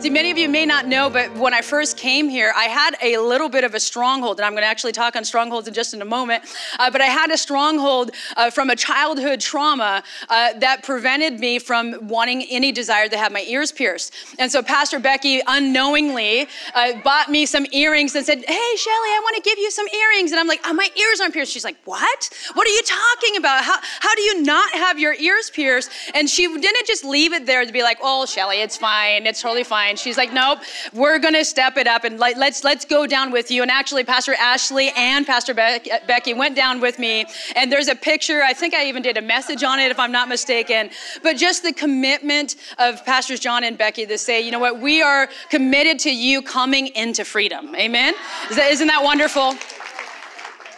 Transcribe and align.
See, 0.00 0.08
many 0.08 0.30
of 0.30 0.38
you 0.38 0.48
may 0.48 0.64
not 0.64 0.88
know, 0.88 1.10
but 1.10 1.30
when 1.36 1.52
I 1.52 1.60
first 1.60 1.98
came 1.98 2.30
here, 2.30 2.54
I 2.56 2.64
had 2.64 2.96
a 3.02 3.18
little 3.18 3.50
bit 3.50 3.64
of 3.64 3.74
a 3.74 3.80
stronghold, 3.80 4.38
and 4.38 4.46
I'm 4.46 4.52
going 4.52 4.62
to 4.62 4.66
actually 4.66 4.92
talk 4.92 5.14
on 5.14 5.26
strongholds 5.26 5.68
in 5.68 5.74
just 5.74 5.92
in 5.92 6.00
a 6.00 6.06
moment. 6.06 6.42
Uh, 6.78 6.90
but 6.90 7.02
I 7.02 7.04
had 7.04 7.30
a 7.30 7.36
stronghold 7.36 8.12
uh, 8.34 8.48
from 8.48 8.70
a 8.70 8.76
childhood 8.76 9.40
trauma 9.40 10.02
uh, 10.30 10.54
that 10.54 10.84
prevented 10.84 11.38
me 11.38 11.58
from 11.58 12.08
wanting 12.08 12.44
any 12.44 12.72
desire 12.72 13.10
to 13.10 13.18
have 13.18 13.30
my 13.30 13.42
ears 13.42 13.72
pierced. 13.72 14.14
And 14.38 14.50
so 14.50 14.62
Pastor 14.62 15.00
Becky 15.00 15.42
unknowingly 15.46 16.48
uh, 16.74 16.94
bought 17.04 17.28
me 17.28 17.44
some 17.44 17.66
earrings 17.70 18.14
and 18.14 18.24
said, 18.24 18.38
"Hey, 18.38 18.76
Shelly, 18.76 19.10
I 19.10 19.20
want 19.22 19.36
to 19.36 19.42
give 19.42 19.58
you 19.58 19.70
some 19.70 19.86
earrings." 19.88 20.30
And 20.30 20.40
I'm 20.40 20.48
like, 20.48 20.60
oh, 20.64 20.72
"My 20.72 20.88
ears 20.98 21.20
aren't 21.20 21.34
pierced." 21.34 21.52
She's 21.52 21.64
like, 21.64 21.76
"What? 21.84 22.30
What 22.54 22.66
are 22.66 22.70
you 22.70 22.82
talking 22.84 23.36
about? 23.36 23.64
How 23.64 23.78
how 24.00 24.14
do 24.14 24.22
you 24.22 24.40
not 24.44 24.72
have 24.72 24.98
your 24.98 25.12
ears 25.12 25.50
pierced?" 25.50 25.90
And 26.14 26.30
she 26.30 26.46
didn't 26.46 26.86
just 26.86 27.04
leave 27.04 27.34
it 27.34 27.44
there 27.44 27.66
to 27.66 27.72
be 27.72 27.82
like, 27.82 27.98
"Oh, 28.00 28.24
Shelly, 28.24 28.62
it's 28.62 28.78
fine. 28.78 29.26
It's 29.26 29.42
totally 29.42 29.62
fine." 29.62 29.89
And 29.90 29.98
she's 29.98 30.16
like, 30.16 30.32
nope, 30.32 30.60
we're 30.92 31.18
gonna 31.18 31.44
step 31.44 31.76
it 31.76 31.86
up 31.86 32.04
and 32.04 32.18
let, 32.18 32.38
let's 32.38 32.64
let's 32.64 32.84
go 32.84 33.06
down 33.06 33.30
with 33.32 33.50
you. 33.50 33.62
And 33.62 33.70
actually, 33.70 34.04
Pastor 34.04 34.34
Ashley 34.34 34.90
and 34.96 35.26
Pastor 35.26 35.52
Be- 35.52 35.90
Becky 36.06 36.32
went 36.32 36.56
down 36.56 36.80
with 36.80 36.98
me. 36.98 37.26
And 37.56 37.70
there's 37.70 37.88
a 37.88 37.94
picture. 37.94 38.42
I 38.42 38.52
think 38.52 38.72
I 38.72 38.86
even 38.86 39.02
did 39.02 39.16
a 39.16 39.22
message 39.22 39.64
on 39.64 39.80
it, 39.80 39.90
if 39.90 39.98
I'm 39.98 40.12
not 40.12 40.28
mistaken. 40.28 40.90
But 41.22 41.36
just 41.36 41.62
the 41.62 41.72
commitment 41.72 42.56
of 42.78 43.04
Pastors 43.04 43.40
John 43.40 43.64
and 43.64 43.76
Becky 43.76 44.06
to 44.06 44.16
say, 44.16 44.40
you 44.40 44.52
know 44.52 44.60
what, 44.60 44.80
we 44.80 45.02
are 45.02 45.28
committed 45.50 45.98
to 46.00 46.14
you 46.14 46.40
coming 46.40 46.86
into 46.88 47.24
freedom. 47.24 47.74
Amen. 47.74 48.14
Isn't 48.50 48.86
that 48.86 49.02
wonderful? 49.02 49.56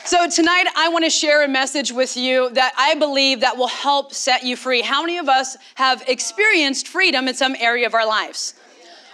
So 0.05 0.29
tonight 0.29 0.67
I 0.77 0.89
want 0.89 1.05
to 1.05 1.11
share 1.11 1.45
a 1.45 1.49
message 1.49 1.93
with 1.93 2.17
you 2.17 2.51
that 2.51 2.73
I 2.77 2.97
believe 2.97 3.41
that 3.41 3.57
will 3.57 3.69
help 3.69 4.13
set 4.13 4.43
you 4.43 4.57
free. 4.57 4.83
How 4.83 5.01
many 5.01 5.19
of 5.19 5.29
us 5.29 5.57
have 5.77 6.03
experienced 6.09 6.89
freedom 6.89 7.29
in 7.29 7.35
some 7.35 7.55
area 7.61 7.87
of 7.87 7.95
our 7.95 8.07
lives? 8.07 8.55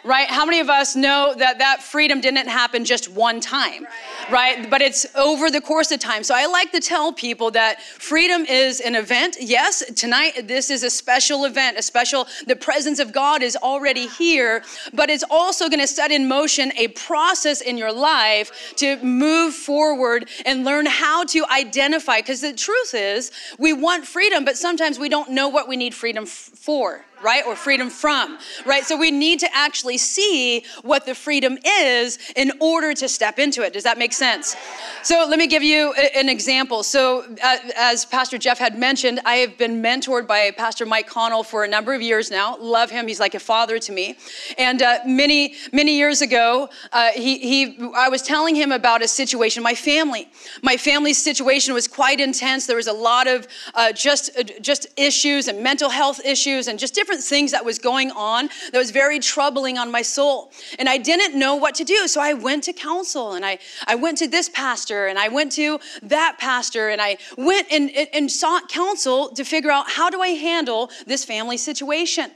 Right? 0.04 0.28
How 0.28 0.44
many 0.44 0.60
of 0.60 0.68
us 0.68 0.96
know 0.96 1.34
that 1.36 1.58
that 1.58 1.82
freedom 1.82 2.20
didn't 2.20 2.48
happen 2.48 2.84
just 2.84 3.10
one 3.10 3.40
time, 3.40 3.86
right? 4.30 4.68
But 4.70 4.80
it's 4.82 5.06
over 5.14 5.50
the 5.50 5.60
course 5.60 5.90
of 5.90 6.00
time. 6.00 6.22
So 6.22 6.34
I 6.34 6.46
like 6.46 6.72
to 6.72 6.80
tell 6.80 7.12
people 7.12 7.50
that 7.52 7.82
freedom 7.82 8.44
is 8.46 8.80
an 8.80 8.94
event. 8.94 9.36
Yes, 9.40 9.84
tonight 9.94 10.46
this 10.46 10.70
is 10.70 10.82
a 10.82 10.90
special 10.90 11.44
event, 11.44 11.78
a 11.78 11.82
special, 11.82 12.26
the 12.46 12.56
presence 12.56 12.98
of 12.98 13.12
God 13.12 13.42
is 13.42 13.56
already 13.56 14.06
here, 14.06 14.62
but 14.94 15.10
it's 15.10 15.24
also 15.30 15.68
going 15.68 15.80
to 15.80 15.86
set 15.86 16.10
in 16.10 16.28
motion 16.28 16.72
a 16.76 16.88
process 16.88 17.60
in 17.60 17.76
your 17.76 17.92
life 17.92 18.74
to 18.76 18.96
move 19.02 19.54
forward 19.54 20.28
and 20.46 20.64
learn 20.64 20.86
how 20.86 21.24
to 21.24 21.44
identify. 21.50 22.18
Because 22.18 22.40
the 22.40 22.52
truth 22.52 22.94
is, 22.94 23.32
we 23.58 23.72
want 23.72 24.06
freedom, 24.06 24.44
but 24.44 24.56
sometimes 24.56 24.98
we 24.98 25.08
don't 25.08 25.30
know 25.30 25.48
what 25.48 25.68
we 25.68 25.76
need 25.76 25.94
freedom 25.94 26.24
f- 26.24 26.30
for 26.30 27.04
right? 27.22 27.44
Or 27.46 27.56
freedom 27.56 27.90
from, 27.90 28.38
right? 28.66 28.84
So 28.84 28.96
we 28.96 29.10
need 29.10 29.40
to 29.40 29.48
actually 29.54 29.98
see 29.98 30.64
what 30.82 31.06
the 31.06 31.14
freedom 31.14 31.58
is 31.66 32.18
in 32.36 32.52
order 32.60 32.94
to 32.94 33.08
step 33.08 33.38
into 33.38 33.62
it. 33.62 33.72
Does 33.72 33.84
that 33.84 33.98
make 33.98 34.12
sense? 34.12 34.56
So 35.02 35.26
let 35.28 35.38
me 35.38 35.46
give 35.46 35.62
you 35.62 35.92
an 35.92 36.28
example. 36.28 36.82
So, 36.82 37.24
uh, 37.42 37.56
as 37.76 38.04
Pastor 38.04 38.38
Jeff 38.38 38.58
had 38.58 38.78
mentioned, 38.78 39.20
I 39.24 39.36
have 39.36 39.56
been 39.58 39.82
mentored 39.82 40.26
by 40.26 40.50
Pastor 40.50 40.86
Mike 40.86 41.06
Connell 41.06 41.42
for 41.42 41.64
a 41.64 41.68
number 41.68 41.94
of 41.94 42.02
years 42.02 42.30
now. 42.30 42.56
Love 42.58 42.90
him. 42.90 43.08
He's 43.08 43.20
like 43.20 43.34
a 43.34 43.40
father 43.40 43.78
to 43.78 43.92
me. 43.92 44.16
And 44.56 44.82
uh, 44.82 44.98
many, 45.06 45.54
many 45.72 45.96
years 45.96 46.20
ago, 46.20 46.68
uh, 46.92 47.10
he, 47.14 47.38
he, 47.38 47.90
I 47.96 48.08
was 48.08 48.22
telling 48.22 48.54
him 48.54 48.72
about 48.72 49.02
a 49.02 49.08
situation, 49.08 49.62
my 49.62 49.74
family. 49.74 50.28
My 50.62 50.76
family's 50.76 51.22
situation 51.22 51.74
was 51.74 51.88
quite 51.88 52.20
intense. 52.20 52.66
There 52.66 52.76
was 52.76 52.86
a 52.86 52.92
lot 52.92 53.26
of 53.26 53.46
uh, 53.74 53.92
just, 53.92 54.30
uh, 54.38 54.42
just 54.60 54.86
issues 54.96 55.48
and 55.48 55.62
mental 55.62 55.90
health 55.90 56.20
issues 56.24 56.68
and 56.68 56.78
just 56.78 56.94
different 56.94 57.07
different 57.08 57.24
things 57.24 57.52
that 57.52 57.64
was 57.64 57.78
going 57.78 58.10
on 58.10 58.50
that 58.70 58.76
was 58.78 58.90
very 58.90 59.18
troubling 59.18 59.78
on 59.78 59.90
my 59.90 60.02
soul. 60.02 60.52
And 60.78 60.90
I 60.90 60.98
didn't 60.98 61.38
know 61.38 61.54
what 61.54 61.74
to 61.76 61.84
do. 61.84 62.06
So 62.06 62.20
I 62.20 62.34
went 62.34 62.64
to 62.64 62.74
counsel 62.74 63.32
and 63.32 63.46
I, 63.46 63.58
I 63.86 63.94
went 63.94 64.18
to 64.18 64.28
this 64.28 64.50
pastor 64.50 65.06
and 65.06 65.18
I 65.18 65.28
went 65.28 65.52
to 65.52 65.80
that 66.02 66.36
pastor 66.38 66.90
and 66.90 67.00
I 67.00 67.16
went 67.38 67.66
and, 67.72 67.90
and 68.12 68.30
sought 68.30 68.68
counsel 68.68 69.30
to 69.30 69.44
figure 69.44 69.70
out 69.70 69.88
how 69.90 70.10
do 70.10 70.20
I 70.20 70.28
handle 70.28 70.90
this 71.06 71.24
family 71.24 71.56
situation. 71.56 72.30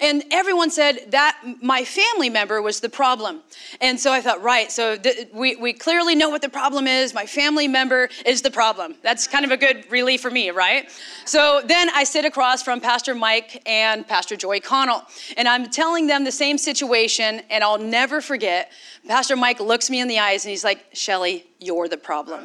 And 0.00 0.24
everyone 0.30 0.70
said 0.70 1.10
that 1.10 1.40
my 1.62 1.84
family 1.84 2.28
member 2.28 2.60
was 2.60 2.80
the 2.80 2.88
problem. 2.88 3.42
And 3.80 3.98
so 3.98 4.12
I 4.12 4.20
thought, 4.20 4.42
right, 4.42 4.70
so 4.70 4.96
th- 4.96 5.28
we, 5.32 5.56
we 5.56 5.72
clearly 5.72 6.14
know 6.14 6.28
what 6.28 6.42
the 6.42 6.48
problem 6.48 6.86
is. 6.86 7.14
My 7.14 7.26
family 7.26 7.68
member 7.68 8.08
is 8.24 8.42
the 8.42 8.50
problem. 8.50 8.94
That's 9.02 9.26
kind 9.26 9.44
of 9.44 9.50
a 9.50 9.56
good 9.56 9.90
relief 9.90 10.20
for 10.20 10.30
me, 10.30 10.50
right? 10.50 10.90
So 11.24 11.62
then 11.64 11.88
I 11.94 12.04
sit 12.04 12.24
across 12.24 12.62
from 12.62 12.80
Pastor 12.80 13.14
Mike 13.14 13.62
and 13.66 14.06
Pastor 14.06 14.36
Joy 14.36 14.60
Connell, 14.60 15.02
and 15.36 15.48
I'm 15.48 15.70
telling 15.70 16.06
them 16.06 16.24
the 16.24 16.32
same 16.32 16.58
situation, 16.58 17.42
and 17.50 17.64
I'll 17.64 17.78
never 17.78 18.20
forget. 18.20 18.72
Pastor 19.06 19.36
Mike 19.36 19.60
looks 19.60 19.88
me 19.88 20.00
in 20.00 20.08
the 20.08 20.18
eyes 20.18 20.44
and 20.44 20.50
he's 20.50 20.64
like, 20.64 20.84
Shelly, 20.92 21.46
you're 21.58 21.88
the 21.88 21.96
problem. 21.96 22.40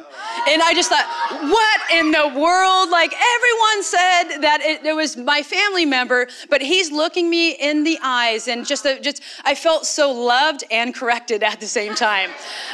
And 0.48 0.62
I 0.62 0.72
just 0.72 0.88
thought, 0.88 1.06
what 1.50 1.80
in 1.92 2.10
the 2.12 2.40
world? 2.40 2.88
Like 2.88 3.12
everyone 3.12 3.82
said 3.82 4.38
that 4.40 4.60
it, 4.62 4.86
it, 4.86 4.94
was 4.94 5.18
my 5.18 5.42
family 5.42 5.84
member, 5.84 6.28
but 6.48 6.62
he's 6.62 6.90
looking 6.90 7.28
me 7.28 7.50
in 7.52 7.84
the 7.84 7.98
eyes 8.02 8.48
and 8.48 8.66
just, 8.66 8.86
uh, 8.86 8.98
just 9.00 9.22
I 9.44 9.54
felt 9.54 9.84
so 9.84 10.10
loved 10.12 10.64
and 10.70 10.94
corrected 10.94 11.42
at 11.42 11.60
the 11.60 11.66
same 11.66 11.94
time. 11.94 12.30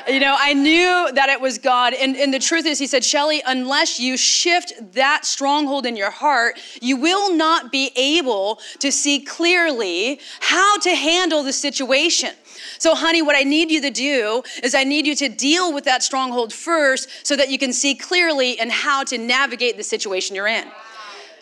You 0.06 0.20
know, 0.20 0.36
I 0.38 0.54
knew 0.54 1.10
that 1.12 1.28
it 1.28 1.40
was 1.40 1.58
God. 1.58 1.92
And, 1.94 2.16
and 2.16 2.32
the 2.32 2.38
truth 2.38 2.66
is, 2.66 2.78
he 2.78 2.86
said, 2.86 3.04
Shelly, 3.04 3.42
unless 3.44 3.98
you 3.98 4.16
shift 4.16 4.74
that 4.92 5.24
stronghold 5.24 5.86
in 5.86 5.96
your 5.96 6.10
heart, 6.10 6.60
you 6.80 6.96
will 6.96 7.34
not 7.34 7.72
be 7.72 7.90
able 7.96 8.60
to 8.78 8.92
see 8.92 9.18
clearly 9.18 10.20
how 10.40 10.78
to 10.78 10.94
handle 10.94 11.42
the 11.42 11.52
situation. 11.52 12.30
So, 12.78 12.94
honey, 12.94 13.22
what 13.22 13.36
I 13.36 13.42
need 13.42 13.70
you 13.70 13.80
to 13.82 13.90
do 13.90 14.42
is 14.62 14.74
I 14.74 14.84
need 14.84 15.06
you 15.06 15.14
to 15.16 15.28
deal 15.28 15.72
with 15.72 15.84
that 15.84 16.02
stronghold 16.02 16.52
first 16.52 17.08
so 17.26 17.36
that 17.36 17.50
you 17.50 17.58
can 17.58 17.72
see 17.72 17.94
clearly 17.94 18.58
and 18.58 18.70
how 18.70 19.04
to 19.04 19.18
navigate 19.18 19.76
the 19.76 19.82
situation 19.82 20.36
you're 20.36 20.46
in. 20.46 20.68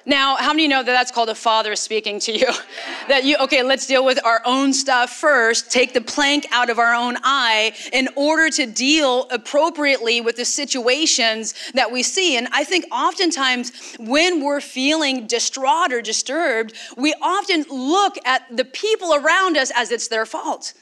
Now, 0.08 0.36
how 0.36 0.52
many 0.52 0.68
know 0.68 0.84
that 0.84 0.92
that's 0.92 1.10
called 1.10 1.30
a 1.30 1.34
father 1.34 1.74
speaking 1.74 2.20
to 2.20 2.32
you? 2.32 2.46
that 3.08 3.24
you, 3.24 3.36
okay, 3.38 3.64
let's 3.64 3.88
deal 3.88 4.04
with 4.04 4.24
our 4.24 4.40
own 4.44 4.72
stuff 4.72 5.10
first, 5.10 5.68
take 5.68 5.94
the 5.94 6.00
plank 6.00 6.46
out 6.52 6.70
of 6.70 6.78
our 6.78 6.94
own 6.94 7.16
eye 7.24 7.72
in 7.92 8.08
order 8.14 8.48
to 8.50 8.66
deal 8.66 9.26
appropriately 9.30 10.20
with 10.20 10.36
the 10.36 10.44
situations 10.44 11.54
that 11.74 11.90
we 11.90 12.04
see. 12.04 12.36
And 12.36 12.46
I 12.52 12.62
think 12.62 12.84
oftentimes 12.92 13.96
when 13.98 14.44
we're 14.44 14.60
feeling 14.60 15.26
distraught 15.26 15.92
or 15.92 16.00
disturbed, 16.00 16.74
we 16.96 17.12
often 17.20 17.64
look 17.68 18.16
at 18.24 18.44
the 18.56 18.64
people 18.64 19.12
around 19.12 19.56
us 19.56 19.72
as 19.74 19.90
it's 19.90 20.06
their 20.06 20.24
fault 20.24 20.72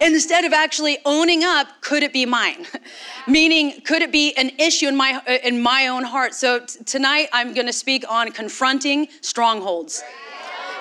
instead 0.00 0.44
of 0.44 0.52
actually 0.52 0.98
owning 1.04 1.44
up 1.44 1.68
could 1.80 2.02
it 2.02 2.12
be 2.12 2.26
mine? 2.26 2.66
Meaning 3.26 3.80
could 3.82 4.02
it 4.02 4.12
be 4.12 4.34
an 4.36 4.50
issue 4.58 4.88
in 4.88 4.96
my 4.96 5.20
in 5.44 5.60
my 5.60 5.88
own 5.88 6.04
heart? 6.04 6.34
So 6.34 6.60
t- 6.60 6.84
tonight 6.84 7.28
i'm 7.32 7.54
going 7.54 7.66
to 7.66 7.72
speak 7.72 8.04
on 8.08 8.30
confronting 8.32 9.08
strongholds 9.20 10.02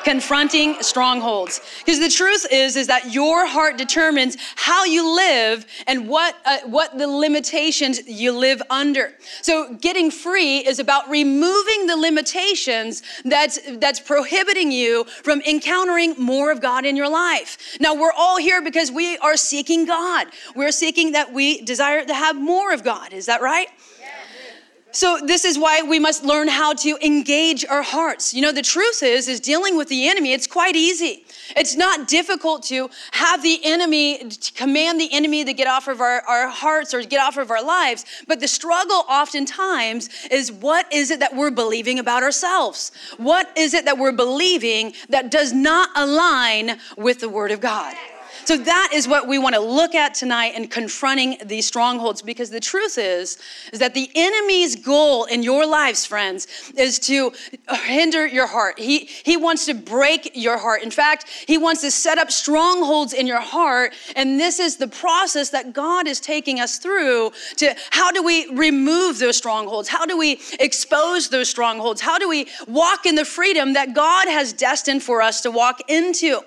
confronting 0.04 0.76
strongholds. 0.82 1.62
Because 1.80 2.00
the 2.00 2.10
truth 2.10 2.46
is 2.52 2.76
is 2.76 2.88
that 2.88 3.14
your 3.14 3.46
heart 3.46 3.78
determines 3.78 4.38
how 4.56 4.86
you 4.86 5.16
live 5.16 5.66
and 5.88 6.08
what 6.08 6.36
uh, 6.46 6.60
what 6.66 6.98
the 6.98 7.08
limitations 7.08 8.08
you 8.08 8.32
live 8.32 8.62
under. 8.70 9.14
So 9.42 9.76
getting 9.76 10.12
free 10.12 10.60
is 10.60 10.80
about 10.80 11.10
removing 11.10 11.88
the 11.88 11.98
limitations 11.98 13.04
that's 13.24 13.60
that's 13.78 14.00
prohibiting 14.00 14.72
you 14.72 15.06
from 15.24 15.42
encountering 15.42 16.16
more 16.18 16.52
of 16.52 16.62
god 16.62 16.86
in 16.86 16.96
your 16.96 17.10
life. 17.10 17.78
Now 17.80 17.96
we're 17.96 18.12
all 18.12 18.38
here 18.38 18.62
because 18.62 18.92
we 18.92 19.18
are 19.18 19.38
seeking 19.38 19.86
god. 19.86 20.28
We're 20.56 20.72
seeking 20.72 21.14
that 21.14 21.34
we 21.34 21.62
desire 21.62 22.06
to 22.06 22.14
have 22.14 22.36
more 22.36 22.74
of 22.74 22.84
god. 22.84 23.14
Is 23.14 23.26
that 23.28 23.42
right 23.42 23.68
so 24.94 25.20
this 25.26 25.44
is 25.44 25.58
why 25.58 25.82
we 25.82 25.98
must 25.98 26.24
learn 26.24 26.48
how 26.48 26.74
to 26.74 26.98
engage 27.04 27.66
our 27.66 27.82
hearts. 27.82 28.32
You 28.32 28.44
know, 28.44 28.52
the 28.52 28.62
truth 28.62 29.02
is, 29.02 29.28
is 29.28 29.40
dealing 29.40 29.76
with 29.76 29.88
the 29.88 30.08
enemy, 30.08 30.34
it's 30.34 30.46
quite 30.46 30.76
easy. 30.76 31.26
It's 31.58 31.76
not 31.76 32.08
difficult 32.08 32.62
to 32.64 32.90
have 33.12 33.42
the 33.42 33.60
enemy, 33.64 34.30
to 34.30 34.54
command 34.54 35.02
the 35.02 35.12
enemy 35.12 35.44
to 35.46 35.54
get 35.54 35.68
off 35.68 35.88
of 35.88 36.00
our, 36.00 36.22
our 36.22 36.48
hearts 36.48 36.94
or 36.94 37.02
get 37.02 37.20
off 37.20 37.38
of 37.38 37.50
our 37.50 37.64
lives. 37.64 38.06
But 38.28 38.40
the 38.40 38.48
struggle 38.48 39.04
oftentimes 39.10 40.10
is 40.30 40.52
what 40.52 40.92
is 40.94 41.10
it 41.10 41.20
that 41.20 41.36
we're 41.36 41.52
believing 41.52 41.98
about 41.98 42.22
ourselves? 42.22 42.92
What 43.18 43.50
is 43.58 43.74
it 43.74 43.86
that 43.86 43.98
we're 43.98 44.12
believing 44.12 44.94
that 45.10 45.32
does 45.32 45.54
not 45.54 45.90
align 45.96 46.80
with 46.98 47.20
the 47.20 47.30
word 47.30 47.52
of 47.52 47.60
God? 47.60 47.96
So 48.46 48.58
that 48.58 48.90
is 48.94 49.08
what 49.08 49.28
we 49.28 49.40
want 49.40 49.56
to 49.56 49.62
look 49.62 49.96
at 49.96 50.14
tonight 50.14 50.56
in 50.56 50.68
confronting 50.68 51.38
these 51.46 51.66
strongholds 51.66 52.22
because 52.22 52.50
the 52.50 52.60
truth 52.60 52.98
is 52.98 53.38
is 53.72 53.80
that 53.80 53.94
the 53.94 54.10
enemy's 54.16 54.76
goal 54.76 55.26
in 55.26 55.44
your 55.44 55.66
lives 55.66 56.06
friends 56.06 56.48
is 56.78 57.00
to 57.00 57.32
hinder 57.86 58.28
your 58.28 58.48
heart. 58.48 58.80
He 58.80 59.06
he 59.06 59.38
wants 59.38 59.66
to 59.68 59.74
break 59.74 60.32
your 60.36 60.58
heart. 60.58 60.84
In 60.84 60.92
fact, 60.92 61.30
he 61.48 61.58
wants 61.58 61.82
to 61.82 61.92
set 61.92 62.18
up 62.18 62.32
strongholds 62.32 63.14
in 63.14 63.28
your 63.28 63.40
heart 63.40 63.94
and 64.16 64.40
this 64.40 64.60
is 64.60 64.76
the 64.76 64.90
process 64.90 65.50
that 65.52 65.74
God 65.74 66.06
is 66.06 66.20
taking 66.20 66.60
us 66.60 66.78
through 66.78 67.32
to 67.58 67.74
how 67.92 68.12
do 68.12 68.22
we 68.22 68.48
remove 68.54 69.20
those 69.20 69.38
strongholds? 69.38 69.88
How 69.88 70.06
do 70.06 70.18
we 70.18 70.42
expose 70.60 71.30
those 71.30 71.50
strongholds? 71.50 72.02
How 72.02 72.18
do 72.18 72.28
we 72.28 72.48
walk 72.68 73.06
in 73.06 73.16
the 73.16 73.26
freedom 73.26 73.74
that 73.74 73.94
God 73.94 74.28
has 74.28 74.52
destined 74.52 75.02
for 75.02 75.22
us 75.22 75.40
to 75.42 75.52
walk 75.52 75.80
into? 75.88 76.42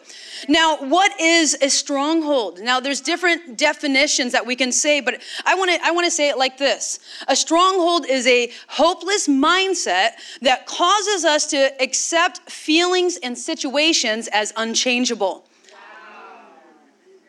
Now, 0.48 0.76
what 0.76 1.18
is 1.20 1.56
a 1.60 1.70
stronghold? 1.70 2.60
Now, 2.60 2.80
there's 2.80 3.00
different 3.00 3.56
definitions 3.56 4.32
that 4.32 4.46
we 4.46 4.56
can 4.56 4.72
say, 4.72 5.00
but 5.00 5.20
I 5.44 5.54
want 5.54 5.70
to 5.70 5.78
I 5.84 5.90
want 5.90 6.04
to 6.06 6.10
say 6.10 6.28
it 6.28 6.38
like 6.38 6.58
this. 6.58 6.98
A 7.28 7.36
stronghold 7.36 8.06
is 8.06 8.26
a 8.26 8.50
hopeless 8.68 9.28
mindset 9.28 10.12
that 10.42 10.66
causes 10.66 11.24
us 11.24 11.46
to 11.46 11.72
accept 11.82 12.50
feelings 12.50 13.18
and 13.22 13.36
situations 13.36 14.28
as 14.32 14.52
unchangeable. 14.56 15.44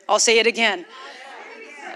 I'll 0.09 0.19
say 0.19 0.39
it 0.39 0.47
again. 0.47 0.85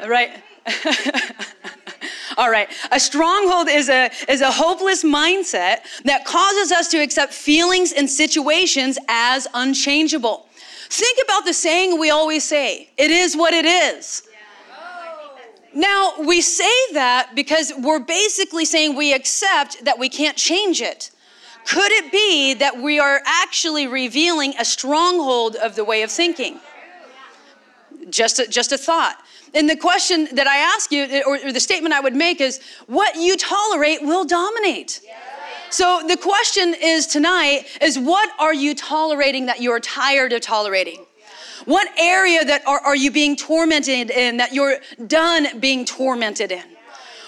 Right? 0.06 0.42
All 2.38 2.50
right. 2.50 2.70
A 2.92 3.00
stronghold 3.00 3.70
is 3.70 3.90
a, 3.90 4.10
is 4.28 4.42
a 4.42 4.52
hopeless 4.52 5.04
mindset 5.04 5.80
that 6.06 6.26
causes 6.26 6.72
us 6.72 6.88
to 6.90 6.98
accept 6.98 7.34
feelings 7.34 7.92
and 7.92 8.10
situations 8.10 8.98
as 9.08 9.48
unchangeable. 9.54 10.48
Think 10.92 11.20
about 11.24 11.46
the 11.46 11.54
saying 11.54 11.98
we 11.98 12.10
always 12.10 12.44
say 12.44 12.90
it 12.98 13.12
is 13.12 13.38
what 13.38 13.54
it 13.54 13.66
is. 13.66 14.24
Now, 15.74 16.16
we 16.20 16.42
say 16.42 16.70
that 16.92 17.32
because 17.34 17.72
we're 17.78 18.02
basically 18.02 18.66
saying 18.66 18.98
we 18.98 19.14
accept 19.14 19.86
that 19.86 19.98
we 19.98 20.10
can't 20.10 20.36
change 20.36 20.82
it. 20.82 21.12
Could 21.66 21.94
it 21.94 22.12
be 22.12 22.56
that 22.56 22.82
we 22.82 23.00
are 23.00 23.22
actually 23.26 23.88
revealing 23.88 24.54
a 24.60 24.66
stronghold 24.66 25.56
of 25.56 25.78
the 25.78 25.86
way 25.86 26.02
of 26.02 26.12
thinking? 26.12 26.60
Just 28.10 28.40
a, 28.40 28.48
just 28.48 28.74
a 28.74 28.78
thought. 28.78 29.16
And 29.54 29.70
the 29.70 29.78
question 29.78 30.28
that 30.34 30.48
I 30.48 30.58
ask 30.58 30.92
you, 30.92 31.24
or, 31.26 31.38
or 31.38 31.54
the 31.54 31.62
statement 31.62 31.94
I 31.94 32.02
would 32.02 32.16
make 32.16 32.42
is 32.42 32.60
what 32.88 33.16
you 33.16 33.38
tolerate 33.38 34.02
will 34.02 34.26
dominate. 34.26 35.00
So 35.72 36.04
the 36.06 36.18
question 36.18 36.76
is 36.80 37.08
tonight 37.08 37.66
is 37.82 37.98
what 37.98 38.30
are 38.40 38.54
you 38.54 38.76
tolerating 38.76 39.46
that 39.46 39.62
you're 39.62 39.80
tired 39.80 40.34
of 40.34 40.42
tolerating? 40.42 41.06
What 41.64 41.88
area 41.98 42.44
that 42.44 42.68
are, 42.68 42.80
are 42.82 42.96
you 42.96 43.10
being 43.10 43.38
tormented 43.38 44.12
in 44.12 44.38
that 44.38 44.54
you're 44.54 44.80
done 45.08 45.60
being 45.62 45.86
tormented 45.86 46.52
in? 46.52 46.71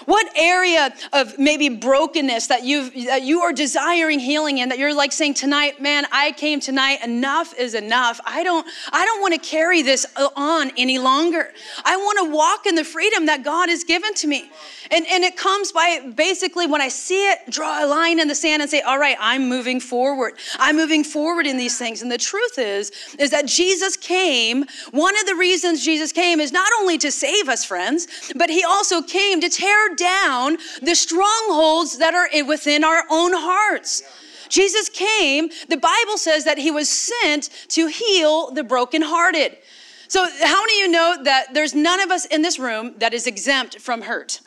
What 0.05 0.27
area 0.35 0.93
of 1.11 1.37
maybe 1.37 1.69
brokenness 1.69 2.47
that 2.47 2.63
you 2.63 2.89
that 3.05 3.23
you 3.23 3.41
are 3.41 3.53
desiring 3.53 4.19
healing 4.19 4.57
in 4.57 4.69
that 4.69 4.79
you're 4.79 4.93
like 4.93 5.11
saying 5.11 5.35
tonight, 5.35 5.81
man, 5.81 6.05
I 6.11 6.31
came 6.31 6.59
tonight, 6.59 7.03
enough 7.03 7.53
is 7.57 7.73
enough. 7.73 8.19
I 8.25 8.43
don't 8.43 8.67
I 8.91 9.05
don't 9.05 9.21
want 9.21 9.33
to 9.33 9.39
carry 9.39 9.81
this 9.81 10.05
uh, 10.15 10.29
on 10.35 10.71
any 10.77 10.99
longer. 10.99 11.51
I 11.85 11.97
want 11.97 12.19
to 12.19 12.35
walk 12.35 12.65
in 12.65 12.75
the 12.75 12.83
freedom 12.83 13.25
that 13.27 13.43
God 13.43 13.69
has 13.69 13.83
given 13.83 14.13
to 14.15 14.27
me. 14.27 14.49
And, 14.91 15.05
and 15.07 15.23
it 15.23 15.37
comes 15.37 15.71
by 15.71 16.11
basically 16.15 16.67
when 16.67 16.81
I 16.81 16.89
see 16.89 17.29
it, 17.31 17.39
draw 17.49 17.83
a 17.83 17.87
line 17.87 18.19
in 18.19 18.27
the 18.27 18.35
sand 18.35 18.61
and 18.61 18.69
say, 18.69 18.81
all 18.81 18.99
right, 18.99 19.17
I'm 19.19 19.47
moving 19.47 19.79
forward. 19.79 20.33
I'm 20.59 20.75
moving 20.75 21.03
forward 21.03 21.47
in 21.47 21.57
these 21.57 21.77
things. 21.77 22.01
And 22.01 22.11
the 22.11 22.17
truth 22.17 22.59
is, 22.59 22.91
is 23.17 23.31
that 23.31 23.45
Jesus 23.45 23.97
came. 23.97 24.65
One 24.91 25.17
of 25.19 25.25
the 25.25 25.35
reasons 25.35 25.83
Jesus 25.83 26.11
came 26.11 26.39
is 26.39 26.51
not 26.51 26.71
only 26.79 26.97
to 26.99 27.11
save 27.11 27.49
us, 27.49 27.63
friends, 27.65 28.07
but 28.35 28.49
he 28.49 28.63
also 28.63 29.01
came 29.01 29.41
to 29.41 29.49
tear 29.49 29.92
down 29.95 30.57
the 30.81 30.95
strongholds 30.95 31.97
that 31.97 32.13
are 32.13 32.27
within 32.45 32.83
our 32.83 33.03
own 33.09 33.31
hearts. 33.33 34.03
Jesus 34.49 34.89
came, 34.89 35.49
the 35.69 35.77
Bible 35.77 36.17
says 36.17 36.43
that 36.43 36.57
he 36.57 36.69
was 36.69 36.89
sent 36.89 37.49
to 37.69 37.87
heal 37.87 38.51
the 38.51 38.63
brokenhearted. 38.63 39.57
So, 40.07 40.23
how 40.43 40.61
many 40.61 40.81
of 40.81 40.85
you 40.85 40.91
know 40.91 41.23
that 41.23 41.53
there's 41.55 41.73
none 41.73 41.99
of 41.99 42.11
us 42.11 42.25
in 42.25 42.43
this 42.43 42.59
room 42.59 42.93
that 42.99 43.15
is 43.15 43.25
exempt 43.25 43.79
from 43.79 44.03
hurt? 44.03 44.41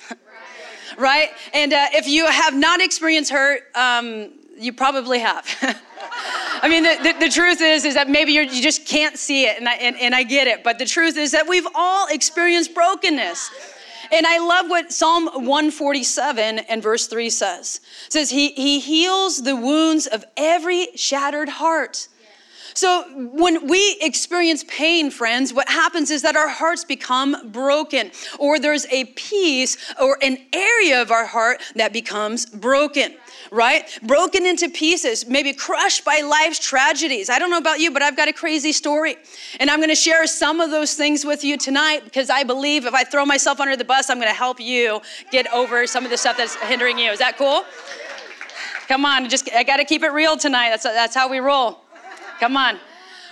right? 0.96 1.31
And 1.54 1.72
uh, 1.72 1.87
if 1.92 2.06
you 2.06 2.26
have 2.26 2.54
not 2.54 2.81
experienced 2.81 3.32
hurt, 3.32 3.62
um, 3.75 4.31
you 4.58 4.72
probably 4.72 5.19
have. 5.19 5.44
I 6.62 6.69
mean, 6.69 6.82
the, 6.84 6.99
the, 7.02 7.26
the, 7.26 7.28
truth 7.28 7.60
is, 7.60 7.84
is 7.84 7.94
that 7.94 8.08
maybe 8.08 8.32
you 8.32 8.49
just 8.49 8.87
can't 8.87 9.19
see 9.19 9.44
it, 9.44 9.58
and 9.58 9.69
I, 9.69 9.75
and, 9.75 9.96
and 9.96 10.14
I 10.14 10.22
get 10.22 10.46
it. 10.46 10.62
But 10.62 10.78
the 10.78 10.87
truth 10.87 11.16
is 11.16 11.32
that 11.32 11.49
we've 11.49 11.66
all 11.75 12.08
experienced 12.08 12.75
brokenness. 12.75 13.50
And 14.12 14.26
I 14.26 14.38
love 14.38 14.69
what 14.69 14.93
Psalm 14.93 15.26
147 15.26 16.58
and 16.61 16.82
verse 16.82 17.06
3 17.06 17.31
says. 17.31 17.81
It 18.06 18.12
says, 18.12 18.31
he, 18.31 18.50
he 18.53 18.81
heals 18.81 19.43
the 19.43 19.56
wounds 19.56 20.06
of 20.06 20.25
every 20.37 20.88
shattered 20.97 21.49
heart. 21.49 22.08
So 22.75 23.05
when 23.14 23.69
we 23.69 23.97
experience 24.03 24.62
pain, 24.69 25.11
friends, 25.11 25.55
what 25.55 25.67
happens 25.67 26.11
is 26.11 26.20
that 26.23 26.37
our 26.37 26.49
hearts 26.49 26.85
become 26.85 27.50
broken, 27.50 28.11
or 28.38 28.58
there's 28.58 28.85
a 28.87 29.05
piece 29.05 29.79
or 29.99 30.19
an 30.20 30.37
area 30.52 31.00
of 31.00 31.11
our 31.11 31.25
heart 31.25 31.62
that 31.76 31.94
becomes 31.94 32.44
broken 32.44 33.14
right? 33.50 33.98
Broken 34.02 34.46
into 34.46 34.69
pieces, 34.69 35.26
maybe 35.26 35.52
crushed 35.52 36.04
by 36.04 36.20
life's 36.20 36.58
tragedies. 36.58 37.31
I 37.31 37.38
don't 37.38 37.50
know 37.50 37.58
about 37.58 37.81
you, 37.81 37.90
but 37.90 38.02
I've 38.02 38.16
got 38.16 38.28
a 38.28 38.32
crazy 38.32 38.72
story. 38.72 39.16
And 39.60 39.70
I'm 39.70 39.78
going 39.78 39.90
to 39.90 39.94
share 39.94 40.26
some 40.26 40.60
of 40.60 40.70
those 40.70 40.94
things 40.94 41.25
with 41.25 41.44
you 41.44 41.56
tonight 41.56 42.04
because 42.04 42.31
I 42.31 42.44
believe 42.44 42.87
if 42.87 42.94
I 42.94 43.04
throw 43.04 43.25
myself 43.25 43.60
under 43.60 43.76
the 43.76 43.84
bus, 43.84 44.10
I'm 44.10 44.19
going 44.19 44.28
to 44.28 44.34
help 44.34 44.60
you 44.60 45.00
get 45.31 45.52
over 45.52 45.87
some 45.87 46.04
of 46.04 46.10
the 46.10 46.16
stuff 46.16 46.37
that's 46.37 46.54
hindering 46.56 46.98
you. 46.98 47.10
Is 47.10 47.19
that 47.19 47.38
cool? 47.38 47.64
Come 48.88 49.04
on, 49.04 49.28
just 49.28 49.52
I 49.52 49.64
got 49.64 49.78
to 49.78 49.84
keep 49.84 50.02
it 50.02 50.10
real 50.10 50.37
tonight. 50.37 50.70
That's 50.70 50.84
that's 50.84 51.14
how 51.14 51.28
we 51.28 51.38
roll. 51.38 51.81
Come 52.38 52.56
on 52.56 52.78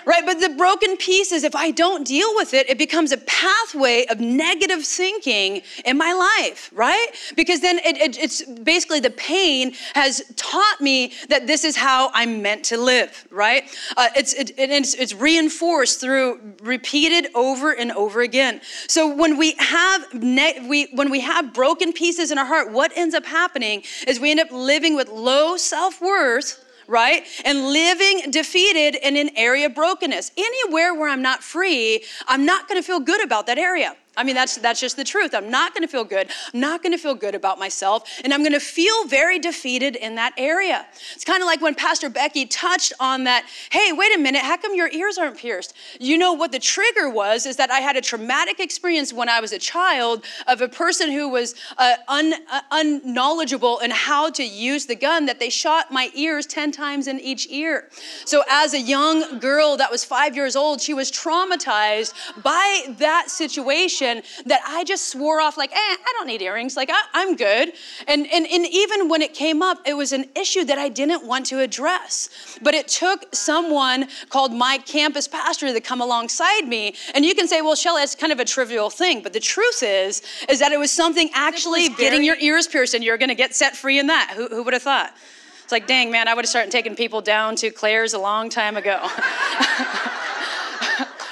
right? 0.05 0.25
But 0.25 0.41
the 0.41 0.51
broken 0.51 0.97
pieces, 0.97 1.45
if 1.45 1.55
I 1.55 1.71
don't 1.71 2.06
deal 2.06 2.35
with 2.37 2.55
it, 2.55 2.69
it 2.69 2.79
becomes 2.79 3.12
a 3.12 3.19
pathway 3.19 4.06
of 4.06 4.21
negative 4.21 4.85
thinking 4.85 5.62
in 5.85 5.97
my 5.97 6.12
life, 6.12 6.71
right? 6.75 7.09
Because 7.37 7.61
then 7.61 7.79
it, 7.79 7.97
it, 7.97 8.19
it's 8.19 8.43
basically 8.43 9.01
the 9.01 9.11
pain 9.11 9.73
has 9.95 10.23
taught 10.37 10.81
me 10.81 11.12
that 11.29 11.47
this 11.47 11.65
is 11.65 11.77
how 11.77 12.11
I'm 12.12 12.43
meant 12.43 12.65
to 12.67 12.77
live, 12.77 13.27
right? 13.31 13.65
Uh, 13.97 14.09
it's, 14.17 14.33
it, 14.35 14.53
it's, 14.59 14.95
it's 14.95 15.15
reinforced 15.15 16.01
through 16.01 16.41
repeated 16.62 17.29
over 17.35 17.73
and 17.73 17.93
over 17.93 18.21
again. 18.21 18.61
So 18.89 19.15
when 19.15 19.37
we 19.37 19.55
have 19.58 20.13
ne- 20.15 20.67
we 20.69 20.89
when 20.93 21.11
we 21.11 21.20
have 21.20 21.53
broken 21.53 21.93
pieces 21.93 22.31
in 22.31 22.39
our 22.39 22.44
heart, 22.44 22.70
what 22.70 22.93
ends 22.96 23.15
up 23.15 23.25
happening 23.25 23.82
is 24.06 24.20
we 24.20 24.31
end 24.31 24.41
up 24.41 24.51
living 24.51 24.96
with 24.96 25.08
low 25.08 25.56
self 25.56 26.01
worth 26.01 26.64
right? 26.86 27.26
And 27.44 27.69
living 27.69 28.31
defeated 28.31 28.96
in 28.96 29.17
an 29.17 29.31
area 29.36 29.67
of 29.67 29.74
brokenness. 29.74 30.32
Anywhere 30.36 30.94
where 30.94 31.08
I'm 31.08 31.22
not 31.22 31.43
free, 31.43 32.05
I'm 32.26 32.44
not 32.44 32.69
gonna 32.69 32.82
feel 32.82 33.00
good 33.00 33.22
about 33.24 33.46
that 33.46 33.58
area. 33.58 33.96
I 34.17 34.25
mean, 34.25 34.35
that's, 34.35 34.56
that's 34.59 34.81
just 34.81 34.97
the 34.97 35.05
truth. 35.05 35.35
I'm 35.35 35.51
not 35.51 35.75
gonna 35.75 35.89
feel 35.89 36.05
good. 36.05 36.29
I'm 36.53 36.61
not 36.61 36.83
gonna 36.83 36.99
feel 36.99 37.15
good 37.15 37.35
about 37.35 37.59
myself, 37.59 38.09
and 38.23 38.33
I'm 38.33 38.43
gonna 38.43 38.61
feel 38.61 39.06
very 39.06 39.39
defeated 39.39 39.97
in 39.97 40.15
that 40.15 40.33
area. 40.37 40.87
It's 41.15 41.25
kind 41.25 41.43
of 41.43 41.47
like 41.47 41.61
when 41.61 41.75
Pastor 41.75 42.09
Becky 42.09 42.47
touched 42.47 42.93
on 43.01 43.25
that 43.25 43.44
hey, 43.71 43.93
wait 43.93 44.15
a 44.15 44.19
minute, 44.19 44.43
how 44.43 44.56
come 44.56 44.75
your 44.75 44.89
ears 44.91 45.19
aren't 45.19 45.37
pierced? 45.37 45.75
You 45.99 46.19
know 46.19 46.33
what 46.33 46.53
the 46.53 46.59
trigger 46.59 47.09
was 47.11 47.47
is 47.47 47.56
that 47.56 47.71
I 47.71 47.81
had 47.81 47.97
a 47.97 48.01
traumatic 48.01 48.61
experience 48.61 49.13
when 49.13 49.29
I 49.29 49.41
was 49.41 49.53
a 49.53 49.59
child 49.59 50.25
of 50.47 50.61
a 50.61 50.69
person 50.69 51.11
who 51.11 51.29
was 51.29 51.55
uh, 51.79 51.94
un, 52.09 52.35
uh, 52.53 52.61
unknowledgeable 52.71 53.79
in 53.81 53.91
how 53.91 54.31
to 54.31 54.44
use 54.44 54.87
the 54.87 54.94
gun 54.94 55.27
that 55.27 55.41
they 55.41 55.51
shot 55.51 55.91
my 55.91 56.11
ears 56.15 56.47
10 56.47 56.73
times 56.73 57.09
in 57.09 57.19
each 57.21 57.49
ear. 57.51 57.89
So, 58.25 58.44
as 58.51 58.75
a 58.75 58.81
young 58.81 59.39
girl 59.39 59.77
that 59.77 59.91
was 59.91 60.05
five 60.05 60.37
years 60.37 60.56
old, 60.56 60.81
she 60.81 60.94
was 60.94 61.11
traumatized 61.11 62.13
by 62.43 62.85
that 62.99 63.31
situation 63.31 64.04
that 64.05 64.61
I 64.67 64.84
just 64.84 65.08
swore 65.08 65.41
off, 65.41 65.56
like, 65.56 65.73
eh, 65.73 65.77
I 65.77 66.13
don't 66.15 66.27
need 66.27 66.43
earrings. 66.43 66.77
Like, 66.77 66.91
I, 66.91 67.23
am 67.23 67.37
good. 67.37 67.73
And, 68.06 68.27
and, 68.32 68.46
and 68.46 68.67
even 68.67 69.08
when 69.08 69.23
it 69.23 69.34
came 69.34 69.63
up, 69.63 69.79
it 69.87 69.94
was 69.94 70.13
an 70.13 70.27
issue 70.37 70.65
that 70.65 70.79
I 70.79 70.89
didn't 70.89 71.27
want 71.27 71.46
to 71.46 71.61
address. 71.61 72.29
But 72.63 72.75
it 72.75 72.89
took 72.89 73.34
someone 73.34 74.08
called 74.29 74.53
my 74.53 74.79
campus 74.79 75.27
pastor 75.27 75.73
to 75.73 75.81
come 75.81 76.01
alongside 76.01 76.69
me. 76.69 76.94
And 77.15 77.25
you 77.25 77.34
can 77.34 77.49
say, 77.49 77.61
well, 77.63 77.75
Shelly, 77.75 78.03
it's 78.03 78.15
kind 78.15 78.32
of 78.32 78.41
a 78.41 78.44
trivial 78.44 78.91
thing. 78.91 79.23
But 79.23 79.32
the 79.32 79.41
truth 79.41 79.82
is, 79.82 80.23
is 80.49 80.58
that 80.61 80.73
it 80.73 80.79
was 80.79 80.91
something 80.91 81.31
actually 81.34 81.89
was 81.89 81.99
getting 81.99 82.23
your 82.23 82.37
ears 82.37 82.67
pierced 82.67 82.94
and 82.94 83.03
you're 83.03 83.19
going 83.19 83.29
to 83.29 83.34
get 83.34 83.55
set 83.55 83.77
free 83.77 83.99
in 83.99 84.06
that. 84.08 84.32
Who, 84.37 84.49
who 84.49 84.63
would 84.63 84.75
have 84.75 84.82
thought? 84.82 85.15
It's 85.63 85.73
like, 85.73 85.87
dang, 85.87 86.11
man, 86.11 86.29
I 86.29 86.34
would 86.34 86.44
have 86.44 86.51
started 86.51 86.70
taking 86.70 86.94
people 86.94 87.23
down 87.23 87.56
to 87.56 87.70
Claire's 87.70 88.13
a 88.13 88.19
long 88.19 88.51
time 88.51 88.77
ago. 88.77 89.01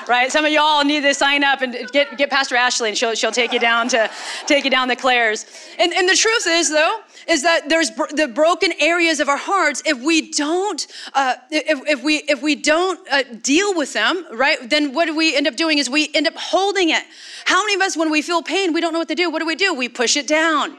right? 0.08 0.30
Some 0.30 0.44
of 0.44 0.52
y'all 0.52 0.84
need 0.84 1.02
to 1.02 1.14
sign 1.14 1.44
up 1.44 1.62
and 1.62 1.74
get, 1.92 2.16
get 2.16 2.30
Pastor 2.30 2.56
Ashley 2.56 2.88
and 2.88 2.98
she'll, 2.98 3.14
she'll 3.14 3.32
take 3.32 3.52
you 3.52 3.58
down 3.58 3.88
to 3.88 4.10
take 4.46 4.64
you 4.64 4.70
down 4.70 4.88
the 4.88 4.96
Claires. 4.96 5.46
And, 5.78 5.92
and 5.92 6.08
the 6.08 6.14
truth 6.14 6.46
is 6.46 6.70
though, 6.70 7.00
is 7.28 7.42
that 7.42 7.68
there's 7.68 7.90
bro- 7.90 8.06
the 8.10 8.28
broken 8.28 8.72
areas 8.78 9.20
of 9.20 9.28
our 9.28 9.36
hearts. 9.36 9.82
If 9.86 10.00
we 10.00 10.30
don't, 10.30 10.86
uh, 11.14 11.34
if, 11.50 11.80
if 11.88 12.02
we 12.02 12.16
if 12.28 12.42
we 12.42 12.54
don't 12.54 13.00
uh, 13.10 13.22
deal 13.42 13.74
with 13.74 13.92
them, 13.92 14.26
right? 14.32 14.58
Then 14.68 14.92
what 14.92 15.06
do 15.06 15.16
we 15.16 15.36
end 15.36 15.46
up 15.46 15.56
doing? 15.56 15.78
Is 15.78 15.88
we 15.88 16.10
end 16.14 16.26
up 16.26 16.36
holding 16.36 16.90
it. 16.90 17.02
How 17.44 17.62
many 17.62 17.74
of 17.74 17.80
us, 17.80 17.96
when 17.96 18.10
we 18.10 18.22
feel 18.22 18.42
pain, 18.42 18.72
we 18.72 18.80
don't 18.80 18.92
know 18.92 18.98
what 18.98 19.08
to 19.08 19.14
do? 19.14 19.30
What 19.30 19.40
do 19.40 19.46
we 19.46 19.56
do? 19.56 19.74
We 19.74 19.88
push 19.88 20.16
it 20.16 20.26
down. 20.26 20.76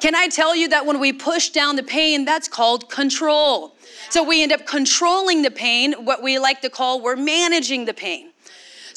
Can 0.00 0.14
I 0.14 0.28
tell 0.28 0.54
you 0.54 0.68
that 0.68 0.86
when 0.86 1.00
we 1.00 1.12
push 1.12 1.50
down 1.50 1.76
the 1.76 1.82
pain, 1.82 2.24
that's 2.24 2.48
called 2.48 2.88
control. 2.88 3.74
So 4.10 4.22
we 4.22 4.42
end 4.42 4.52
up 4.52 4.64
controlling 4.64 5.42
the 5.42 5.50
pain, 5.50 5.92
what 5.92 6.22
we 6.22 6.38
like 6.38 6.60
to 6.62 6.70
call 6.70 7.02
we're 7.02 7.16
managing 7.16 7.84
the 7.84 7.94
pain. 7.94 8.27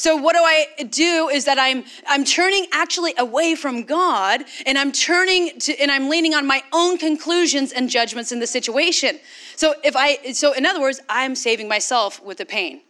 So 0.01 0.15
what 0.15 0.33
do 0.33 0.41
I 0.41 0.65
do 0.89 1.29
is 1.29 1.45
that 1.45 1.59
I'm 1.59 1.83
I'm 2.07 2.23
turning 2.23 2.65
actually 2.71 3.13
away 3.19 3.53
from 3.53 3.83
God 3.83 4.43
and 4.65 4.75
I'm 4.75 4.91
turning 4.91 5.59
to 5.59 5.79
and 5.79 5.91
I'm 5.91 6.09
leaning 6.09 6.33
on 6.33 6.47
my 6.47 6.63
own 6.73 6.97
conclusions 6.97 7.71
and 7.71 7.87
judgments 7.87 8.31
in 8.31 8.39
the 8.39 8.47
situation. 8.47 9.19
So 9.55 9.75
if 9.83 9.95
I 9.95 10.31
so 10.31 10.53
in 10.53 10.65
other 10.65 10.81
words, 10.81 11.01
I'm 11.07 11.35
saving 11.35 11.67
myself 11.67 12.19
with 12.23 12.39
the 12.39 12.47
pain. 12.47 12.81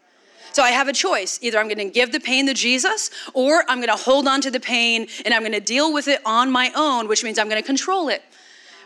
So 0.54 0.64
I 0.64 0.70
have 0.70 0.88
a 0.88 0.94
choice. 0.94 1.38
Either 1.42 1.60
I'm 1.60 1.68
going 1.68 1.86
to 1.86 1.94
give 1.94 2.14
the 2.14 2.22
pain 2.22 2.48
to 2.48 2.54
Jesus 2.54 3.12
or 3.34 3.66
I'm 3.68 3.80
going 3.80 3.98
to 3.98 4.02
hold 4.02 4.26
on 4.26 4.40
to 4.40 4.50
the 4.50 4.62
pain 4.62 5.08
and 5.26 5.34
I'm 5.34 5.42
going 5.42 5.52
to 5.52 5.60
deal 5.60 5.92
with 5.92 6.08
it 6.08 6.22
on 6.26 6.50
my 6.50 6.72
own, 6.78 7.10
which 7.10 7.26
means 7.26 7.38
I'm 7.38 7.50
going 7.50 7.62
to 7.62 7.68
control 7.68 8.08
it. 8.08 8.24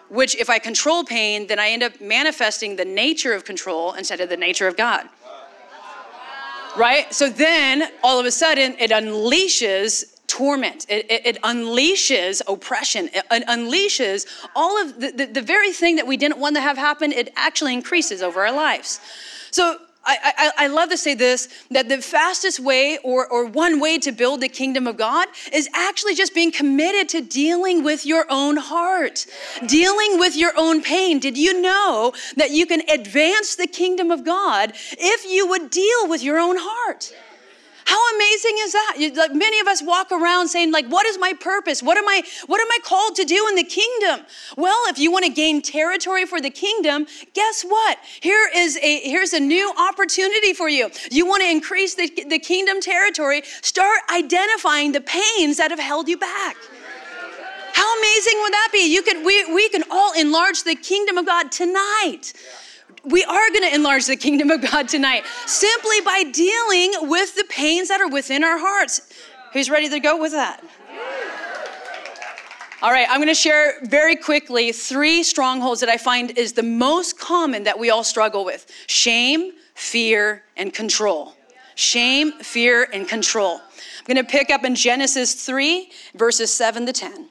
Which, 0.09 0.35
if 0.35 0.49
I 0.49 0.57
control 0.59 1.03
pain, 1.03 1.45
then 1.45 1.59
I 1.59 1.69
end 1.69 1.83
up 1.83 1.99
manifesting 2.01 2.75
the 2.75 2.85
nature 2.85 3.33
of 3.33 3.43
control 3.43 3.93
instead 3.93 4.19
of 4.19 4.29
the 4.29 4.37
nature 4.37 4.67
of 4.67 4.77
God. 4.77 5.09
Right? 6.77 7.13
So 7.13 7.29
then 7.29 7.89
all 8.03 8.19
of 8.19 8.25
a 8.25 8.31
sudden 8.31 8.75
it 8.79 8.91
unleashes 8.91 10.15
torment. 10.27 10.85
It, 10.89 11.09
it, 11.09 11.25
it, 11.25 11.41
unleashes 11.43 12.41
oppression. 12.47 13.09
It, 13.13 13.25
unleashes 13.47 14.25
all 14.55 14.81
of 14.81 14.99
the, 14.99 15.11
the, 15.11 15.25
the, 15.27 15.41
very 15.41 15.71
thing 15.71 15.95
that 15.97 16.07
we 16.07 16.17
didn't 16.17 16.39
want 16.39 16.55
to 16.55 16.61
have 16.61 16.77
happen, 16.77 17.11
it 17.11 17.31
actually 17.35 17.73
increases 17.73 18.21
over 18.21 18.45
our 18.45 18.53
lives. 18.53 18.99
So 19.51 19.77
I, 20.07 20.33
I, 20.37 20.65
I, 20.65 20.67
love 20.67 20.89
to 20.89 20.97
say 20.97 21.15
this 21.15 21.49
that 21.71 21.89
the 21.89 21.99
fastest 21.99 22.59
way 22.59 22.99
or, 23.03 23.27
or 23.27 23.45
one 23.45 23.79
way 23.79 23.97
to 23.99 24.11
build 24.11 24.41
the 24.41 24.49
kingdom 24.49 24.85
of 24.85 24.97
God 24.97 25.27
is 25.51 25.67
actually 25.73 26.13
just 26.13 26.35
being 26.35 26.51
committed 26.51 27.09
to 27.09 27.21
dealing 27.21 27.83
with 27.83 28.05
your 28.05 28.25
own 28.29 28.57
heart, 28.57 29.25
dealing 29.65 30.19
with 30.19 30.35
your 30.35 30.51
own 30.57 30.81
pain. 30.83 31.19
Did 31.19 31.37
you 31.37 31.59
know 31.59 32.13
that 32.35 32.51
you 32.51 32.67
can 32.67 32.81
advance 32.87 33.55
the 33.55 33.67
kingdom 33.67 34.11
of 34.11 34.23
God 34.23 34.73
if 34.75 35.25
you 35.25 35.47
would 35.47 35.71
deal 35.71 36.07
with 36.07 36.21
your 36.23 36.37
own 36.37 36.57
heart? 36.59 37.11
How 37.85 38.15
amazing 38.15 38.55
is 38.61 38.71
that? 38.71 38.95
You, 38.97 39.13
like, 39.13 39.33
many 39.33 39.59
of 39.59 39.67
us 39.67 39.83
walk 39.83 40.11
around 40.11 40.47
saying, 40.47 40.71
like, 40.71 40.87
what 40.87 41.05
is 41.05 41.19
my 41.19 41.33
purpose? 41.33 41.83
What 41.83 41.97
am 41.97 42.07
I, 42.07 42.23
what 42.47 42.59
am 42.59 42.67
I 42.71 42.79
called 42.83 43.15
to 43.17 43.25
do 43.25 43.47
in 43.47 43.55
the 43.55 43.63
kingdom? 43.63 44.25
Well, 44.57 44.79
if 44.87 44.97
you 44.97 45.11
want 45.11 45.25
to 45.25 45.31
gain 45.31 45.61
territory 45.61 46.25
for 46.25 46.41
the 46.41 46.49
kingdom, 46.49 47.05
guess 47.33 47.63
what? 47.63 47.99
Here 48.21 48.49
is 48.55 48.77
a 48.77 48.99
here's 49.01 49.33
a 49.33 49.39
new 49.39 49.71
opportunity 49.77 50.53
for 50.53 50.67
you. 50.67 50.89
You 51.11 51.27
want 51.27 51.43
to 51.43 51.49
increase 51.49 51.93
the, 51.93 52.09
the 52.27 52.39
kingdom 52.39 52.81
territory, 52.81 53.43
start 53.61 53.99
identifying 54.11 54.91
the 54.91 55.01
pains 55.01 55.57
that 55.57 55.69
have 55.69 55.79
held 55.79 56.07
you 56.07 56.17
back. 56.17 56.55
How 57.73 57.99
amazing 57.99 58.39
would 58.41 58.53
that 58.53 58.69
be? 58.73 58.91
You 58.91 59.03
could 59.03 59.23
we 59.23 59.53
we 59.53 59.69
can 59.69 59.83
all 59.91 60.13
enlarge 60.13 60.63
the 60.63 60.75
kingdom 60.75 61.19
of 61.19 61.25
God 61.27 61.51
tonight. 61.51 62.33
Yeah 62.33 62.64
we 63.07 63.23
are 63.23 63.49
going 63.49 63.69
to 63.69 63.75
enlarge 63.75 64.05
the 64.05 64.15
kingdom 64.15 64.49
of 64.51 64.61
God 64.61 64.87
tonight 64.87 65.25
simply 65.45 66.01
by 66.01 66.23
dealing 66.23 67.09
with 67.09 67.35
the 67.35 67.45
pains 67.49 67.89
that 67.89 68.01
are 68.01 68.09
within 68.09 68.43
our 68.43 68.57
hearts. 68.57 69.01
Who's 69.53 69.69
ready 69.69 69.89
to 69.89 69.99
go 69.99 70.19
with 70.19 70.31
that? 70.31 70.63
All 72.81 72.91
right, 72.91 73.07
I'm 73.09 73.17
going 73.17 73.29
to 73.29 73.33
share 73.33 73.79
very 73.83 74.15
quickly 74.15 74.71
three 74.71 75.23
strongholds 75.23 75.79
that 75.79 75.89
I 75.89 75.97
find 75.97 76.37
is 76.37 76.53
the 76.53 76.63
most 76.63 77.17
common 77.19 77.63
that 77.63 77.79
we 77.79 77.89
all 77.89 78.03
struggle 78.03 78.45
with 78.45 78.69
shame, 78.87 79.53
fear, 79.73 80.43
and 80.57 80.73
control. 80.73 81.33
Shame, 81.75 82.33
fear, 82.33 82.87
and 82.93 83.07
control. 83.07 83.57
I'm 83.57 84.13
going 84.13 84.23
to 84.23 84.29
pick 84.29 84.49
up 84.49 84.63
in 84.63 84.75
Genesis 84.75 85.45
3, 85.45 85.89
verses 86.15 86.53
7 86.53 86.85
to 86.85 86.93
10. 86.93 87.29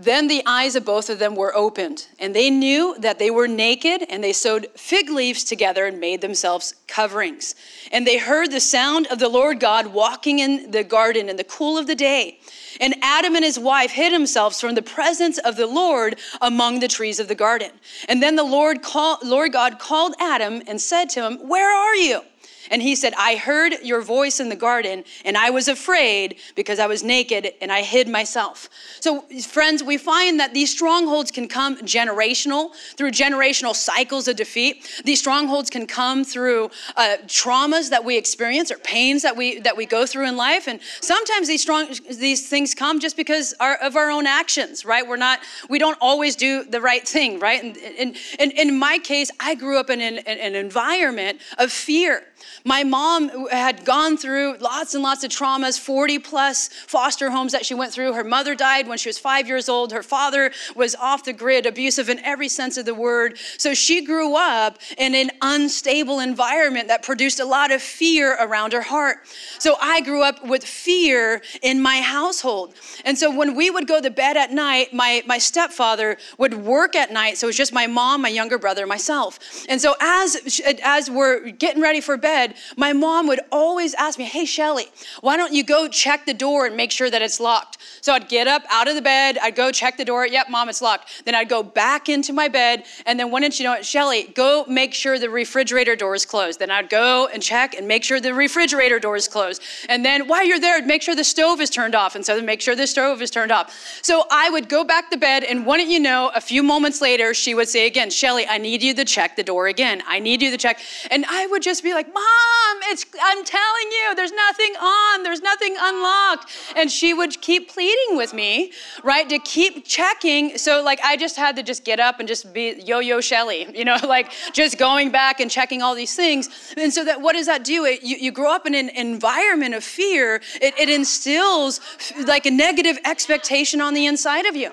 Then 0.00 0.28
the 0.28 0.42
eyes 0.46 0.76
of 0.76 0.86
both 0.86 1.10
of 1.10 1.18
them 1.18 1.34
were 1.34 1.54
opened, 1.54 2.06
and 2.18 2.34
they 2.34 2.48
knew 2.48 2.96
that 3.00 3.18
they 3.18 3.30
were 3.30 3.46
naked, 3.46 4.02
and 4.08 4.24
they 4.24 4.32
sewed 4.32 4.68
fig 4.74 5.10
leaves 5.10 5.44
together 5.44 5.84
and 5.84 6.00
made 6.00 6.22
themselves 6.22 6.74
coverings. 6.86 7.54
And 7.92 8.06
they 8.06 8.16
heard 8.16 8.50
the 8.50 8.60
sound 8.60 9.08
of 9.08 9.18
the 9.18 9.28
Lord 9.28 9.60
God 9.60 9.88
walking 9.88 10.38
in 10.38 10.70
the 10.70 10.84
garden 10.84 11.28
in 11.28 11.36
the 11.36 11.44
cool 11.44 11.76
of 11.76 11.86
the 11.86 11.94
day. 11.94 12.38
And 12.80 12.94
Adam 13.02 13.34
and 13.34 13.44
his 13.44 13.58
wife 13.58 13.90
hid 13.90 14.14
themselves 14.14 14.58
from 14.58 14.74
the 14.74 14.80
presence 14.80 15.36
of 15.36 15.56
the 15.56 15.66
Lord 15.66 16.18
among 16.40 16.80
the 16.80 16.88
trees 16.88 17.20
of 17.20 17.28
the 17.28 17.34
garden. 17.34 17.70
And 18.08 18.22
then 18.22 18.36
the 18.36 18.42
Lord, 18.44 18.80
call, 18.80 19.18
Lord 19.22 19.52
God 19.52 19.78
called 19.78 20.14
Adam 20.18 20.62
and 20.66 20.80
said 20.80 21.10
to 21.10 21.26
him, 21.26 21.46
Where 21.46 21.70
are 21.70 21.96
you? 21.96 22.22
And 22.70 22.80
he 22.80 22.94
said, 22.94 23.12
I 23.18 23.36
heard 23.36 23.74
your 23.82 24.00
voice 24.00 24.40
in 24.40 24.48
the 24.48 24.56
garden, 24.56 25.04
and 25.24 25.36
I 25.36 25.50
was 25.50 25.68
afraid 25.68 26.36
because 26.54 26.78
I 26.78 26.86
was 26.86 27.02
naked 27.02 27.52
and 27.60 27.70
I 27.70 27.82
hid 27.82 28.08
myself. 28.08 28.68
So, 29.00 29.22
friends, 29.42 29.82
we 29.82 29.98
find 29.98 30.40
that 30.40 30.54
these 30.54 30.70
strongholds 30.70 31.30
can 31.30 31.48
come 31.48 31.76
generational, 31.78 32.74
through 32.96 33.10
generational 33.10 33.74
cycles 33.74 34.28
of 34.28 34.36
defeat. 34.36 35.02
These 35.04 35.18
strongholds 35.18 35.70
can 35.70 35.86
come 35.86 36.24
through 36.24 36.70
uh, 36.96 37.16
traumas 37.26 37.90
that 37.90 38.04
we 38.04 38.16
experience 38.16 38.70
or 38.70 38.78
pains 38.78 39.22
that 39.22 39.36
we 39.36 39.60
that 39.60 39.76
we 39.76 39.86
go 39.86 40.06
through 40.06 40.28
in 40.28 40.36
life. 40.36 40.68
And 40.68 40.80
sometimes 41.00 41.48
these 41.48 41.62
strong 41.62 41.88
these 42.08 42.48
things 42.48 42.74
come 42.74 43.00
just 43.00 43.16
because 43.16 43.54
our, 43.60 43.76
of 43.76 43.96
our 43.96 44.10
own 44.10 44.26
actions, 44.26 44.84
right? 44.84 45.06
We're 45.06 45.16
not, 45.16 45.40
we 45.68 45.78
don't 45.78 45.98
always 46.00 46.36
do 46.36 46.64
the 46.64 46.80
right 46.80 47.06
thing, 47.06 47.38
right? 47.38 47.62
And, 47.62 47.76
and, 47.76 48.16
and 48.38 48.52
in 48.52 48.78
my 48.78 48.98
case, 48.98 49.30
I 49.40 49.54
grew 49.54 49.78
up 49.78 49.90
in 49.90 50.00
an, 50.00 50.18
an 50.18 50.54
environment 50.54 51.40
of 51.58 51.72
fear. 51.72 52.22
My 52.64 52.84
mom 52.84 53.48
had 53.48 53.84
gone 53.84 54.16
through 54.16 54.58
lots 54.58 54.94
and 54.94 55.02
lots 55.02 55.24
of 55.24 55.30
traumas, 55.30 55.78
40 55.78 56.18
plus 56.18 56.68
foster 56.86 57.30
homes 57.30 57.52
that 57.52 57.64
she 57.64 57.74
went 57.74 57.92
through. 57.92 58.12
Her 58.12 58.24
mother 58.24 58.54
died 58.54 58.86
when 58.86 58.98
she 58.98 59.08
was 59.08 59.18
five 59.18 59.48
years 59.48 59.68
old. 59.68 59.92
Her 59.92 60.02
father 60.02 60.52
was 60.74 60.94
off 60.94 61.24
the 61.24 61.32
grid, 61.32 61.64
abusive 61.64 62.08
in 62.08 62.18
every 62.20 62.48
sense 62.48 62.76
of 62.76 62.84
the 62.84 62.94
word. 62.94 63.38
So 63.56 63.72
she 63.72 64.04
grew 64.04 64.36
up 64.36 64.78
in 64.98 65.14
an 65.14 65.30
unstable 65.40 66.20
environment 66.20 66.88
that 66.88 67.02
produced 67.02 67.40
a 67.40 67.44
lot 67.44 67.70
of 67.70 67.80
fear 67.80 68.36
around 68.40 68.72
her 68.72 68.82
heart. 68.82 69.18
So 69.58 69.76
I 69.80 70.00
grew 70.00 70.22
up 70.22 70.44
with 70.44 70.64
fear 70.64 71.42
in 71.62 71.80
my 71.80 72.00
household. 72.00 72.74
And 73.04 73.16
so 73.16 73.34
when 73.34 73.54
we 73.54 73.70
would 73.70 73.86
go 73.86 74.00
to 74.00 74.10
bed 74.10 74.36
at 74.36 74.52
night, 74.52 74.92
my, 74.92 75.22
my 75.26 75.38
stepfather 75.38 76.18
would 76.36 76.54
work 76.54 76.94
at 76.94 77.10
night. 77.10 77.38
So 77.38 77.46
it 77.46 77.50
was 77.50 77.56
just 77.56 77.72
my 77.72 77.86
mom, 77.86 78.22
my 78.22 78.28
younger 78.28 78.58
brother, 78.58 78.86
myself. 78.86 79.38
And 79.68 79.80
so 79.80 79.94
as, 80.00 80.60
as 80.84 81.10
we're 81.10 81.50
getting 81.50 81.80
ready 81.82 82.00
for 82.00 82.16
bed, 82.16 82.29
bed, 82.30 82.54
my 82.76 82.92
mom 82.92 83.26
would 83.26 83.40
always 83.50 83.92
ask 83.94 84.18
me, 84.18 84.24
Hey, 84.24 84.44
Shelly, 84.44 84.86
why 85.20 85.36
don't 85.36 85.52
you 85.52 85.64
go 85.64 85.88
check 85.88 86.26
the 86.26 86.34
door 86.34 86.66
and 86.66 86.76
make 86.76 86.92
sure 86.92 87.10
that 87.10 87.22
it's 87.22 87.40
locked? 87.40 87.78
So 88.00 88.12
I'd 88.12 88.28
get 88.28 88.46
up 88.46 88.62
out 88.70 88.88
of 88.88 88.94
the 88.94 89.02
bed, 89.02 89.38
I'd 89.42 89.56
go 89.56 89.70
check 89.70 89.96
the 89.96 90.04
door. 90.04 90.26
Yep, 90.26 90.48
mom, 90.48 90.68
it's 90.68 90.80
locked. 90.80 91.24
Then 91.24 91.34
I'd 91.34 91.48
go 91.48 91.62
back 91.62 92.08
into 92.08 92.32
my 92.32 92.48
bed, 92.48 92.84
and 93.06 93.18
then 93.18 93.30
wouldn't 93.30 93.58
you 93.58 93.64
know 93.64 93.74
it, 93.74 93.84
Shelly, 93.84 94.24
go 94.34 94.64
make 94.68 94.94
sure 94.94 95.18
the 95.18 95.30
refrigerator 95.30 95.96
door 95.96 96.14
is 96.14 96.24
closed. 96.24 96.58
Then 96.60 96.70
I'd 96.70 96.88
go 96.88 97.28
and 97.32 97.42
check 97.42 97.74
and 97.74 97.86
make 97.88 98.04
sure 98.04 98.20
the 98.20 98.34
refrigerator 98.34 98.98
door 98.98 99.16
is 99.16 99.28
closed. 99.28 99.62
And 99.88 100.04
then 100.04 100.28
while 100.28 100.44
you're 100.44 100.60
there, 100.60 100.82
make 100.84 101.02
sure 101.02 101.14
the 101.14 101.24
stove 101.24 101.60
is 101.60 101.70
turned 101.70 101.94
off. 101.94 102.14
And 102.14 102.24
so 102.24 102.36
then 102.36 102.46
make 102.46 102.60
sure 102.60 102.74
the 102.76 102.86
stove 102.86 103.20
is 103.22 103.30
turned 103.30 103.52
off. 103.52 103.66
So 104.02 104.24
I 104.30 104.50
would 104.50 104.68
go 104.68 104.84
back 104.84 105.10
to 105.10 105.18
bed, 105.18 105.44
and 105.44 105.66
wouldn't 105.66 105.90
you 105.90 106.00
know, 106.00 106.30
a 106.34 106.40
few 106.40 106.62
moments 106.62 107.00
later, 107.00 107.34
she 107.34 107.54
would 107.54 107.68
say 107.68 107.86
again, 107.86 108.10
Shelly, 108.10 108.46
I 108.46 108.58
need 108.58 108.82
you 108.82 108.94
to 108.94 109.04
check 109.04 109.36
the 109.36 109.42
door 109.42 109.66
again. 109.66 110.02
I 110.06 110.20
need 110.20 110.42
you 110.42 110.50
to 110.50 110.58
check. 110.58 110.78
And 111.10 111.24
I 111.28 111.46
would 111.48 111.62
just 111.62 111.82
be 111.82 111.92
like, 111.94 112.12
Mom, 112.20 112.78
it's, 112.84 113.06
I'm 113.22 113.44
telling 113.44 113.88
you, 113.90 114.14
there's 114.14 114.32
nothing 114.32 114.72
on, 114.76 115.22
there's 115.22 115.40
nothing 115.40 115.74
unlocked. 115.78 116.50
And 116.76 116.90
she 116.90 117.14
would 117.14 117.40
keep 117.40 117.70
pleading 117.70 118.16
with 118.16 118.34
me, 118.34 118.72
right, 119.02 119.28
to 119.28 119.38
keep 119.38 119.86
checking. 119.86 120.58
So, 120.58 120.82
like, 120.82 121.00
I 121.02 121.16
just 121.16 121.36
had 121.36 121.56
to 121.56 121.62
just 121.62 121.84
get 121.84 121.98
up 121.98 122.18
and 122.18 122.28
just 122.28 122.52
be 122.52 122.80
yo 122.84 122.98
yo 122.98 123.20
Shelly, 123.20 123.66
you 123.74 123.84
know, 123.84 123.96
like 124.06 124.32
just 124.52 124.78
going 124.78 125.10
back 125.10 125.40
and 125.40 125.50
checking 125.50 125.80
all 125.82 125.94
these 125.94 126.14
things. 126.14 126.48
And 126.76 126.92
so, 126.92 127.04
that 127.04 127.20
what 127.20 127.34
does 127.34 127.46
that 127.46 127.64
do? 127.64 127.84
It, 127.84 128.02
you, 128.02 128.16
you 128.16 128.32
grow 128.32 128.54
up 128.54 128.66
in 128.66 128.74
an 128.74 128.90
environment 128.90 129.74
of 129.74 129.82
fear, 129.82 130.42
it, 130.60 130.74
it 130.78 130.90
instills 130.90 131.80
like 132.26 132.44
a 132.44 132.50
negative 132.50 132.98
expectation 133.04 133.80
on 133.80 133.94
the 133.94 134.06
inside 134.06 134.46
of 134.46 134.56
you. 134.56 134.72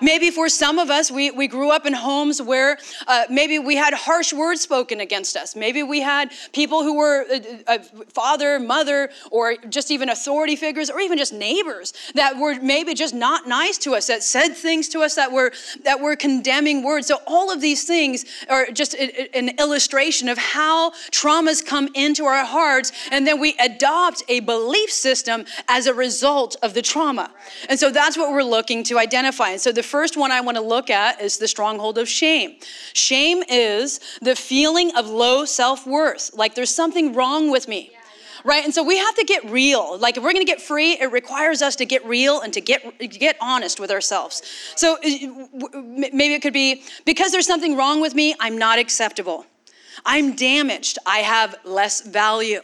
Maybe 0.00 0.30
for 0.30 0.48
some 0.48 0.78
of 0.78 0.90
us, 0.90 1.10
we, 1.10 1.30
we 1.30 1.48
grew 1.48 1.70
up 1.70 1.86
in 1.86 1.92
homes 1.92 2.40
where 2.40 2.78
uh, 3.06 3.24
maybe 3.30 3.58
we 3.58 3.76
had 3.76 3.94
harsh 3.94 4.32
words 4.32 4.60
spoken 4.60 5.00
against 5.00 5.36
us. 5.36 5.56
Maybe 5.56 5.82
we 5.82 6.00
had 6.00 6.30
people 6.52 6.82
who 6.82 6.96
were 6.96 7.24
a, 7.30 7.36
uh, 7.36 7.40
a 7.68 7.72
uh, 7.72 7.78
father, 8.08 8.58
mother, 8.58 9.10
or 9.30 9.56
just 9.68 9.90
even 9.90 10.08
authority 10.08 10.56
figures, 10.56 10.90
or 10.90 11.00
even 11.00 11.18
just 11.18 11.32
neighbors 11.32 11.92
that 12.14 12.36
were 12.38 12.60
maybe 12.60 12.94
just 12.94 13.14
not 13.14 13.46
nice 13.46 13.78
to 13.78 13.94
us, 13.94 14.06
that 14.06 14.22
said 14.22 14.54
things 14.54 14.88
to 14.90 15.00
us 15.00 15.14
that 15.14 15.32
were 15.32 15.52
that 15.84 16.00
were 16.00 16.16
condemning 16.16 16.82
words. 16.82 17.06
So 17.06 17.18
all 17.26 17.52
of 17.52 17.60
these 17.60 17.84
things 17.84 18.24
are 18.48 18.66
just 18.66 18.94
a, 18.94 19.36
an 19.36 19.50
illustration 19.58 20.28
of 20.28 20.38
how 20.38 20.90
traumas 21.10 21.64
come 21.64 21.88
into 21.94 22.24
our 22.24 22.44
hearts, 22.44 22.92
and 23.10 23.26
then 23.26 23.40
we 23.40 23.54
adopt 23.58 24.22
a 24.28 24.40
belief 24.40 24.90
system 24.90 25.44
as 25.68 25.86
a 25.86 25.94
result 25.94 26.56
of 26.62 26.74
the 26.74 26.82
trauma. 26.82 27.30
And 27.68 27.78
so 27.78 27.90
that's 27.90 28.16
what 28.16 28.32
we're 28.32 28.42
looking 28.42 28.82
to 28.84 28.98
identify. 28.98 29.50
And 29.50 29.60
so 29.60 29.72
the 29.78 29.82
first 29.84 30.16
one 30.16 30.32
I 30.32 30.40
want 30.40 30.56
to 30.56 30.60
look 30.60 30.90
at 30.90 31.20
is 31.20 31.38
the 31.38 31.46
stronghold 31.46 31.98
of 31.98 32.08
shame. 32.08 32.56
Shame 32.94 33.44
is 33.48 34.00
the 34.20 34.34
feeling 34.34 34.90
of 34.96 35.08
low 35.08 35.44
self 35.44 35.86
worth, 35.86 36.34
like 36.34 36.56
there's 36.56 36.74
something 36.74 37.14
wrong 37.14 37.48
with 37.48 37.68
me. 37.68 37.92
Right? 38.44 38.64
And 38.64 38.74
so 38.74 38.82
we 38.82 38.96
have 38.96 39.14
to 39.14 39.24
get 39.24 39.48
real. 39.48 39.96
Like 39.98 40.16
if 40.16 40.22
we're 40.24 40.32
going 40.32 40.44
to 40.44 40.52
get 40.52 40.60
free, 40.60 40.92
it 40.98 41.12
requires 41.12 41.62
us 41.62 41.76
to 41.76 41.84
get 41.84 42.04
real 42.04 42.40
and 42.40 42.52
to 42.54 42.60
get 42.60 42.80
get 43.10 43.36
honest 43.40 43.78
with 43.78 43.92
ourselves. 43.92 44.42
So 44.74 44.96
uh, 44.96 45.80
maybe 45.80 46.34
it 46.34 46.42
could 46.42 46.52
be 46.52 46.82
because 47.04 47.30
there's 47.30 47.46
something 47.46 47.76
wrong 47.76 48.00
with 48.00 48.16
me, 48.16 48.34
I'm 48.40 48.58
not 48.58 48.80
acceptable. 48.80 49.46
I'm 50.04 50.34
damaged. 50.34 50.98
I 51.06 51.18
have 51.18 51.54
less 51.64 52.00
value 52.00 52.62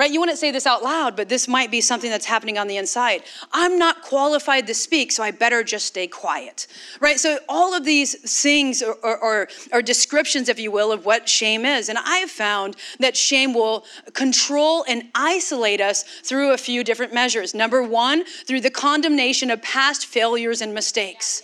right? 0.00 0.10
You 0.10 0.18
wouldn't 0.18 0.38
say 0.38 0.50
this 0.50 0.66
out 0.66 0.82
loud, 0.82 1.14
but 1.14 1.28
this 1.28 1.46
might 1.46 1.70
be 1.70 1.82
something 1.82 2.10
that's 2.10 2.24
happening 2.24 2.56
on 2.56 2.68
the 2.68 2.78
inside. 2.78 3.22
I'm 3.52 3.78
not 3.78 4.00
qualified 4.00 4.66
to 4.68 4.72
speak, 4.72 5.12
so 5.12 5.22
I 5.22 5.30
better 5.30 5.62
just 5.62 5.84
stay 5.84 6.06
quiet, 6.06 6.68
right? 7.00 7.20
So 7.20 7.38
all 7.50 7.74
of 7.74 7.84
these 7.84 8.14
things 8.40 8.82
or, 8.82 8.94
or, 9.04 9.48
or 9.70 9.82
descriptions, 9.82 10.48
if 10.48 10.58
you 10.58 10.70
will, 10.70 10.90
of 10.90 11.04
what 11.04 11.28
shame 11.28 11.66
is. 11.66 11.90
And 11.90 11.98
I've 12.02 12.30
found 12.30 12.76
that 12.98 13.14
shame 13.14 13.52
will 13.52 13.84
control 14.14 14.86
and 14.88 15.02
isolate 15.14 15.82
us 15.82 16.02
through 16.02 16.54
a 16.54 16.56
few 16.56 16.82
different 16.82 17.12
measures. 17.12 17.54
Number 17.54 17.82
one, 17.82 18.24
through 18.24 18.62
the 18.62 18.70
condemnation 18.70 19.50
of 19.50 19.60
past 19.60 20.06
failures 20.06 20.62
and 20.62 20.72
mistakes 20.72 21.42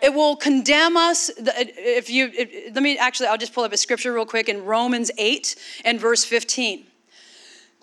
it 0.00 0.12
will 0.12 0.34
condemn 0.34 0.96
us 0.96 1.30
if 1.36 2.10
you 2.10 2.28
if, 2.34 2.74
let 2.74 2.82
me 2.82 2.98
actually 2.98 3.28
i'll 3.28 3.38
just 3.38 3.54
pull 3.54 3.62
up 3.62 3.72
a 3.72 3.76
scripture 3.76 4.12
real 4.12 4.26
quick 4.26 4.48
in 4.48 4.64
romans 4.64 5.12
8 5.16 5.54
and 5.84 6.00
verse 6.00 6.24
15 6.24 6.86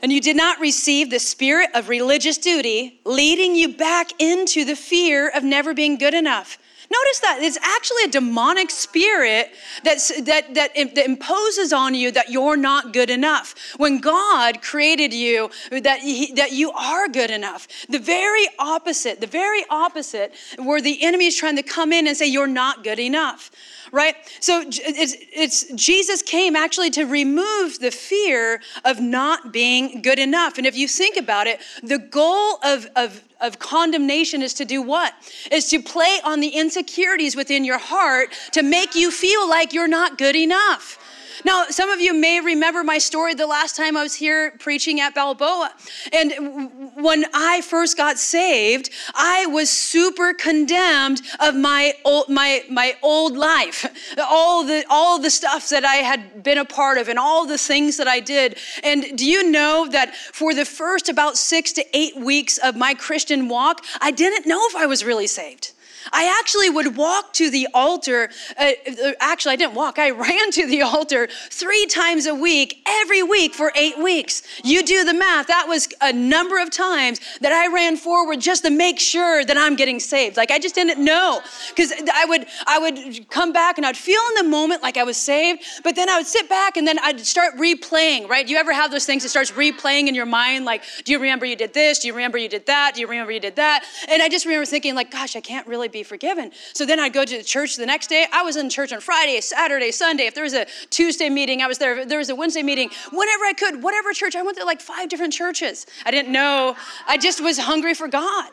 and 0.02 0.12
you 0.12 0.22
did 0.22 0.36
not 0.36 0.60
receive 0.60 1.10
the 1.10 1.20
spirit 1.20 1.70
of 1.74 1.90
religious 1.90 2.38
duty, 2.38 3.00
leading 3.06 3.56
you 3.56 3.76
back 3.76 4.12
into 4.20 4.66
the 4.66 4.76
fear 4.76 5.30
of 5.30 5.44
never 5.44 5.74
being 5.74 5.98
good 5.98 6.14
enough. 6.14 6.58
Notice 6.92 7.20
that 7.20 7.40
it's 7.42 7.58
actually 7.62 8.06
a 8.06 8.08
demonic 8.08 8.72
spirit 8.72 9.52
that's, 9.84 10.08
that, 10.24 10.56
that, 10.56 10.74
that 10.74 11.06
imposes 11.06 11.72
on 11.72 11.94
you 11.94 12.12
that 12.12 12.30
you're 12.30 12.58
not 12.58 12.94
good 12.94 13.12
enough. 13.12 13.54
When 13.78 14.00
God 14.00 14.64
created 14.64 15.14
you, 15.14 15.52
that, 15.70 16.00
he, 16.00 16.34
that 16.34 16.52
you 16.52 16.72
are 16.72 17.08
good 17.08 17.30
enough. 17.30 17.68
The 17.90 18.00
very 18.00 18.48
opposite, 18.58 19.22
the 19.22 19.28
very 19.28 19.64
opposite, 19.70 20.34
where 20.58 20.82
the 20.82 21.04
enemy 21.04 21.28
is 21.28 21.36
trying 21.36 21.58
to 21.58 21.64
come 21.64 21.94
in 21.94 22.08
and 22.08 22.18
say, 22.18 22.26
You're 22.26 22.48
not 22.48 22.84
good 22.84 23.00
enough 23.00 23.52
right? 23.92 24.16
So 24.40 24.64
it's, 24.66 25.16
it's 25.34 25.72
Jesus 25.74 26.22
came 26.22 26.56
actually 26.56 26.90
to 26.92 27.06
remove 27.06 27.80
the 27.80 27.92
fear 27.92 28.62
of 28.86 29.00
not 29.00 29.52
being 29.52 30.02
good 30.02 30.20
enough. 30.20 30.58
And 30.58 30.68
if 30.68 30.76
you 30.76 30.88
think 30.88 31.18
about 31.18 31.48
it, 31.48 31.60
the 31.84 31.98
goal 32.00 32.60
of, 32.64 32.88
of 32.96 33.24
of 33.42 33.58
condemnation 33.60 34.42
is 34.42 34.54
to 34.56 34.66
do 34.66 34.82
what? 34.82 35.14
Is 35.52 35.70
to 35.70 35.82
play 35.82 36.20
on 36.24 36.40
the 36.40 36.50
insecurities 36.50 37.36
within 37.36 37.64
your 37.64 37.78
heart 37.78 38.34
to 38.52 38.64
make 38.64 38.96
you 38.96 39.12
feel 39.12 39.48
like 39.50 39.74
you're 39.74 39.88
not 39.88 40.18
good 40.18 40.36
enough. 40.36 40.99
Now, 41.46 41.66
some 41.70 41.90
of 41.90 42.02
you 42.02 42.14
may 42.14 42.42
remember 42.42 42.84
my 42.84 42.98
story 42.98 43.34
the 43.34 43.48
last 43.48 43.76
time 43.76 43.96
I 43.96 44.04
was 44.04 44.16
here 44.16 44.52
preaching 44.60 45.00
at 45.00 45.16
Balboa. 45.16 45.72
And 46.12 46.94
when 46.96 47.26
I 47.34 47.62
first 47.62 47.96
got 47.96 48.20
saved, 48.20 48.90
I 49.16 49.46
was 49.46 49.70
super 49.70 50.34
condemned 50.34 51.22
of 51.40 51.56
my 51.56 51.94
old, 52.04 52.30
my, 52.30 52.64
my 52.70 52.96
old 53.02 53.38
life, 53.38 53.86
all 54.20 54.66
the, 54.66 54.84
all 54.90 55.20
the 55.20 55.30
stuff 55.30 55.70
that 55.70 55.86
I 55.86 55.98
had 55.98 56.44
been 56.44 56.58
a 56.58 56.66
part 56.66 56.98
of 56.98 57.08
and 57.08 57.18
all 57.18 57.46
the 57.46 57.58
things 57.58 57.98
that 57.98 58.08
I 58.08 58.20
did. 58.20 58.58
And 58.84 59.18
do 59.18 59.26
you 59.26 59.50
know 59.50 59.88
that 59.92 60.16
for 60.16 60.54
the 60.54 60.66
first 60.66 61.10
about 61.10 61.38
six 61.38 61.72
to 61.74 61.86
eight 61.94 62.18
weeks 62.18 62.58
of 62.58 62.76
my 62.76 62.94
Christian 62.94 63.48
walk, 63.48 63.86
I 64.02 64.12
didn't 64.12 64.46
know 64.46 64.60
if 64.68 64.76
I 64.76 64.86
was 64.86 65.06
really 65.06 65.28
saved. 65.28 65.74
I 66.12 66.38
actually 66.40 66.70
would 66.70 66.98
walk 66.98 67.34
to 67.34 67.50
the 67.50 67.68
altar. 67.74 68.30
Uh, 68.58 68.72
uh, 69.04 69.12
actually, 69.20 69.54
I 69.54 69.56
didn't 69.56 69.76
walk, 69.76 70.00
I 70.00 70.10
ran 70.28 70.52
to 70.52 70.68
the 70.68 70.82
altar 70.82 71.28
three 71.50 71.86
times 71.86 72.26
a 72.26 72.36
week, 72.36 72.82
every 72.88 73.24
week 73.24 73.54
for 73.54 73.72
eight 73.76 73.98
weeks. 73.98 74.44
You 74.64 74.84
do 74.84 75.04
the 75.04 75.14
math. 75.14 75.48
That 75.48 75.68
was 75.68 75.88
a 76.02 76.14
number 76.14 76.62
of 76.62 76.72
times 76.72 77.20
that 77.42 77.52
I 77.52 77.74
ran 77.74 77.98
forward 77.98 78.40
just 78.42 78.64
to 78.66 78.70
make 78.70 79.00
sure 79.00 79.44
that 79.46 79.58
I'm 79.58 79.76
getting 79.76 80.00
saved. 80.00 80.38
Like 80.38 80.52
I 80.52 80.60
just 80.60 80.76
didn't 80.76 81.04
know. 81.04 81.42
Because 81.70 81.94
I 82.14 82.26
would 82.26 82.46
I 82.68 82.80
would 82.80 83.30
come 83.30 83.54
back 83.54 83.78
and 83.78 83.86
I'd 83.86 83.98
feel 83.98 84.22
in 84.30 84.46
the 84.46 84.50
moment 84.50 84.82
like 84.82 84.98
I 84.98 85.04
was 85.04 85.18
saved, 85.18 85.64
but 85.84 85.96
then 85.96 86.10
I 86.10 86.18
would 86.18 86.28
sit 86.28 86.50
back 86.50 86.78
and 86.78 86.88
then 86.88 87.00
I'd 87.00 87.20
start 87.20 87.56
replaying, 87.56 88.28
right? 88.30 88.46
Do 88.46 88.54
you 88.54 88.60
ever 88.60 88.74
have 88.74 88.92
those 88.92 89.06
things 89.06 89.24
that 89.24 89.30
starts 89.30 89.52
replaying 89.52 90.08
in 90.08 90.16
your 90.16 90.26
mind? 90.26 90.66
Like, 90.66 90.84
do 91.04 91.12
you 91.12 91.20
remember 91.20 91.46
you 91.46 91.56
did 91.56 91.74
this? 91.74 92.00
Do 92.00 92.08
you 92.08 92.14
remember 92.14 92.38
you 92.38 92.50
did 92.50 92.66
that? 92.68 92.94
Do 92.96 93.02
you 93.02 93.08
remember 93.08 93.32
you 93.32 93.40
did 93.40 93.56
that? 93.58 93.86
And 94.10 94.22
I 94.22 94.30
just 94.30 94.46
remember 94.46 94.66
thinking, 94.66 94.96
like, 94.96 95.12
gosh, 95.12 95.36
I 95.36 95.42
can't 95.42 95.68
really 95.68 95.88
be 96.00 96.04
forgiven. 96.04 96.52
So 96.74 96.86
then 96.86 97.00
I'd 97.00 97.14
go 97.14 97.26
to 97.26 97.38
the 97.38 97.44
church 97.44 97.76
the 97.76 97.86
next 97.86 98.08
day. 98.08 98.26
I 98.32 98.44
was 98.44 98.56
in 98.56 98.70
church 98.70 98.94
on 98.94 99.02
Friday, 99.02 99.40
Saturday, 99.42 99.92
Sunday. 99.92 100.26
If 100.26 100.36
there 100.36 100.44
was 100.44 100.54
a 100.54 100.66
Tuesday 100.90 101.30
meeting, 101.30 101.62
I 101.62 101.68
was 101.68 101.78
there. 101.78 102.00
If 102.00 102.10
there 102.10 102.18
was 102.18 102.30
a 102.30 102.36
Wednesday 102.36 102.64
meeting, 102.64 102.90
whenever 103.12 103.44
I 103.46 103.54
could, 103.54 103.84
whatever 103.84 104.14
church. 104.14 104.36
I 104.36 104.44
went 104.44 104.58
to 104.58 104.66
like 104.66 104.82
five 104.82 105.10
different 105.10 105.34
churches. 105.34 105.86
I 106.06 106.12
didn't 106.12 106.32
know. 106.32 106.76
I 107.08 107.18
just 107.18 107.42
was 107.42 107.60
hungry 107.60 107.94
for 107.94 108.08
God. 108.08 108.50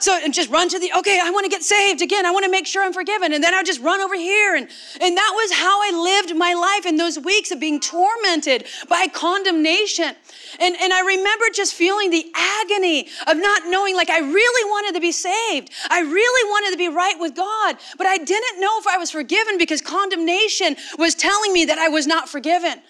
So 0.00 0.18
and 0.22 0.32
just 0.32 0.50
run 0.50 0.68
to 0.70 0.78
the, 0.78 0.90
okay, 0.98 1.20
I 1.22 1.30
want 1.30 1.44
to 1.44 1.50
get 1.50 1.62
saved 1.62 2.02
again. 2.02 2.24
I 2.26 2.30
want 2.30 2.44
to 2.44 2.50
make 2.50 2.66
sure 2.66 2.82
I'm 2.82 2.92
forgiven. 2.92 3.32
And 3.32 3.44
then 3.44 3.54
I 3.54 3.62
just 3.62 3.80
run 3.80 4.00
over 4.00 4.14
here. 4.14 4.54
And, 4.54 4.68
and 5.00 5.16
that 5.16 5.32
was 5.34 5.52
how 5.52 5.80
I 5.82 5.90
lived 5.92 6.36
my 6.36 6.54
life 6.54 6.86
in 6.86 6.96
those 6.96 7.18
weeks 7.18 7.50
of 7.50 7.60
being 7.60 7.80
tormented 7.80 8.66
by 8.88 9.06
condemnation. 9.08 10.14
And, 10.58 10.76
and 10.80 10.92
I 10.92 11.00
remember 11.00 11.44
just 11.52 11.74
feeling 11.74 12.10
the 12.10 12.32
agony 12.34 13.08
of 13.26 13.36
not 13.36 13.62
knowing, 13.66 13.94
like, 13.94 14.10
I 14.10 14.20
really 14.20 14.70
wanted 14.70 14.94
to 14.94 15.00
be 15.00 15.12
saved. 15.12 15.70
I 15.90 16.00
really 16.00 16.50
wanted 16.50 16.72
to 16.72 16.78
be 16.78 16.88
right 16.88 17.18
with 17.18 17.34
God, 17.36 17.76
but 17.98 18.06
I 18.06 18.18
didn't 18.18 18.60
know 18.60 18.78
if 18.78 18.86
I 18.86 18.96
was 18.96 19.10
forgiven 19.10 19.58
because 19.58 19.80
condemnation 19.80 20.76
was 20.98 21.14
telling 21.14 21.52
me 21.52 21.66
that 21.66 21.78
I 21.78 21.88
was 21.88 22.06
not 22.06 22.28
forgiven. 22.28 22.80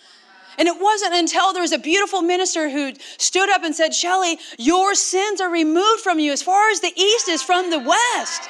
And 0.58 0.68
it 0.68 0.80
wasn't 0.80 1.14
until 1.14 1.52
there 1.52 1.62
was 1.62 1.72
a 1.72 1.78
beautiful 1.78 2.22
minister 2.22 2.68
who 2.68 2.92
stood 3.18 3.50
up 3.50 3.62
and 3.62 3.74
said, 3.74 3.94
Shelly, 3.94 4.38
your 4.58 4.94
sins 4.94 5.40
are 5.40 5.50
removed 5.50 6.02
from 6.02 6.18
you 6.18 6.32
as 6.32 6.42
far 6.42 6.70
as 6.70 6.80
the 6.80 6.92
east 6.96 7.28
is 7.28 7.42
from 7.42 7.70
the 7.70 7.78
west. 7.78 8.48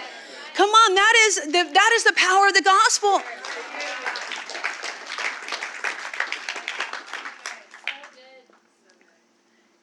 Come 0.55 0.71
on, 0.71 0.95
that 0.95 1.15
is 1.27 1.37
the, 1.47 1.71
that 1.73 1.91
is 1.95 2.05
the 2.05 2.13
power 2.15 2.49
of 2.49 2.55
the 2.55 2.63
gospel. 2.63 3.21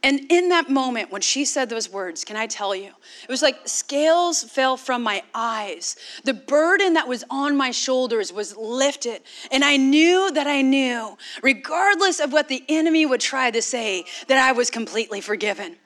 And 0.03 0.31
in 0.31 0.49
that 0.49 0.69
moment, 0.69 1.11
when 1.11 1.21
she 1.21 1.43
said 1.43 1.69
those 1.69 1.91
words, 1.91 2.23
can 2.23 2.37
I 2.37 2.45
tell 2.45 2.75
you, 2.75 2.91
it 3.23 3.29
was 3.29 3.41
like 3.41 3.67
scales 3.67 4.43
fell 4.43 4.77
from 4.77 5.01
my 5.01 5.23
eyes. 5.33 5.95
The 6.23 6.35
burden 6.35 6.93
that 6.93 7.07
was 7.07 7.23
on 7.29 7.57
my 7.57 7.71
shoulders 7.71 8.31
was 8.31 8.55
lifted. 8.55 9.21
And 9.51 9.63
I 9.63 9.77
knew 9.77 10.31
that 10.31 10.45
I 10.45 10.61
knew, 10.61 11.17
regardless 11.41 12.19
of 12.19 12.31
what 12.31 12.47
the 12.47 12.63
enemy 12.69 13.05
would 13.05 13.21
try 13.21 13.49
to 13.49 13.61
say, 13.61 14.05
that 14.27 14.37
I 14.37 14.51
was 14.51 14.69
completely 14.69 15.19
forgiven 15.19 15.77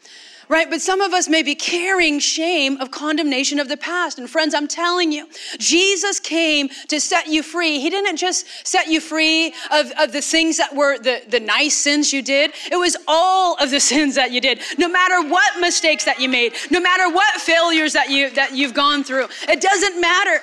right? 0.52 0.70
But 0.70 0.82
some 0.82 1.00
of 1.00 1.14
us 1.14 1.30
may 1.30 1.44
be 1.44 1.56
carrying 1.56 2.20
shame 2.20 2.76
of 2.82 2.92
condemnation 2.92 3.58
of 3.58 3.70
the 3.70 3.78
past. 3.78 4.20
And 4.20 4.30
friends, 4.30 4.54
I'm 4.54 4.68
telling 4.68 5.14
you, 5.14 5.30
Jesus 5.58 6.20
came 6.20 6.68
to 6.90 7.00
set 7.00 7.28
you 7.28 7.42
free. 7.42 7.80
He 7.80 7.90
didn't 7.90 8.18
just 8.18 8.46
set 8.68 8.88
you 8.88 9.00
free 9.00 9.54
of, 9.72 9.94
of 9.98 10.12
the 10.12 10.22
things 10.22 10.58
that 10.58 10.76
were 10.76 11.00
the, 11.00 11.22
the 11.30 11.40
nice 11.40 11.78
sins 11.78 12.12
you 12.12 12.22
did, 12.22 12.52
it 12.70 12.76
was 12.76 12.98
all 13.08 13.56
of 13.62 13.72
the 13.72 13.80
sins 13.92 14.16
that 14.16 14.34
you 14.34 14.42
did. 14.42 14.60
No 14.78 14.90
matter 14.90 15.26
what 15.26 15.62
mistakes 15.62 16.04
that 16.04 16.20
you 16.20 16.28
made, 16.28 16.54
no 16.70 16.82
matter 16.82 17.10
what 17.10 17.40
failures 17.40 17.94
that, 17.94 18.10
you, 18.10 18.30
that 18.32 18.54
you've 18.54 18.74
gone 18.74 19.06
through, 19.06 19.30
it 19.48 19.62
doesn't 19.62 20.02
matter. 20.02 20.42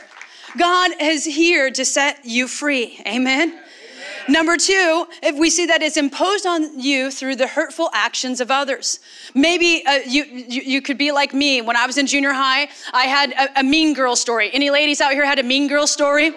God 0.57 0.93
is 1.03 1.27
here 1.27 1.71
to 1.71 1.85
set 1.85 2.25
you 2.25 2.49
free. 2.49 2.99
Amen. 3.07 3.61
Number 4.29 4.59
two, 4.59 5.07
if 5.23 5.39
we 5.39 5.49
see 5.49 5.65
that 5.67 5.81
it's 5.81 5.97
imposed 5.97 6.45
on 6.45 6.79
you 6.79 7.11
through 7.11 7.37
the 7.37 7.47
hurtful 7.47 7.89
actions 7.95 8.43
of 8.43 8.51
others. 8.51 9.01
Maybe 9.35 9.83
uh, 9.87 10.01
you, 10.07 10.25
you, 10.25 10.61
you 10.63 10.83
could 10.83 10.99
be 10.99 11.13
like 11.13 11.33
me. 11.33 11.63
When 11.63 11.77
I 11.77 11.87
was 11.87 11.97
in 11.97 12.07
junior 12.07 12.35
high, 12.35 12.69
I 12.93 13.05
had 13.05 13.33
a, 13.33 13.61
a 13.61 13.63
mean 13.63 13.95
girl 13.95 14.17
story. 14.17 14.51
Any 14.53 14.71
ladies 14.71 15.01
out 15.01 15.13
here 15.13 15.25
had 15.25 15.39
a 15.39 15.43
mean 15.43 15.67
girl 15.67 15.87
story? 15.87 16.33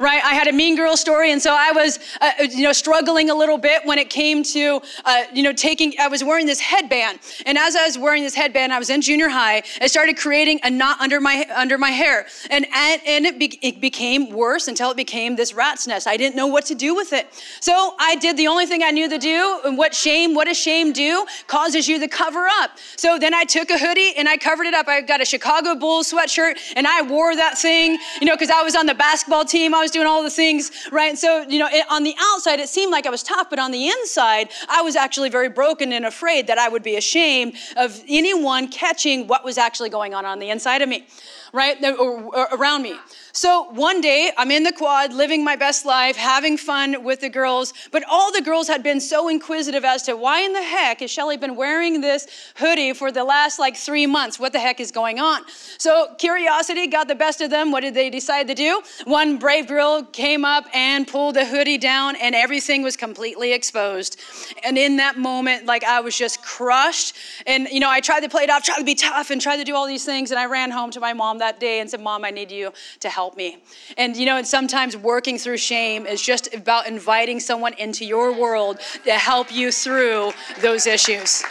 Right? 0.00 0.24
I 0.24 0.34
had 0.34 0.48
a 0.48 0.52
mean 0.52 0.76
girl 0.76 0.96
story, 0.96 1.30
and 1.30 1.40
so 1.40 1.54
I 1.56 1.72
was, 1.72 1.98
uh, 2.20 2.30
you 2.50 2.62
know, 2.62 2.72
struggling 2.72 3.28
a 3.30 3.34
little 3.34 3.58
bit 3.58 3.84
when 3.84 3.98
it 3.98 4.08
came 4.08 4.42
to, 4.44 4.80
uh, 5.04 5.24
you 5.32 5.42
know, 5.42 5.52
taking. 5.52 5.92
I 6.00 6.08
was 6.08 6.24
wearing 6.24 6.46
this 6.46 6.58
headband, 6.58 7.20
and 7.46 7.58
as 7.58 7.76
I 7.76 7.84
was 7.84 7.98
wearing 7.98 8.22
this 8.22 8.34
headband, 8.34 8.72
I 8.72 8.78
was 8.78 8.90
in 8.90 9.02
junior 9.02 9.28
high. 9.28 9.62
I 9.80 9.86
started 9.86 10.16
creating 10.16 10.58
a 10.64 10.70
knot 10.70 11.00
under 11.00 11.20
my 11.20 11.46
under 11.54 11.76
my 11.76 11.90
hair, 11.90 12.26
and 12.50 12.66
and, 12.74 13.02
and 13.06 13.26
it, 13.26 13.38
be, 13.38 13.58
it 13.60 13.80
became 13.80 14.30
worse 14.30 14.68
until 14.68 14.90
it 14.90 14.96
became 14.96 15.36
this 15.36 15.52
rat's 15.52 15.86
nest. 15.86 16.06
I 16.06 16.16
didn't 16.16 16.34
know 16.34 16.46
what 16.46 16.64
to 16.66 16.74
do 16.74 16.94
with 16.94 17.12
it, 17.12 17.26
so 17.60 17.94
I 17.98 18.16
did 18.16 18.36
the 18.38 18.46
only 18.46 18.66
thing 18.66 18.82
I 18.82 18.90
knew 18.90 19.08
to 19.08 19.18
do. 19.18 19.60
And 19.64 19.76
what 19.76 19.94
shame? 19.94 20.34
What 20.34 20.46
does 20.46 20.58
shame 20.58 20.92
do? 20.92 21.26
Causes 21.46 21.86
you 21.86 22.00
to 22.00 22.08
cover 22.08 22.46
up. 22.48 22.70
So 22.96 23.18
then 23.18 23.34
I 23.34 23.44
took 23.44 23.70
a 23.70 23.78
hoodie 23.78 24.14
and 24.16 24.28
I 24.28 24.38
covered 24.38 24.64
it 24.64 24.74
up. 24.74 24.88
I 24.88 25.02
got 25.02 25.20
a 25.20 25.26
Chicago 25.26 25.74
Bulls 25.74 26.10
sweatshirt, 26.10 26.56
and 26.74 26.86
I 26.86 27.02
wore 27.02 27.36
that 27.36 27.58
thing, 27.58 27.98
you 28.20 28.26
know, 28.26 28.34
because 28.34 28.50
I 28.50 28.62
was 28.62 28.74
on 28.74 28.86
the 28.86 28.94
basketball 28.94 29.44
team. 29.44 29.74
I 29.74 29.80
was 29.80 29.89
was 29.90 29.94
doing 29.94 30.06
all 30.06 30.22
the 30.22 30.30
things, 30.30 30.70
right? 30.92 31.10
And 31.10 31.18
so, 31.18 31.42
you 31.48 31.58
know, 31.58 31.68
it, 31.70 31.84
on 31.90 32.04
the 32.04 32.14
outside, 32.20 32.60
it 32.60 32.68
seemed 32.68 32.92
like 32.92 33.06
I 33.06 33.10
was 33.10 33.22
tough, 33.22 33.50
but 33.50 33.58
on 33.58 33.72
the 33.72 33.88
inside, 33.88 34.50
I 34.68 34.82
was 34.82 34.94
actually 34.94 35.30
very 35.30 35.48
broken 35.48 35.92
and 35.92 36.06
afraid 36.06 36.46
that 36.46 36.58
I 36.58 36.68
would 36.68 36.82
be 36.82 36.96
ashamed 36.96 37.54
of 37.76 38.00
anyone 38.08 38.68
catching 38.68 39.26
what 39.26 39.44
was 39.44 39.58
actually 39.58 39.90
going 39.90 40.14
on 40.14 40.24
on 40.24 40.38
the 40.38 40.50
inside 40.50 40.82
of 40.82 40.88
me, 40.88 41.06
right? 41.52 41.82
Or, 41.84 42.34
or 42.34 42.48
around 42.52 42.82
me. 42.82 42.96
So 43.32 43.70
one 43.70 44.00
day, 44.00 44.32
I'm 44.36 44.50
in 44.50 44.64
the 44.64 44.72
quad, 44.72 45.12
living 45.12 45.44
my 45.44 45.54
best 45.54 45.86
life, 45.86 46.16
having 46.16 46.56
fun 46.56 47.04
with 47.04 47.20
the 47.20 47.28
girls, 47.28 47.72
but 47.92 48.02
all 48.10 48.32
the 48.32 48.42
girls 48.42 48.66
had 48.66 48.82
been 48.82 49.00
so 49.00 49.28
inquisitive 49.28 49.84
as 49.84 50.02
to 50.04 50.16
why 50.16 50.40
in 50.40 50.52
the 50.52 50.62
heck 50.62 51.00
has 51.00 51.10
Shelly 51.10 51.36
been 51.36 51.54
wearing 51.54 52.00
this 52.00 52.26
hoodie 52.56 52.92
for 52.92 53.12
the 53.12 53.22
last 53.22 53.58
like 53.58 53.76
three 53.76 54.06
months? 54.06 54.40
What 54.40 54.52
the 54.52 54.58
heck 54.58 54.80
is 54.80 54.90
going 54.90 55.20
on? 55.20 55.42
So 55.78 56.14
curiosity 56.18 56.88
got 56.88 57.06
the 57.06 57.14
best 57.14 57.40
of 57.40 57.50
them. 57.50 57.70
What 57.70 57.80
did 57.80 57.94
they 57.94 58.10
decide 58.10 58.48
to 58.48 58.54
do? 58.54 58.82
One 59.04 59.38
brave 59.38 59.68
girl 59.68 60.02
came 60.02 60.44
up 60.44 60.66
and 60.74 61.06
pulled 61.06 61.36
the 61.36 61.44
hoodie 61.44 61.78
down, 61.78 62.16
and 62.16 62.34
everything 62.34 62.82
was 62.82 62.96
completely 62.96 63.52
exposed. 63.52 64.18
And 64.64 64.76
in 64.76 64.96
that 64.96 65.18
moment, 65.18 65.66
like 65.66 65.84
I 65.84 66.00
was 66.00 66.16
just 66.16 66.42
crushed. 66.42 67.16
And, 67.46 67.68
you 67.68 67.80
know, 67.80 67.90
I 67.90 68.00
tried 68.00 68.20
to 68.20 68.28
play 68.28 68.42
it 68.42 68.50
off, 68.50 68.64
tried 68.64 68.78
to 68.78 68.84
be 68.84 68.96
tough, 68.96 69.30
and 69.30 69.40
tried 69.40 69.58
to 69.58 69.64
do 69.64 69.74
all 69.76 69.86
these 69.86 70.04
things. 70.04 70.30
And 70.30 70.40
I 70.40 70.46
ran 70.46 70.70
home 70.70 70.90
to 70.92 71.00
my 71.00 71.12
mom 71.12 71.38
that 71.40 71.60
day 71.60 71.80
and 71.80 71.90
said, 71.90 72.00
Mom, 72.00 72.24
I 72.24 72.30
need 72.30 72.50
you 72.50 72.72
to 73.00 73.10
help 73.10 73.36
me. 73.36 73.58
And 73.98 74.16
you 74.16 74.24
know, 74.24 74.36
and 74.36 74.46
sometimes 74.46 74.96
working 74.96 75.36
through 75.36 75.58
shame 75.58 76.06
is 76.06 76.22
just 76.22 76.54
about 76.54 76.86
inviting 76.86 77.40
someone 77.40 77.74
into 77.74 78.04
your 78.04 78.32
world 78.32 78.78
to 79.04 79.12
help 79.12 79.52
you 79.52 79.70
through 79.72 80.32
those 80.60 80.86
issues. 80.86 81.42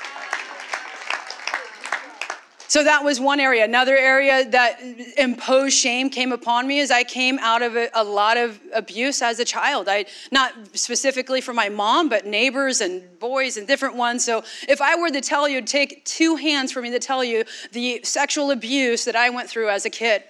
So 2.70 2.84
that 2.84 3.04
was 3.04 3.20
one 3.20 3.40
area. 3.40 3.66
Another 3.66 3.98
area 3.98 4.48
that 4.52 4.80
imposed 5.18 5.76
shame 5.76 6.12
came 6.12 6.32
upon 6.32 6.68
me 6.68 6.82
as 6.82 6.92
I 6.92 7.04
came 7.04 7.40
out 7.40 7.64
of 7.64 7.76
a, 7.76 7.90
a, 7.96 8.04
lot 8.04 8.38
of 8.38 8.60
abuse 8.76 9.24
as 9.24 9.40
a 9.40 9.46
child. 9.46 9.90
I 9.90 10.06
not 10.32 10.54
specifically 10.74 11.42
from 11.42 11.56
my 11.56 11.70
mom, 11.70 12.10
but 12.10 12.28
neighbors 12.28 12.80
and 12.80 13.02
boys 13.20 13.58
and 13.58 13.68
different 13.68 13.96
ones. 13.96 14.24
So 14.24 14.44
if 14.68 14.82
I 14.82 14.96
were 14.96 15.10
to 15.10 15.20
tell 15.20 15.50
you, 15.50 15.64
take 15.64 16.06
two 16.06 16.36
hands 16.36 16.72
for 16.72 16.80
me 16.80 16.92
to 16.92 17.00
tell 17.00 17.24
you 17.24 17.44
the 17.72 18.02
sexual 18.04 18.52
abuse 18.52 19.04
that 19.06 19.16
I 19.16 19.32
went 19.32 19.50
through 19.50 19.70
as 19.70 19.86
a 19.86 19.90
kid. 19.90 20.22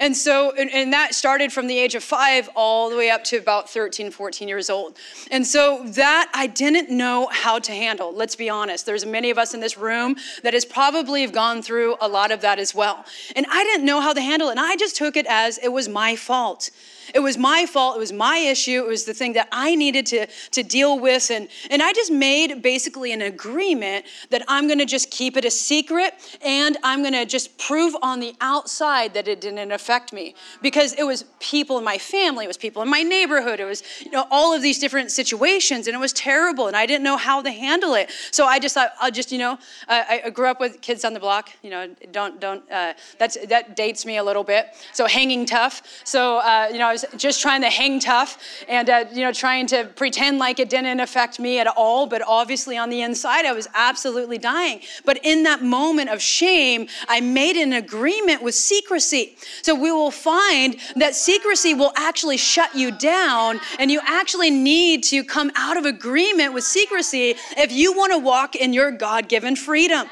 And 0.00 0.16
so, 0.16 0.52
and, 0.56 0.70
and, 0.70 0.92
that 0.92 1.14
started 1.14 1.52
from 1.52 1.66
the 1.66 1.78
age 1.78 1.94
of 1.94 2.02
five 2.02 2.48
all 2.54 2.90
the 2.90 2.96
way 2.96 3.10
up 3.10 3.24
to 3.24 3.36
about 3.36 3.68
13, 3.68 4.10
14 4.10 4.48
years 4.48 4.70
old. 4.70 4.96
And 5.30 5.46
so 5.46 5.82
that 5.86 6.30
I 6.34 6.46
didn't 6.46 6.90
know 6.90 7.28
how 7.30 7.58
to 7.58 7.72
handle. 7.72 8.12
Let's 8.12 8.36
be 8.36 8.48
honest. 8.48 8.86
There's 8.86 9.04
many 9.04 9.30
of 9.30 9.38
us 9.38 9.54
in 9.54 9.60
this 9.60 9.76
room 9.76 10.16
that 10.42 10.54
has 10.54 10.64
probably 10.64 11.22
have 11.22 11.32
gone 11.32 11.62
through 11.62 11.96
a 12.00 12.08
lot 12.08 12.30
of 12.30 12.40
that 12.40 12.58
as 12.58 12.74
well. 12.74 13.04
And 13.36 13.46
I 13.50 13.64
didn't 13.64 13.86
know 13.86 14.00
how 14.00 14.12
to 14.12 14.20
handle 14.20 14.48
it. 14.48 14.52
And 14.52 14.60
I 14.60 14.76
just 14.76 14.96
took 14.96 15.16
it 15.16 15.26
as 15.28 15.58
it 15.58 15.68
was 15.68 15.88
my 15.88 16.16
fault. 16.16 16.70
It 17.14 17.20
was 17.20 17.38
my 17.38 17.66
fault. 17.66 17.96
It 17.96 18.00
was 18.00 18.12
my 18.12 18.38
issue. 18.38 18.84
It 18.84 18.86
was 18.86 19.04
the 19.04 19.14
thing 19.14 19.32
that 19.34 19.48
I 19.52 19.74
needed 19.74 20.06
to, 20.06 20.26
to 20.52 20.62
deal 20.62 20.98
with. 20.98 21.30
And, 21.30 21.48
and 21.70 21.82
I 21.82 21.92
just 21.92 22.10
made 22.10 22.62
basically 22.62 23.12
an 23.12 23.22
agreement 23.22 24.06
that 24.30 24.42
I'm 24.48 24.66
going 24.66 24.78
to 24.78 24.86
just 24.86 25.10
keep 25.10 25.36
it 25.36 25.44
a 25.44 25.50
secret 25.50 26.14
and 26.44 26.76
I'm 26.82 27.02
going 27.02 27.14
to 27.14 27.24
just 27.24 27.56
prove 27.58 27.96
on 28.02 28.20
the 28.20 28.34
outside 28.40 29.14
that 29.14 29.28
it 29.28 29.40
didn't 29.40 29.72
affect 29.72 30.12
me 30.12 30.34
because 30.62 30.92
it 30.94 31.04
was 31.04 31.24
people 31.40 31.78
in 31.78 31.84
my 31.84 31.98
family, 31.98 32.44
it 32.44 32.48
was 32.48 32.56
people 32.56 32.82
in 32.82 32.88
my 32.88 33.02
neighborhood, 33.02 33.60
it 33.60 33.64
was, 33.64 33.82
you 34.04 34.10
know, 34.10 34.26
all 34.30 34.54
of 34.54 34.62
these 34.62 34.78
different 34.78 35.10
situations 35.10 35.86
and 35.86 35.94
it 35.94 36.00
was 36.00 36.12
terrible 36.12 36.66
and 36.66 36.76
I 36.76 36.86
didn't 36.86 37.04
know 37.04 37.16
how 37.16 37.42
to 37.42 37.50
handle 37.50 37.94
it. 37.94 38.10
So 38.30 38.46
I 38.46 38.58
just 38.58 38.74
thought, 38.74 38.90
I'll 39.00 39.10
just, 39.10 39.32
you 39.32 39.38
know, 39.38 39.58
I, 39.88 40.22
I 40.26 40.30
grew 40.30 40.46
up 40.46 40.60
with 40.60 40.80
kids 40.80 41.04
on 41.04 41.14
the 41.14 41.20
block, 41.20 41.50
you 41.62 41.70
know, 41.70 41.94
don't, 42.12 42.40
don't, 42.40 42.70
uh, 42.70 42.94
that's, 43.18 43.36
that 43.46 43.76
dates 43.76 44.04
me 44.04 44.16
a 44.16 44.24
little 44.24 44.44
bit. 44.44 44.66
So 44.92 45.06
hanging 45.06 45.46
tough. 45.46 45.82
So, 46.04 46.38
uh, 46.38 46.68
you 46.70 46.78
know, 46.78 46.86
I 46.86 46.97
was 46.98 47.20
just 47.20 47.40
trying 47.40 47.62
to 47.62 47.70
hang 47.70 48.00
tough 48.00 48.38
and, 48.68 48.88
uh, 48.90 49.04
you 49.12 49.22
know, 49.22 49.32
trying 49.32 49.66
to 49.68 49.84
pretend 49.96 50.38
like 50.38 50.58
it 50.58 50.68
didn't 50.68 51.00
affect 51.00 51.38
me 51.38 51.58
at 51.58 51.66
all. 51.66 52.06
But 52.06 52.22
obviously, 52.26 52.76
on 52.76 52.90
the 52.90 53.02
inside, 53.02 53.44
I 53.44 53.52
was 53.52 53.68
absolutely 53.74 54.38
dying. 54.38 54.80
But 55.04 55.20
in 55.22 55.42
that 55.44 55.62
moment 55.62 56.10
of 56.10 56.20
shame, 56.20 56.88
I 57.08 57.20
made 57.20 57.56
an 57.56 57.72
agreement 57.72 58.42
with 58.42 58.54
secrecy. 58.54 59.36
So 59.62 59.74
we 59.74 59.92
will 59.92 60.10
find 60.10 60.76
that 60.96 61.14
secrecy 61.14 61.74
will 61.74 61.92
actually 61.96 62.36
shut 62.36 62.74
you 62.74 62.90
down, 62.90 63.60
and 63.78 63.90
you 63.90 64.00
actually 64.04 64.50
need 64.50 65.04
to 65.04 65.24
come 65.24 65.50
out 65.54 65.76
of 65.76 65.84
agreement 65.84 66.52
with 66.52 66.64
secrecy 66.64 67.34
if 67.56 67.72
you 67.72 67.96
want 67.96 68.12
to 68.12 68.18
walk 68.18 68.56
in 68.56 68.72
your 68.72 68.90
God 68.90 69.28
given 69.28 69.56
freedom. 69.56 70.08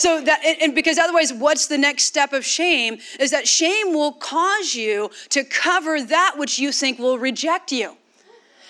So 0.00 0.18
that, 0.22 0.40
and 0.62 0.74
because 0.74 0.96
otherwise, 0.96 1.30
what's 1.30 1.66
the 1.66 1.76
next 1.76 2.04
step 2.04 2.32
of 2.32 2.42
shame? 2.42 3.00
Is 3.18 3.32
that 3.32 3.46
shame 3.46 3.92
will 3.92 4.12
cause 4.12 4.74
you 4.74 5.10
to 5.28 5.44
cover 5.44 6.02
that 6.02 6.36
which 6.38 6.58
you 6.58 6.72
think 6.72 6.98
will 6.98 7.18
reject 7.18 7.70
you. 7.70 7.98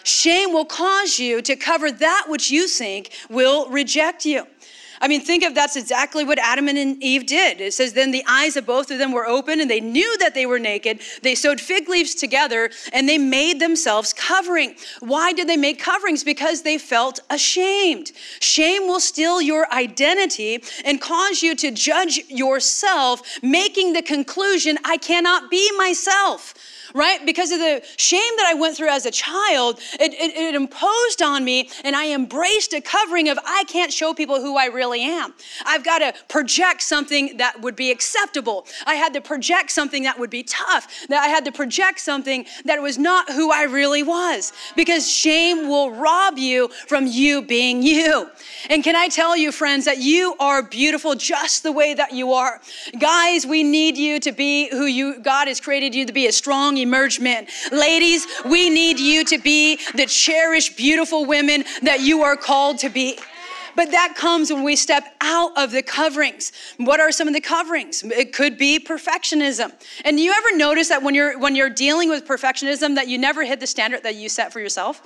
Shame 0.03 0.53
will 0.53 0.65
cause 0.65 1.21
you 1.21 1.41
to 1.43 1.55
cover 1.55 1.93
that 1.93 2.25
which 2.27 2.51
you 2.51 2.67
think 2.67 3.13
will 3.29 3.69
reject 3.71 4.27
you. 4.27 4.45
I 5.03 5.09
mean, 5.09 5.23
think 5.23 5.45
of 5.45 5.55
that's 5.55 5.77
exactly 5.77 6.25
what 6.25 6.39
Adam 6.39 6.69
and 6.69 7.03
Eve 7.03 7.25
did. 7.25 7.61
It 7.61 7.73
says, 7.73 7.95
Then 7.95 8.11
the 8.11 8.25
eyes 8.29 8.57
of 8.57 8.67
both 8.67 8.91
of 8.91 8.99
them 8.99 9.13
were 9.13 9.27
open, 9.27 9.61
and 9.61 9.71
they 9.71 9.81
knew 9.81 10.19
that 10.19 10.35
they 10.35 10.45
were 10.45 10.59
naked. 10.59 11.01
They 11.23 11.35
sewed 11.35 11.61
fig 11.61 11.89
leaves 11.89 12.15
together, 12.15 12.71
and 12.93 13.09
they 13.09 13.17
made 13.17 13.61
themselves 13.61 14.13
covering. 14.13 14.75
Why 15.01 15.33
did 15.33 15.49
they 15.49 15.57
make 15.57 15.79
coverings? 15.79 16.23
Because 16.23 16.63
they 16.63 16.77
felt 16.77 17.21
ashamed. 17.31 18.13
Shame 18.41 18.87
will 18.87 19.01
steal 19.01 19.41
your 19.41 19.73
identity 19.73 20.63
and 20.85 21.01
cause 21.01 21.43
you 21.43 21.55
to 21.57 21.71
judge 21.71 22.21
yourself, 22.29 23.23
making 23.43 23.95
the 23.95 24.03
conclusion, 24.03 24.79
I 24.85 24.99
cannot 24.99 25.51
be 25.51 25.71
myself 25.79 26.55
right? 26.95 27.25
Because 27.25 27.51
of 27.51 27.59
the 27.59 27.83
shame 27.97 28.33
that 28.37 28.47
I 28.47 28.55
went 28.55 28.77
through 28.77 28.91
as 28.91 29.07
a 29.07 29.11
child, 29.11 29.81
it, 29.99 30.13
it, 30.15 30.37
it, 30.37 30.55
imposed 30.55 31.23
on 31.23 31.45
me, 31.45 31.71
and 31.85 31.95
I 31.95 32.13
embraced 32.13 32.73
a 32.73 32.81
covering 32.81 33.29
of 33.29 33.39
I 33.45 33.65
can't 33.69 33.93
show 33.93 34.13
people 34.15 34.41
who 34.41 34.57
I 34.57 34.67
really 34.67 35.03
am. 35.03 35.35
I've 35.65 35.85
got 35.85 35.99
to 35.99 36.15
project 36.29 36.83
something 36.83 37.37
that 37.39 37.61
would 37.61 37.77
be 37.77 37.91
acceptable. 37.91 38.67
I 38.87 38.95
had 38.95 39.15
to 39.15 39.21
project 39.21 39.71
something 39.71 40.03
that 40.05 40.19
would 40.19 40.31
be 40.31 40.43
tough. 40.43 41.07
That 41.09 41.23
I 41.23 41.29
had 41.29 41.45
to 41.47 41.53
project 41.53 42.01
something 42.01 42.47
that 42.65 42.81
was 42.83 42.99
not 42.99 43.31
who 43.31 43.51
I 43.51 43.65
really 43.65 44.03
was. 44.03 44.53
Because 44.77 45.11
shame 45.11 45.69
will 45.69 45.91
rob 45.91 46.39
you 46.39 46.69
from 46.89 47.07
you 47.07 47.43
being 47.43 47.83
you. 47.83 48.29
And 48.69 48.83
can 48.85 48.97
I 48.97 49.09
tell 49.09 49.37
you, 49.37 49.53
friends, 49.53 49.85
that 49.85 49.99
you 49.99 50.35
are 50.39 50.63
beautiful 50.63 51.15
just 51.15 51.63
the 51.63 51.73
way 51.73 51.95
that 51.95 52.13
you 52.13 52.33
are. 52.33 52.61
Guys, 52.99 53.47
we 53.47 53.63
need 53.63 53.97
you 53.97 54.21
to 54.21 54.33
be 54.33 54.69
who 54.71 54.87
you 54.87 55.21
God 55.21 55.49
has 55.49 55.61
created 55.61 55.95
you 55.95 56.07
to 56.07 56.13
be 56.13 56.27
a 56.27 56.33
strong, 56.33 56.77
emerged 56.81 57.21
men. 57.21 57.47
Ladies, 57.73 58.27
we 58.45 58.71
need 58.71 58.99
you 58.99 59.25
to 59.25 59.39
be 59.39 59.79
the 59.95 60.07
cherished, 60.07 60.77
beautiful 60.77 61.25
women 61.25 61.65
that 61.83 62.01
you 62.01 62.23
are 62.23 62.37
called 62.37 62.79
to 62.79 62.89
be. 62.89 63.19
But 63.77 63.93
that 63.93 64.15
comes 64.17 64.53
when 64.53 64.63
we 64.63 64.77
step 64.77 65.05
out 65.21 65.57
of 65.57 65.71
the 65.71 65.83
coverings. 65.83 66.53
What 66.77 67.01
are 67.01 67.13
some 67.13 67.29
of 67.29 67.35
the 67.35 67.41
coverings? 67.41 68.03
It 68.03 68.33
could 68.33 68.59
be 68.59 68.79
perfectionism. 68.79 69.73
And 70.05 70.19
you 70.19 70.33
ever 70.33 70.57
notice 70.57 70.89
that 70.89 71.03
when 71.03 71.15
you're 71.15 71.39
when 71.39 71.55
you're 71.55 71.71
dealing 71.71 72.09
with 72.09 72.27
perfectionism 72.27 72.97
that 72.97 73.09
you 73.09 73.17
never 73.17 73.45
hit 73.45 73.61
the 73.61 73.67
standard 73.67 74.03
that 74.03 74.17
you 74.17 74.29
set 74.29 74.53
for 74.53 74.61
yourself? 74.61 75.01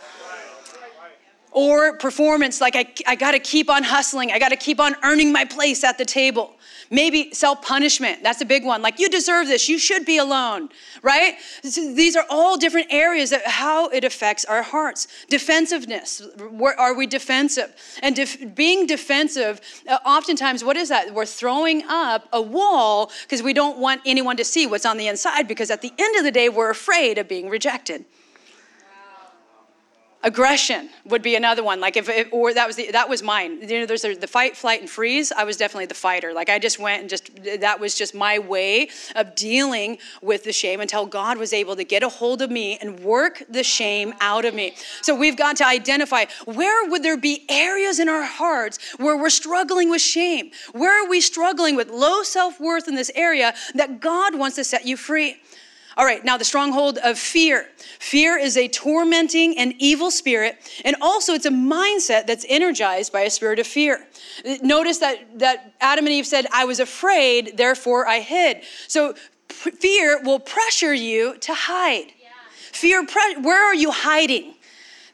Or 1.55 1.97
performance, 1.99 2.61
like 2.61 2.75
I, 2.75 2.93
I 3.07 3.15
gotta 3.15 3.39
keep 3.39 3.71
on 3.71 3.85
hustling, 3.85 4.33
I 4.33 4.41
gotta 4.41 4.57
keep 4.57 4.81
on 4.81 4.97
earning 5.05 5.33
my 5.33 5.45
place 5.45 5.85
at 5.85 5.99
the 5.99 6.05
table. 6.05 6.57
Maybe 6.91 7.33
self 7.33 7.63
punishment, 7.63 8.23
that's 8.23 8.41
a 8.41 8.45
big 8.45 8.65
one. 8.65 8.83
Like, 8.83 8.99
you 8.99 9.09
deserve 9.09 9.47
this, 9.47 9.69
you 9.69 9.79
should 9.79 10.05
be 10.05 10.19
alone, 10.19 10.69
right? 11.03 11.37
These 11.63 12.17
are 12.17 12.27
all 12.29 12.57
different 12.57 12.89
areas 12.91 13.33
of 13.33 13.43
how 13.45 13.89
it 13.89 14.05
affects 14.05 14.45
our 14.45 14.63
hearts. 14.63 15.07
Defensiveness, 15.29 16.23
are 16.77 16.95
we 16.95 17.07
defensive? 17.07 17.75
And 18.03 18.17
def- 18.17 18.55
being 18.55 18.87
defensive, 18.87 19.61
uh, 19.89 19.99
oftentimes, 20.05 20.65
what 20.65 20.77
is 20.77 20.89
that? 20.89 21.15
We're 21.15 21.25
throwing 21.25 21.85
up 21.89 22.29
a 22.33 22.43
wall 22.43 23.13
because 23.23 23.43
we 23.43 23.53
don't 23.53 23.79
want 23.79 24.01
anyone 24.05 24.37
to 24.39 24.45
see 24.45 24.67
what's 24.67 24.85
on 24.85 24.97
the 24.97 25.07
inside 25.07 25.49
because 25.49 25.71
at 25.71 25.83
the 25.83 25.93
end 25.99 26.17
of 26.17 26.25
the 26.25 26.33
day, 26.33 26.49
we're 26.49 26.71
afraid 26.71 27.17
of 27.17 27.29
being 27.29 27.49
rejected. 27.49 28.05
Aggression 30.25 30.89
would 31.05 31.23
be 31.23 31.37
another 31.37 31.63
one. 31.63 31.81
Like 31.81 31.97
if 31.97 32.09
it, 32.09 32.29
or 32.33 32.53
that 32.55 32.67
was 32.67 32.77
the, 32.77 32.91
that 32.93 33.09
was 33.09 33.23
mine. 33.23 33.61
You 33.61 33.81
know 33.81 33.87
there's 33.87 34.03
the 34.03 34.27
fight 34.27 34.57
flight 34.57 34.81
and 34.81 34.89
freeze. 34.89 35.31
I 35.31 35.45
was 35.45 35.57
definitely 35.57 35.87
the 35.87 35.95
fighter. 35.95 36.33
Like 36.33 36.49
i 36.49 36.59
just 36.59 36.79
went 36.79 37.03
and 37.03 37.11
just 37.11 37.31
that 37.61 37.79
was 37.79 37.95
just 37.95 38.15
my 38.15 38.39
way 38.39 38.89
of 39.15 39.35
dealing 39.35 39.99
with 40.23 40.45
the 40.45 40.53
shame 40.53 40.81
until 40.81 41.07
god 41.07 41.39
was 41.39 41.53
able 41.53 41.77
to 41.77 41.85
get 41.85 42.03
a 42.03 42.09
hold 42.09 42.41
of 42.43 42.51
me 42.51 42.79
and 42.79 43.01
work 43.01 43.43
the 43.49 43.63
shame 43.63 44.15
out 44.21 44.45
of 44.45 44.55
me. 44.55 44.75
So 45.03 45.15
we've 45.15 45.37
got 45.37 45.57
to 45.59 45.67
identify 45.67 46.25
where 46.47 46.89
would 46.89 47.03
there 47.03 47.19
be 47.19 47.45
areas 47.49 48.01
in 48.01 48.09
our 48.09 48.25
hearts 48.25 48.79
where 48.97 49.17
we're 49.17 49.31
struggling 49.31 49.91
with 49.91 50.01
shame? 50.01 50.51
Where 50.73 51.05
are 51.05 51.09
we 51.09 51.21
struggling 51.21 51.77
with 51.77 51.91
low 51.91 52.23
self-worth 52.23 52.89
in 52.89 52.95
this 52.95 53.11
area 53.15 53.55
that 53.75 54.01
god 54.01 54.35
wants 54.35 54.57
to 54.57 54.65
set 54.65 54.87
you 54.87 54.97
free 54.97 55.37
all 55.97 56.05
right, 56.05 56.25
now 56.25 56.37
the 56.37 56.45
stronghold 56.45 56.99
of 56.99 57.19
fear. 57.19 57.67
Fear 57.99 58.39
is 58.39 58.57
a 58.57 58.69
tormenting 58.69 59.57
and 59.59 59.75
evil 59.79 60.11
spirit, 60.11 60.59
and 60.85 60.97
also 61.01 61.35
it's 61.35 61.47
a 61.47 61.51
mindset 61.51 62.27
that's 62.27 62.45
energized 62.49 63.13
by 63.13 63.21
a 63.21 63.31
spirit 63.31 63.59
of 63.59 63.67
fear. 63.67 64.07
Notice 64.63 64.99
that, 64.99 65.39
that 65.39 65.75
Adam 65.81 66.07
and 66.07 66.15
Eve 66.15 66.27
said, 66.27 66.47
I 66.53 66.65
was 66.65 66.81
afraid, 66.81 67.57
therefore 67.57 68.09
I 68.09 68.21
hid. 68.21 68.63
So 68.89 69.15
fear 69.49 70.21
will 70.23 70.41
pressure 70.41 70.95
you 70.95 71.37
to 71.39 71.55
hide. 71.55 72.07
Yeah. 72.21 72.29
Fear, 72.73 73.07
pre- 73.07 73.37
where 73.37 73.65
are 73.65 73.75
you 73.75 73.91
hiding? 73.91 74.54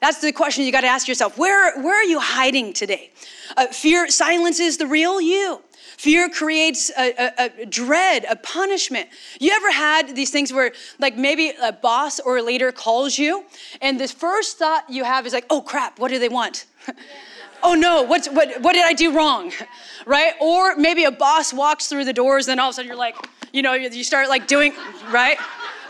That's 0.01 0.21
the 0.21 0.33
question 0.33 0.65
you 0.65 0.73
got 0.73 0.81
to 0.81 0.87
ask 0.87 1.07
yourself. 1.07 1.37
Where, 1.37 1.79
where 1.81 2.01
are 2.01 2.05
you 2.05 2.21
hiding 2.21 2.73
today? 2.73 3.11
Uh, 3.57 3.67
fear 3.67 4.09
silences 4.09 4.79
the 4.79 4.87
real 4.87 5.21
you. 5.21 5.61
Fear 5.99 6.31
creates 6.31 6.91
a, 6.97 7.13
a, 7.13 7.51
a, 7.63 7.67
dread, 7.67 8.25
a 8.31 8.37
punishment. 8.37 9.11
You 9.39 9.53
ever 9.53 9.71
had 9.71 10.17
these 10.17 10.31
things 10.31 10.51
where, 10.51 10.73
like, 10.99 11.19
maybe 11.19 11.53
a 11.63 11.73
boss 11.73 12.19
or 12.21 12.39
a 12.39 12.43
leader 12.43 12.73
calls 12.73 13.19
you, 13.19 13.45
and 13.83 14.01
the 14.01 14.09
first 14.09 14.57
thought 14.57 14.89
you 14.89 15.05
have 15.05 15.27
is 15.27 15.35
like, 15.35 15.45
oh 15.51 15.61
crap, 15.61 15.99
what 15.99 16.11
do 16.11 16.19
they 16.19 16.31
want? 16.31 16.65
oh 17.63 17.75
no, 17.75 18.03
what's, 18.03 18.29
what, 18.29 18.63
what 18.63 18.73
did 18.73 18.87
I 18.87 18.95
do 18.95 19.15
wrong? 19.15 19.53
right? 20.07 20.33
Or 20.41 20.75
maybe 20.77 21.05
a 21.05 21.13
boss 21.13 21.53
walks 21.53 21.89
through 21.89 22.07
the 22.07 22.15
doors, 22.15 22.49
and 22.49 22.59
all 22.59 22.71
of 22.71 22.73
a 22.73 22.77
sudden 22.77 22.89
you're 22.89 22.97
like, 22.97 23.17
you 23.53 23.61
know, 23.61 23.75
you 23.75 24.03
start 24.03 24.31
like 24.31 24.47
doing, 24.47 24.73
right? 25.11 25.37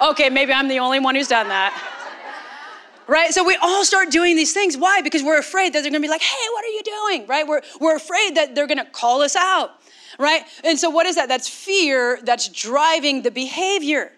Okay, 0.02 0.28
maybe 0.28 0.52
I'm 0.52 0.66
the 0.66 0.80
only 0.80 0.98
one 0.98 1.14
who's 1.14 1.28
done 1.28 1.46
that 1.48 1.99
right? 3.10 3.32
So 3.32 3.44
we 3.44 3.56
all 3.60 3.84
start 3.84 4.10
doing 4.10 4.36
these 4.36 4.52
things. 4.52 4.76
Why? 4.76 5.00
Because 5.02 5.22
we're 5.22 5.38
afraid 5.38 5.72
that 5.72 5.82
they're 5.82 5.90
gonna 5.90 6.00
be 6.00 6.08
like, 6.08 6.22
hey, 6.22 6.46
what 6.52 6.64
are 6.64 6.68
you 6.68 6.82
doing, 6.82 7.26
right? 7.26 7.46
We're, 7.46 7.60
we're 7.80 7.96
afraid 7.96 8.36
that 8.36 8.54
they're 8.54 8.68
gonna 8.68 8.88
call 8.90 9.20
us 9.20 9.36
out 9.36 9.72
right? 10.18 10.42
And 10.64 10.78
so, 10.78 10.90
what 10.90 11.06
is 11.06 11.16
that? 11.16 11.28
That's 11.28 11.48
fear 11.48 12.20
that's 12.22 12.48
driving 12.48 13.22
the 13.22 13.30
behavior 13.30 14.12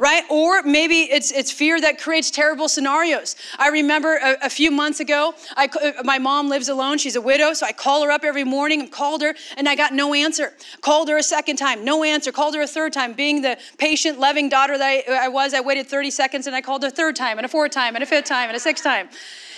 right? 0.00 0.24
Or 0.30 0.62
maybe 0.62 1.02
it's, 1.02 1.30
it's 1.30 1.52
fear 1.52 1.78
that 1.78 2.00
creates 2.00 2.30
terrible 2.30 2.70
scenarios. 2.70 3.36
I 3.58 3.68
remember 3.68 4.16
a, 4.16 4.46
a 4.46 4.50
few 4.50 4.70
months 4.70 4.98
ago, 4.98 5.34
I, 5.56 5.66
uh, 5.66 6.02
my 6.04 6.18
mom 6.18 6.48
lives 6.48 6.70
alone. 6.70 6.96
She's 6.96 7.16
a 7.16 7.20
widow, 7.20 7.52
so 7.52 7.66
I 7.66 7.72
call 7.72 8.02
her 8.04 8.10
up 8.10 8.24
every 8.24 8.42
morning 8.42 8.80
and 8.80 8.90
called 8.90 9.20
her, 9.20 9.34
and 9.58 9.68
I 9.68 9.76
got 9.76 9.92
no 9.92 10.14
answer. 10.14 10.54
Called 10.80 11.10
her 11.10 11.18
a 11.18 11.22
second 11.22 11.56
time, 11.56 11.84
no 11.84 12.02
answer. 12.02 12.32
Called 12.32 12.54
her 12.54 12.62
a 12.62 12.66
third 12.66 12.94
time. 12.94 13.12
Being 13.12 13.42
the 13.42 13.58
patient, 13.76 14.18
loving 14.18 14.48
daughter 14.48 14.78
that 14.78 15.04
I, 15.06 15.26
I 15.26 15.28
was, 15.28 15.52
I 15.52 15.60
waited 15.60 15.86
30 15.86 16.10
seconds 16.10 16.46
and 16.46 16.56
I 16.56 16.62
called 16.62 16.82
her 16.82 16.88
a 16.88 16.90
third 16.90 17.14
time, 17.14 17.36
and 17.36 17.44
a 17.44 17.48
fourth 17.48 17.72
time, 17.72 17.94
and 17.94 18.02
a 18.02 18.06
fifth 18.06 18.24
time, 18.24 18.48
and 18.48 18.56
a 18.56 18.60
sixth 18.60 18.82
time. 18.82 19.10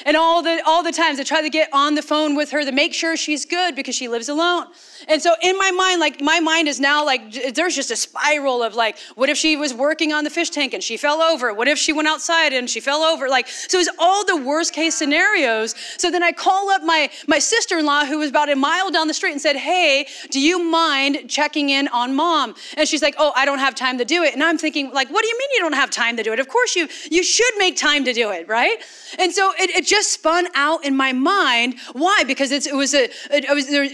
And 0.04 0.16
all 0.16 0.42
the, 0.42 0.62
all 0.66 0.82
the 0.82 0.92
times 0.92 1.18
I 1.20 1.22
try 1.22 1.42
to 1.42 1.50
get 1.50 1.68
on 1.72 1.94
the 1.94 2.02
phone 2.02 2.34
with 2.34 2.50
her 2.50 2.64
to 2.64 2.72
make 2.72 2.94
sure 2.94 3.16
she's 3.16 3.44
good 3.44 3.74
because 3.74 3.94
she 3.94 4.08
lives 4.08 4.28
alone. 4.28 4.66
And 5.08 5.20
so 5.20 5.34
in 5.42 5.56
my 5.58 5.70
mind, 5.70 6.00
like 6.00 6.20
my 6.20 6.40
mind 6.40 6.68
is 6.68 6.80
now 6.80 7.04
like, 7.04 7.54
there's 7.54 7.74
just 7.74 7.90
a 7.90 7.96
spiral 7.96 8.62
of 8.62 8.74
like, 8.74 8.98
what 9.14 9.28
if 9.28 9.36
she 9.36 9.56
was 9.56 9.74
working 9.74 10.12
on 10.12 10.24
the 10.24 10.30
fish 10.30 10.50
tank 10.50 10.74
and 10.74 10.82
she 10.82 10.96
fell 10.96 11.20
over? 11.22 11.52
What 11.52 11.68
if 11.68 11.78
she 11.78 11.92
went 11.92 12.08
outside 12.08 12.52
and 12.52 12.68
she 12.68 12.80
fell 12.80 13.02
over? 13.02 13.28
Like, 13.28 13.48
so 13.48 13.78
it's 13.78 13.90
all 13.98 14.24
the 14.24 14.36
worst 14.36 14.72
case 14.72 14.94
scenarios. 14.94 15.74
So 15.98 16.10
then 16.10 16.22
I 16.22 16.32
call 16.32 16.70
up 16.70 16.82
my, 16.82 17.10
my 17.26 17.38
sister-in-law 17.38 18.06
who 18.06 18.18
was 18.18 18.30
about 18.30 18.50
a 18.50 18.56
mile 18.56 18.90
down 18.90 19.08
the 19.08 19.14
street 19.14 19.32
and 19.32 19.40
said, 19.40 19.56
hey, 19.56 20.06
do 20.30 20.40
you 20.40 20.62
mind 20.62 21.28
checking 21.28 21.70
in 21.70 21.88
on 21.88 22.14
mom? 22.14 22.54
And 22.76 22.88
she's 22.88 23.02
like, 23.02 23.14
oh, 23.18 23.32
I 23.34 23.44
don't 23.44 23.58
have 23.58 23.74
time 23.74 23.98
to 23.98 24.04
do 24.04 24.22
it. 24.22 24.34
And 24.34 24.42
I'm 24.42 24.58
thinking 24.58 24.92
like, 24.92 25.10
what 25.10 25.22
do 25.22 25.28
you 25.28 25.38
mean 25.38 25.48
you 25.54 25.60
don't 25.60 25.74
have 25.74 25.90
time 25.90 26.16
to 26.16 26.22
do 26.22 26.32
it? 26.32 26.40
Of 26.40 26.48
course 26.48 26.76
you, 26.76 26.88
you 27.10 27.22
should 27.22 27.52
make 27.58 27.76
time 27.76 28.04
to 28.04 28.12
do 28.12 28.30
it, 28.30 28.48
right? 28.48 28.78
And 29.18 29.32
so 29.32 29.52
it, 29.58 29.70
it 29.70 29.86
just 29.92 30.10
spun 30.10 30.48
out 30.54 30.82
in 30.86 30.96
my 30.96 31.12
mind. 31.12 31.74
Why? 31.92 32.24
Because 32.26 32.50
it 32.50 32.74
was 32.74 32.94
a, 32.94 33.10
it 33.30 33.54
was, 33.54 33.68
there, 33.68 33.86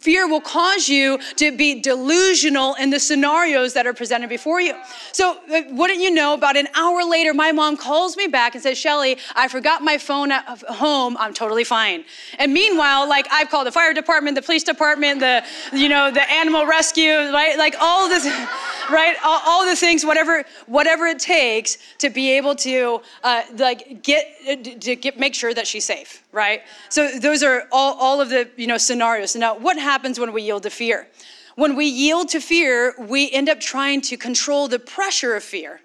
fear 0.00 0.26
will 0.26 0.40
cause 0.40 0.88
you 0.88 1.18
to 1.36 1.56
be 1.56 1.80
delusional 1.80 2.74
in 2.74 2.90
the 2.90 2.98
scenarios 2.98 3.72
that 3.74 3.86
are 3.86 3.94
presented 3.94 4.28
before 4.28 4.60
you. 4.60 4.74
So, 5.12 5.38
uh, 5.52 5.62
wouldn't 5.70 6.00
you 6.00 6.10
know, 6.10 6.34
about 6.34 6.56
an 6.56 6.66
hour 6.74 7.04
later, 7.04 7.32
my 7.32 7.52
mom 7.52 7.76
calls 7.76 8.16
me 8.16 8.26
back 8.26 8.54
and 8.54 8.62
says, 8.64 8.76
Shelly, 8.76 9.16
I 9.36 9.46
forgot 9.46 9.80
my 9.80 9.96
phone 9.96 10.32
at 10.32 10.44
home. 10.62 11.16
I'm 11.20 11.32
totally 11.32 11.62
fine. 11.62 12.04
And 12.40 12.52
meanwhile, 12.52 13.08
like 13.08 13.28
I've 13.30 13.48
called 13.48 13.68
the 13.68 13.72
fire 13.72 13.94
department, 13.94 14.34
the 14.34 14.42
police 14.42 14.64
department, 14.64 15.20
the, 15.20 15.44
you 15.72 15.88
know, 15.88 16.10
the 16.10 16.28
animal 16.32 16.66
rescue, 16.66 17.30
right? 17.30 17.56
Like 17.56 17.76
all 17.80 18.08
this, 18.08 18.24
right? 18.90 19.14
All, 19.24 19.40
all 19.46 19.66
the 19.66 19.76
things, 19.76 20.04
whatever, 20.04 20.44
whatever 20.66 21.06
it 21.06 21.20
takes 21.20 21.78
to 21.98 22.10
be 22.10 22.32
able 22.32 22.56
to, 22.56 23.00
uh, 23.22 23.42
like, 23.56 24.02
get, 24.02 24.80
to 24.80 24.96
get, 24.96 25.16
make 25.16 25.34
sure 25.34 25.43
that 25.52 25.66
she's 25.66 25.84
safe, 25.84 26.24
right? 26.32 26.62
So 26.88 27.18
those 27.18 27.42
are 27.42 27.64
all, 27.70 27.94
all 27.94 28.20
of 28.20 28.30
the, 28.30 28.48
you 28.56 28.66
know, 28.66 28.78
scenarios. 28.78 29.36
Now, 29.36 29.58
what 29.58 29.76
happens 29.76 30.18
when 30.18 30.32
we 30.32 30.42
yield 30.42 30.62
to 30.62 30.70
fear? 30.70 31.08
When 31.56 31.76
we 31.76 31.86
yield 31.86 32.30
to 32.30 32.40
fear, 32.40 32.94
we 32.98 33.30
end 33.30 33.48
up 33.48 33.60
trying 33.60 34.00
to 34.02 34.16
control 34.16 34.68
the 34.68 34.78
pressure 34.78 35.34
of 35.34 35.44
fear 35.44 35.80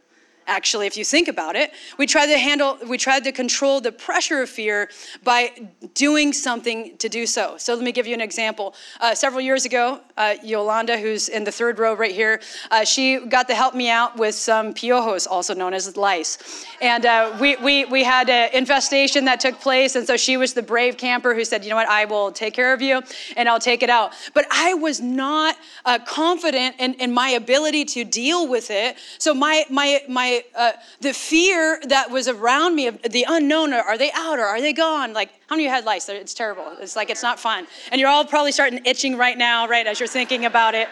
actually 0.49 0.87
if 0.87 0.97
you 0.97 1.05
think 1.05 1.27
about 1.27 1.55
it 1.55 1.71
we 1.97 2.05
tried 2.05 2.27
to 2.27 2.37
handle 2.37 2.77
we 2.87 2.97
tried 2.97 3.23
to 3.23 3.31
control 3.31 3.79
the 3.79 3.91
pressure 3.91 4.41
of 4.41 4.49
fear 4.49 4.89
by 5.23 5.51
doing 5.93 6.33
something 6.33 6.97
to 6.97 7.07
do 7.07 7.25
so. 7.25 7.55
So 7.57 7.73
let 7.75 7.83
me 7.83 7.91
give 7.91 8.07
you 8.07 8.13
an 8.13 8.21
example. 8.21 8.75
Uh, 8.99 9.15
several 9.15 9.41
years 9.41 9.65
ago 9.65 10.01
uh, 10.17 10.35
yolanda 10.43 10.97
who's 10.97 11.29
in 11.29 11.43
the 11.43 11.51
third 11.51 11.79
row 11.79 11.93
right 11.93 12.13
here 12.13 12.41
uh, 12.71 12.83
she 12.83 13.19
got 13.19 13.47
to 13.47 13.55
help 13.55 13.75
me 13.75 13.89
out 13.89 14.17
with 14.17 14.35
some 14.35 14.73
piojos 14.73 15.27
also 15.29 15.53
known 15.53 15.73
as 15.73 15.95
lice. 15.95 16.65
And 16.81 17.05
uh, 17.05 17.37
we, 17.39 17.55
we, 17.57 17.85
we 17.85 18.03
had 18.03 18.29
an 18.29 18.49
infestation 18.53 19.25
that 19.25 19.39
took 19.39 19.59
place 19.59 19.95
and 19.95 20.05
so 20.05 20.17
she 20.17 20.37
was 20.37 20.53
the 20.53 20.63
brave 20.63 20.97
camper 20.97 21.33
who 21.33 21.45
said 21.45 21.63
you 21.63 21.69
know 21.69 21.75
what? 21.75 21.87
I 21.87 22.05
will 22.05 22.31
take 22.31 22.53
care 22.53 22.73
of 22.73 22.81
you 22.81 23.01
and 23.37 23.47
i'll 23.47 23.59
take 23.59 23.83
it 23.83 23.89
out. 23.89 24.13
But 24.33 24.45
i 24.51 24.73
was 24.73 24.99
not 24.99 25.55
uh, 25.85 25.99
confident 25.99 26.75
in, 26.79 26.93
in 26.95 27.11
my 27.13 27.29
ability 27.29 27.85
to 27.85 28.03
deal 28.03 28.47
with 28.47 28.71
it. 28.71 28.97
So 29.17 29.33
my 29.33 29.65
my 29.69 30.01
my 30.07 30.38
uh, 30.55 30.71
the 31.01 31.13
fear 31.13 31.79
that 31.87 32.09
was 32.09 32.27
around 32.27 32.75
me 32.75 32.87
of 32.87 33.01
the 33.01 33.25
unknown 33.27 33.73
are 33.73 33.97
they 33.97 34.11
out 34.13 34.39
or 34.39 34.45
are 34.45 34.61
they 34.61 34.73
gone? 34.73 35.13
Like 35.13 35.29
how 35.47 35.55
many 35.55 35.65
of 35.65 35.69
you 35.69 35.75
had 35.75 35.85
lice? 35.85 36.09
It's 36.09 36.33
terrible. 36.33 36.65
It's 36.79 36.95
like 36.95 37.09
it's 37.09 37.23
not 37.23 37.39
fun. 37.39 37.67
And 37.91 37.99
you're 37.99 38.09
all 38.09 38.25
probably 38.25 38.51
starting 38.51 38.81
itching 38.85 39.17
right 39.17 39.37
now 39.37 39.67
right 39.67 39.85
as 39.85 39.99
you're 39.99 40.07
thinking 40.07 40.45
about 40.45 40.75
it 40.75 40.89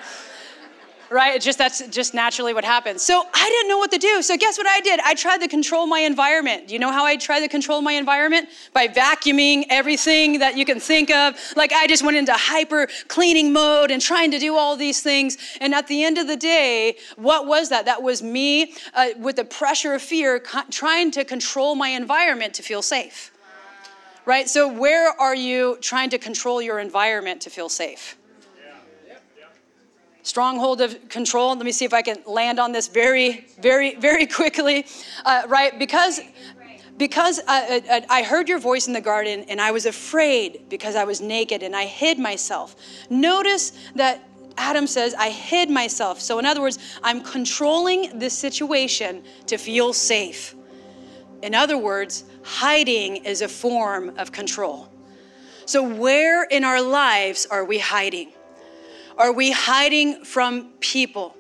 right? 1.10 1.36
It's 1.36 1.46
just 1.46 1.58
that's 1.58 1.86
just 1.88 2.14
naturally 2.14 2.54
what 2.54 2.66
happens. 2.66 3.02
So 3.02 3.24
I 3.34 3.50
didn't 3.50 3.70
know 3.70 3.78
what 3.78 3.92
to 3.92 3.98
do. 3.98 4.22
So 4.22 4.38
guess 4.38 4.58
what 4.58 4.68
I 4.68 4.82
did? 4.82 5.00
I 5.02 5.14
tried 5.14 5.40
to 5.40 5.48
control 5.48 5.88
my 5.88 6.00
environment. 6.00 6.68
Do 6.68 6.74
you 6.74 6.80
know 6.80 6.92
how 6.92 7.06
I 7.06 7.16
tried 7.16 7.42
to 7.42 7.48
control 7.48 7.82
my 7.82 7.94
environment? 7.94 8.50
By 8.74 8.88
vacuuming 8.88 9.66
everything 9.70 10.40
that 10.40 10.58
you 10.58 10.66
can 10.66 10.80
think 10.80 11.10
of. 11.12 11.36
Like 11.56 11.72
I 11.72 11.88
just 11.88 12.04
went 12.04 12.18
into 12.18 12.34
hyper 12.34 12.88
cleaning 13.08 13.54
mode 13.54 13.92
and 13.92 14.02
trying 14.02 14.32
to 14.32 14.40
do 14.40 14.56
all 14.56 14.76
these 14.76 15.02
things. 15.02 15.38
And 15.62 15.74
at 15.74 15.88
the 15.88 16.04
end 16.04 16.18
of 16.18 16.28
the 16.28 16.38
day, 16.38 16.98
what 17.16 17.48
was 17.48 17.70
that? 17.70 17.86
That 17.86 18.04
was 18.04 18.22
me 18.22 18.74
uh, 18.94 19.10
with 19.18 19.38
the 19.38 19.46
pressure 19.46 19.94
of 19.94 20.02
fear 20.02 20.40
co- 20.40 20.64
trying 20.70 21.12
to 21.12 21.24
control 21.24 21.76
my 21.76 21.90
environment 21.90 22.54
to 22.56 22.64
feel 22.64 22.82
safe. 22.82 23.32
Right? 24.26 24.50
So 24.50 24.68
where 24.68 25.10
are 25.10 25.36
you 25.36 25.78
trying 25.80 26.10
to 26.10 26.18
control 26.18 26.62
your 26.62 26.80
environment 26.80 27.42
to 27.44 27.50
feel 27.50 27.70
safe? 27.70 28.18
Stronghold 30.28 30.82
of 30.82 31.08
control. 31.08 31.56
Let 31.56 31.66
me 31.66 31.72
see 31.72 31.86
if 31.86 31.94
I 31.94 32.02
can 32.02 32.18
land 32.26 32.60
on 32.60 32.74
this 32.74 32.90
very, 32.90 33.48
very, 33.62 33.96
very 33.96 34.26
quickly. 34.40 34.86
Uh, 35.26 35.44
right? 35.48 35.78
Because 35.80 36.20
because 36.98 37.40
I, 37.48 37.84
uh, 37.90 38.02
I, 38.10 38.24
heard 38.24 38.50
your 38.50 38.58
voice 38.58 38.88
in 38.88 38.94
the 38.94 39.02
garden 39.02 39.46
and 39.50 39.62
I 39.62 39.70
was 39.70 39.86
afraid 39.86 40.68
because 40.68 40.96
I 40.96 41.04
was 41.04 41.22
naked 41.22 41.62
and 41.62 41.76
I 41.76 41.86
hid 41.86 42.18
myself. 42.18 42.76
Notice 43.12 43.72
that 43.94 44.28
Adam 44.58 44.88
says, 44.88 45.14
I 45.14 45.30
hid 45.30 45.70
myself. 45.70 46.20
So, 46.20 46.40
in 46.40 46.46
other 46.48 46.60
words, 46.60 46.80
I'm 47.04 47.22
controlling 47.22 48.18
this 48.18 48.36
situation 48.36 49.24
to 49.46 49.58
feel 49.58 49.94
safe. 49.94 50.56
In 51.44 51.54
other 51.54 51.78
words, 51.78 52.24
hiding 52.44 53.18
is 53.18 53.44
a 53.44 53.48
form 53.48 54.18
of 54.18 54.32
control. 54.32 54.90
So, 55.66 55.88
where 55.88 56.46
in 56.46 56.64
our 56.64 56.82
lives 56.82 57.46
are 57.46 57.64
we 57.64 57.78
hiding? 57.78 58.32
Are 59.18 59.32
we 59.32 59.52
hiding 59.52 60.24
from 60.24 60.70
people? 60.80 61.36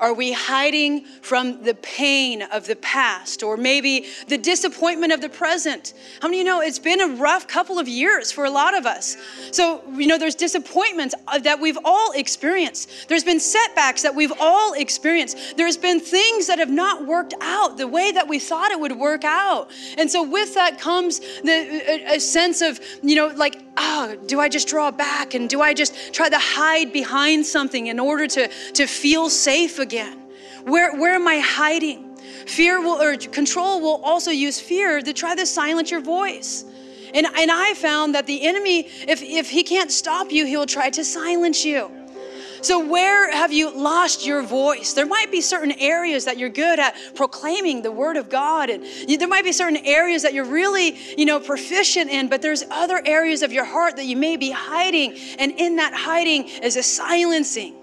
Are 0.00 0.14
we 0.14 0.32
hiding 0.32 1.04
from 1.22 1.64
the 1.64 1.74
pain 1.74 2.42
of 2.42 2.66
the 2.66 2.76
past 2.76 3.42
or 3.42 3.56
maybe 3.56 4.06
the 4.28 4.38
disappointment 4.38 5.12
of 5.12 5.20
the 5.20 5.28
present? 5.28 5.92
How 6.22 6.28
many 6.28 6.40
of 6.40 6.46
you 6.46 6.52
know 6.52 6.60
it's 6.60 6.78
been 6.78 7.00
a 7.00 7.08
rough 7.16 7.48
couple 7.48 7.80
of 7.80 7.88
years 7.88 8.30
for 8.30 8.44
a 8.44 8.50
lot 8.50 8.78
of 8.78 8.86
us? 8.86 9.16
So, 9.50 9.82
you 9.92 10.06
know, 10.06 10.16
there's 10.16 10.36
disappointments 10.36 11.16
uh, 11.26 11.40
that 11.40 11.58
we've 11.58 11.78
all 11.84 12.12
experienced. 12.12 13.08
There's 13.08 13.24
been 13.24 13.40
setbacks 13.40 14.02
that 14.02 14.14
we've 14.14 14.32
all 14.38 14.72
experienced. 14.74 15.56
There's 15.56 15.76
been 15.76 15.98
things 15.98 16.46
that 16.46 16.60
have 16.60 16.70
not 16.70 17.04
worked 17.04 17.34
out 17.40 17.76
the 17.76 17.88
way 17.88 18.12
that 18.12 18.28
we 18.28 18.38
thought 18.38 18.70
it 18.70 18.78
would 18.78 18.92
work 18.92 19.24
out. 19.24 19.68
And 19.98 20.08
so, 20.08 20.22
with 20.22 20.54
that 20.54 20.78
comes 20.78 21.18
the, 21.18 21.50
uh, 21.50 22.12
a, 22.12 22.16
a 22.16 22.20
sense 22.20 22.62
of, 22.62 22.78
you 23.02 23.16
know, 23.16 23.28
like, 23.34 23.67
oh, 23.78 24.16
do 24.26 24.40
I 24.40 24.48
just 24.48 24.68
draw 24.68 24.90
back 24.90 25.34
and 25.34 25.48
do 25.48 25.62
I 25.62 25.72
just 25.72 26.12
try 26.12 26.28
to 26.28 26.38
hide 26.38 26.92
behind 26.92 27.46
something 27.46 27.86
in 27.86 27.98
order 27.98 28.26
to, 28.26 28.48
to 28.74 28.86
feel 28.86 29.30
safe 29.30 29.78
again? 29.78 30.18
Where, 30.64 30.94
where 30.96 31.14
am 31.14 31.26
I 31.26 31.38
hiding? 31.38 32.16
Fear 32.46 32.80
will, 32.82 33.00
or 33.00 33.16
control 33.16 33.80
will 33.80 34.00
also 34.02 34.30
use 34.30 34.60
fear 34.60 35.00
to 35.00 35.12
try 35.12 35.34
to 35.34 35.46
silence 35.46 35.90
your 35.90 36.00
voice. 36.00 36.64
And, 37.14 37.26
and 37.26 37.50
I 37.50 37.74
found 37.74 38.14
that 38.14 38.26
the 38.26 38.42
enemy, 38.42 38.80
if, 38.80 39.22
if 39.22 39.48
he 39.48 39.62
can't 39.62 39.90
stop 39.90 40.30
you, 40.30 40.44
he'll 40.44 40.66
try 40.66 40.90
to 40.90 41.04
silence 41.04 41.64
you. 41.64 41.90
So, 42.60 42.84
where 42.86 43.30
have 43.30 43.52
you 43.52 43.70
lost 43.70 44.26
your 44.26 44.42
voice? 44.42 44.92
There 44.92 45.06
might 45.06 45.30
be 45.30 45.40
certain 45.40 45.72
areas 45.72 46.24
that 46.24 46.38
you're 46.38 46.48
good 46.48 46.78
at 46.78 46.96
proclaiming 47.14 47.82
the 47.82 47.92
word 47.92 48.16
of 48.16 48.28
God, 48.28 48.70
and 48.70 48.84
there 49.18 49.28
might 49.28 49.44
be 49.44 49.52
certain 49.52 49.78
areas 49.84 50.22
that 50.22 50.34
you're 50.34 50.44
really, 50.44 50.96
you 51.16 51.24
know, 51.24 51.40
proficient 51.40 52.10
in, 52.10 52.28
but 52.28 52.42
there's 52.42 52.64
other 52.70 53.00
areas 53.04 53.42
of 53.42 53.52
your 53.52 53.64
heart 53.64 53.96
that 53.96 54.06
you 54.06 54.16
may 54.16 54.36
be 54.36 54.50
hiding, 54.50 55.16
and 55.38 55.52
in 55.52 55.76
that 55.76 55.94
hiding 55.94 56.48
is 56.48 56.76
a 56.76 56.82
silencing. 56.82 57.77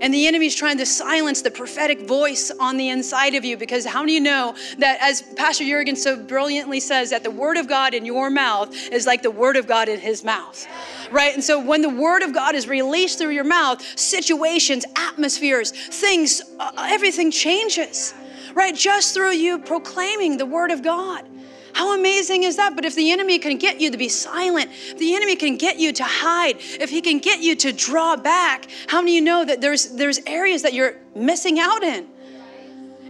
And 0.00 0.12
the 0.14 0.26
enemy 0.26 0.46
is 0.46 0.54
trying 0.54 0.78
to 0.78 0.86
silence 0.86 1.42
the 1.42 1.50
prophetic 1.50 2.00
voice 2.02 2.50
on 2.60 2.76
the 2.76 2.88
inside 2.88 3.34
of 3.34 3.44
you 3.44 3.56
because 3.56 3.84
how 3.84 4.04
do 4.04 4.12
you 4.12 4.20
know 4.20 4.54
that, 4.78 4.98
as 5.00 5.22
Pastor 5.22 5.64
Jurgen 5.64 5.96
so 5.96 6.16
brilliantly 6.16 6.80
says, 6.80 7.10
that 7.10 7.24
the 7.24 7.30
word 7.30 7.56
of 7.56 7.68
God 7.68 7.94
in 7.94 8.04
your 8.04 8.30
mouth 8.30 8.74
is 8.92 9.06
like 9.06 9.22
the 9.22 9.30
word 9.30 9.56
of 9.56 9.66
God 9.66 9.88
in 9.88 9.98
his 9.98 10.24
mouth? 10.24 10.66
Right? 11.10 11.34
And 11.34 11.42
so 11.42 11.62
when 11.62 11.82
the 11.82 11.88
word 11.88 12.22
of 12.22 12.32
God 12.32 12.54
is 12.54 12.68
released 12.68 13.18
through 13.18 13.30
your 13.30 13.44
mouth, 13.44 13.82
situations, 13.98 14.84
atmospheres, 14.96 15.70
things, 15.70 16.42
uh, 16.58 16.70
everything 16.76 17.30
changes. 17.30 18.14
Right? 18.54 18.74
Just 18.74 19.14
through 19.14 19.32
you 19.32 19.58
proclaiming 19.58 20.36
the 20.36 20.46
word 20.46 20.70
of 20.70 20.82
God. 20.82 21.24
How 21.72 21.94
amazing 21.94 22.44
is 22.44 22.56
that? 22.56 22.74
But 22.74 22.84
if 22.84 22.94
the 22.94 23.10
enemy 23.12 23.38
can 23.38 23.58
get 23.58 23.80
you 23.80 23.90
to 23.90 23.98
be 23.98 24.08
silent, 24.08 24.70
the 24.98 25.14
enemy 25.14 25.36
can 25.36 25.56
get 25.56 25.78
you 25.78 25.92
to 25.92 26.04
hide, 26.04 26.56
if 26.58 26.90
he 26.90 27.00
can 27.00 27.18
get 27.18 27.40
you 27.40 27.54
to 27.56 27.72
draw 27.72 28.16
back, 28.16 28.68
how 28.86 29.00
many 29.00 29.12
of 29.12 29.14
you 29.16 29.20
know 29.22 29.44
that 29.44 29.60
there's 29.60 29.88
there's 29.90 30.20
areas 30.26 30.62
that 30.62 30.72
you're 30.72 30.96
missing 31.14 31.58
out 31.58 31.82
in? 31.82 32.08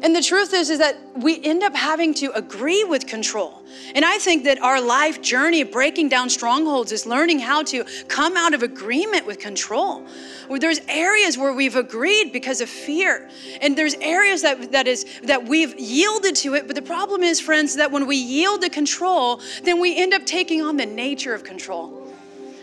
And 0.03 0.15
the 0.15 0.23
truth 0.23 0.55
is, 0.55 0.71
is 0.71 0.79
that 0.79 0.97
we 1.17 1.43
end 1.45 1.63
up 1.63 1.75
having 1.75 2.15
to 2.15 2.31
agree 2.33 2.85
with 2.85 3.07
control. 3.07 3.63
And 3.95 4.05
I 4.05 4.19
think 4.19 4.45
that 4.45 4.61
our 4.63 4.81
life 4.81 5.21
journey 5.21 5.61
of 5.61 5.73
breaking 5.73 6.09
down 6.09 6.31
strongholds 6.31 6.93
is 6.93 7.07
learning 7.07 7.41
how 7.41 7.63
to 7.65 7.85
come 8.07 8.37
out 8.37 8.55
of 8.55 8.63
agreement 8.63 9.27
with 9.27 9.39
control. 9.39 10.05
There's 10.49 10.81
areas 10.89 11.37
where 11.37 11.53
we've 11.53 11.77
agreed 11.77 12.33
because 12.33 12.61
of 12.61 12.69
fear. 12.69 13.29
And 13.61 13.77
there's 13.77 13.95
areas 13.95 14.43
that, 14.43 14.73
that 14.73 14.87
is 14.87 15.05
that 15.25 15.47
we've 15.47 15.79
yielded 15.79 16.37
to 16.37 16.55
it. 16.55 16.67
But 16.67 16.77
the 16.77 16.83
problem 16.83 17.23
is, 17.23 17.41
friends, 17.41 17.77
that 17.77 17.91
when 17.91 18.07
we 18.07 18.17
yield 18.17 18.63
to 18.63 18.71
control, 18.71 19.41
then 19.65 19.81
we 19.81 19.97
end 19.97 20.15
up 20.15 20.25
taking 20.25 20.63
on 20.63 20.77
the 20.77 20.87
nature 20.87 21.35
of 21.35 21.45
control 21.45 22.08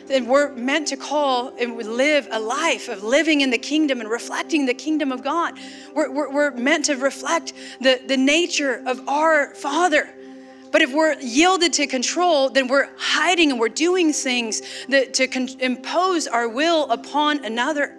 and 0.09 0.27
we're 0.27 0.51
meant 0.53 0.87
to 0.87 0.97
call 0.97 1.53
and 1.59 1.75
live 1.75 2.27
a 2.31 2.39
life 2.39 2.89
of 2.89 3.03
living 3.03 3.41
in 3.41 3.49
the 3.49 3.57
kingdom 3.57 3.99
and 3.99 4.09
reflecting 4.09 4.65
the 4.65 4.73
kingdom 4.73 5.11
of 5.11 5.23
God. 5.23 5.57
We're, 5.93 6.11
we're, 6.11 6.31
we're 6.31 6.51
meant 6.51 6.85
to 6.85 6.95
reflect 6.95 7.53
the, 7.81 8.01
the 8.05 8.17
nature 8.17 8.81
of 8.85 9.07
our 9.07 9.53
Father. 9.55 10.09
But 10.71 10.81
if 10.81 10.93
we're 10.93 11.19
yielded 11.19 11.73
to 11.73 11.87
control, 11.87 12.49
then 12.49 12.67
we're 12.67 12.89
hiding 12.97 13.51
and 13.51 13.59
we're 13.59 13.69
doing 13.69 14.13
things 14.13 14.61
that, 14.89 15.13
to 15.15 15.27
con- 15.27 15.49
impose 15.59 16.27
our 16.27 16.47
will 16.47 16.89
upon 16.89 17.43
another 17.45 17.95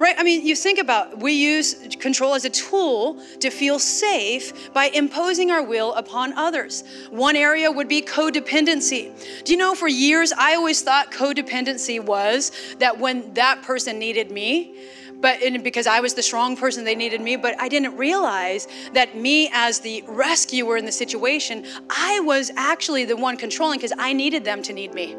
right? 0.00 0.16
I 0.18 0.22
mean, 0.22 0.44
you 0.44 0.56
think 0.56 0.78
about 0.78 1.18
we 1.18 1.34
use 1.34 1.74
control 2.00 2.34
as 2.34 2.46
a 2.46 2.50
tool 2.50 3.22
to 3.40 3.50
feel 3.50 3.78
safe 3.78 4.72
by 4.72 4.86
imposing 4.86 5.50
our 5.50 5.62
will 5.62 5.92
upon 5.94 6.32
others. 6.32 6.82
One 7.10 7.36
area 7.36 7.70
would 7.70 7.86
be 7.86 8.00
codependency. 8.00 9.12
Do 9.44 9.52
you 9.52 9.58
know 9.58 9.74
for 9.74 9.86
years 9.86 10.32
I 10.32 10.54
always 10.54 10.80
thought 10.80 11.12
codependency 11.12 12.02
was 12.02 12.50
that 12.78 12.98
when 12.98 13.34
that 13.34 13.62
person 13.62 13.98
needed 13.98 14.30
me, 14.30 14.74
but 15.20 15.40
because 15.62 15.86
I 15.86 16.00
was 16.00 16.14
the 16.14 16.22
strong 16.22 16.56
person 16.56 16.84
they 16.84 16.94
needed 16.94 17.20
me, 17.20 17.36
but 17.36 17.60
I 17.60 17.68
didn't 17.68 17.96
realize 17.96 18.68
that 18.94 19.16
me 19.16 19.50
as 19.52 19.80
the 19.80 20.02
rescuer 20.08 20.76
in 20.76 20.84
the 20.84 20.92
situation, 20.92 21.66
I 21.90 22.20
was 22.20 22.50
actually 22.56 23.04
the 23.04 23.16
one 23.16 23.36
controlling 23.36 23.78
because 23.78 23.92
I 23.98 24.12
needed 24.12 24.44
them 24.44 24.62
to 24.62 24.72
need 24.72 24.94
me. 24.94 25.16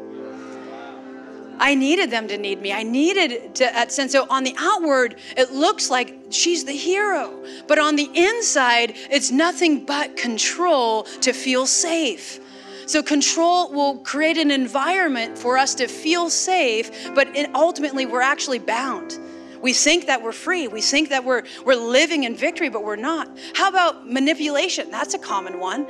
I 1.58 1.76
needed 1.76 2.10
them 2.10 2.26
to 2.26 2.36
need 2.36 2.60
me. 2.60 2.72
I 2.72 2.82
needed 2.82 3.54
to 3.56 3.78
uh, 3.78 3.86
sense. 3.86 4.10
So 4.10 4.26
on 4.28 4.42
the 4.42 4.54
outward, 4.58 5.16
it 5.36 5.52
looks 5.52 5.90
like 5.90 6.18
she's 6.30 6.64
the 6.64 6.72
hero. 6.72 7.32
But 7.68 7.78
on 7.78 7.94
the 7.94 8.10
inside, 8.12 8.94
it's 9.10 9.30
nothing 9.30 9.84
but 9.84 10.16
control 10.16 11.04
to 11.20 11.32
feel 11.32 11.66
safe. 11.66 12.40
So 12.86 13.00
control 13.00 13.70
will 13.70 13.98
create 13.98 14.38
an 14.38 14.50
environment 14.50 15.38
for 15.38 15.56
us 15.56 15.76
to 15.76 15.86
feel 15.86 16.30
safe, 16.30 17.14
but 17.14 17.28
ultimately 17.54 18.06
we're 18.06 18.22
actually 18.22 18.58
bound. 18.58 19.18
We 19.62 19.72
think 19.72 20.06
that 20.06 20.22
we're 20.22 20.32
free. 20.32 20.68
We 20.68 20.80
think 20.80 21.10
that 21.10 21.24
we're, 21.24 21.44
we're 21.64 21.76
living 21.76 22.24
in 22.24 22.36
victory, 22.36 22.68
but 22.68 22.84
we're 22.84 22.96
not. 22.96 23.30
How 23.54 23.68
about 23.68 24.10
manipulation? 24.10 24.90
That's 24.90 25.14
a 25.14 25.18
common 25.18 25.60
one. 25.60 25.86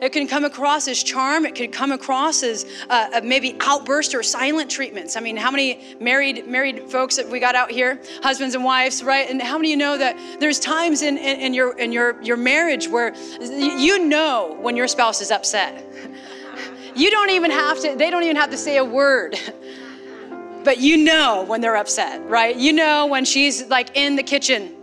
It 0.00 0.12
can 0.12 0.28
come 0.28 0.44
across 0.44 0.86
as 0.86 1.02
charm. 1.02 1.44
It 1.44 1.56
can 1.56 1.72
come 1.72 1.90
across 1.90 2.44
as 2.44 2.64
uh, 2.88 3.20
maybe 3.24 3.56
outburst 3.60 4.14
or 4.14 4.22
silent 4.22 4.70
treatments. 4.70 5.16
I 5.16 5.20
mean, 5.20 5.36
how 5.36 5.50
many 5.50 5.96
married 6.00 6.46
married 6.46 6.88
folks 6.88 7.16
that 7.16 7.28
we 7.28 7.40
got 7.40 7.56
out 7.56 7.70
here, 7.70 8.00
husbands 8.22 8.54
and 8.54 8.62
wives, 8.62 9.02
right? 9.02 9.28
And 9.28 9.42
how 9.42 9.58
many 9.58 9.68
of 9.68 9.70
you 9.72 9.76
know 9.76 9.98
that 9.98 10.16
there's 10.38 10.60
times 10.60 11.02
in, 11.02 11.18
in, 11.18 11.40
in 11.40 11.54
your 11.54 11.76
in 11.76 11.90
your 11.90 12.22
your 12.22 12.36
marriage 12.36 12.86
where 12.86 13.12
you 13.40 14.06
know 14.06 14.56
when 14.60 14.76
your 14.76 14.86
spouse 14.86 15.20
is 15.20 15.30
upset. 15.30 15.84
You 16.94 17.12
don't 17.12 17.30
even 17.30 17.52
have 17.52 17.78
to. 17.82 17.94
They 17.94 18.10
don't 18.10 18.24
even 18.24 18.34
have 18.34 18.50
to 18.50 18.56
say 18.56 18.76
a 18.76 18.84
word. 18.84 19.38
But 20.64 20.78
you 20.78 20.96
know 20.96 21.44
when 21.46 21.60
they're 21.60 21.76
upset, 21.76 22.26
right? 22.28 22.56
You 22.56 22.72
know 22.72 23.06
when 23.06 23.24
she's 23.24 23.68
like 23.68 23.96
in 23.96 24.16
the 24.16 24.22
kitchen 24.22 24.78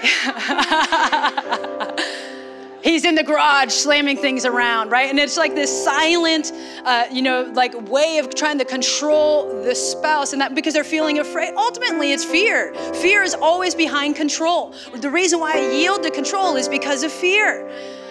He's 2.82 3.04
in 3.04 3.14
the 3.14 3.22
garage 3.22 3.72
slamming 3.72 4.16
things 4.16 4.46
around, 4.46 4.90
right? 4.90 5.10
And 5.10 5.18
it's 5.18 5.36
like 5.36 5.54
this 5.54 5.84
silent, 5.84 6.50
uh, 6.84 7.04
you 7.12 7.20
know, 7.20 7.42
like 7.54 7.74
way 7.90 8.16
of 8.18 8.34
trying 8.34 8.58
to 8.58 8.64
control 8.64 9.62
the 9.62 9.74
spouse, 9.74 10.32
and 10.32 10.40
that 10.40 10.54
because 10.54 10.72
they're 10.72 10.82
feeling 10.82 11.18
afraid. 11.18 11.52
Ultimately, 11.56 12.12
it's 12.12 12.24
fear. 12.24 12.72
Fear 12.94 13.22
is 13.22 13.34
always 13.34 13.74
behind 13.74 14.16
control. 14.16 14.74
The 14.94 15.10
reason 15.10 15.40
why 15.40 15.58
I 15.58 15.72
yield 15.72 16.02
to 16.04 16.10
control 16.10 16.56
is 16.56 16.68
because 16.68 17.02
of 17.02 17.12
fear 17.12 17.70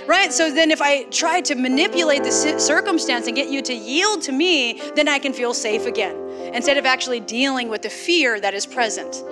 right? 0.09 0.33
So 0.33 0.51
then 0.51 0.71
if 0.71 0.81
I 0.81 1.03
try 1.03 1.39
to 1.41 1.53
manipulate 1.53 2.23
the 2.23 2.31
circumstance 2.31 3.27
and 3.27 3.35
get 3.35 3.49
you 3.49 3.61
to 3.61 3.73
yield 3.75 4.23
to 4.23 4.31
me, 4.31 4.81
then 4.95 5.07
I 5.07 5.19
can 5.19 5.33
feel 5.33 5.53
safe 5.53 5.85
again 5.85 6.17
instead 6.51 6.77
of 6.77 6.85
actually 6.87 7.19
dealing 7.19 7.69
with 7.69 7.83
the 7.83 7.91
fear 7.91 8.39
that 8.39 8.55
is 8.55 8.65
present. 8.65 9.23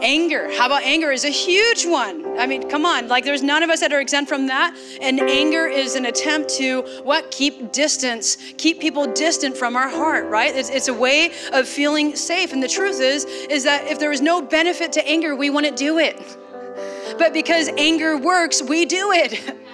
Anger. 0.00 0.48
How 0.56 0.66
about 0.66 0.84
anger 0.84 1.10
is 1.10 1.24
a 1.24 1.30
huge 1.30 1.84
one. 1.84 2.38
I 2.38 2.46
mean, 2.46 2.70
come 2.70 2.86
on, 2.86 3.08
like 3.08 3.24
there's 3.24 3.42
none 3.42 3.64
of 3.64 3.68
us 3.68 3.80
that 3.80 3.92
are 3.92 4.00
exempt 4.00 4.28
from 4.28 4.46
that. 4.46 4.76
And 5.02 5.20
anger 5.20 5.66
is 5.66 5.96
an 5.96 6.06
attempt 6.06 6.48
to 6.58 6.82
what? 7.02 7.32
Keep 7.32 7.72
distance, 7.72 8.36
keep 8.58 8.78
people 8.78 9.12
distant 9.12 9.56
from 9.56 9.74
our 9.74 9.88
heart, 9.88 10.26
right? 10.26 10.54
It's, 10.54 10.70
it's 10.70 10.86
a 10.86 10.94
way 10.94 11.32
of 11.52 11.68
feeling 11.68 12.14
safe. 12.14 12.52
And 12.52 12.62
the 12.62 12.68
truth 12.68 13.00
is, 13.00 13.24
is 13.24 13.64
that 13.64 13.88
if 13.88 13.98
there 13.98 14.12
is 14.12 14.20
no 14.20 14.40
benefit 14.40 14.92
to 14.92 15.06
anger, 15.06 15.34
we 15.34 15.50
wouldn't 15.50 15.76
do 15.76 15.98
it. 15.98 16.16
But 17.18 17.32
because 17.32 17.68
anger 17.76 18.16
works, 18.16 18.62
we 18.62 18.84
do 18.86 19.12
it. 19.12 19.56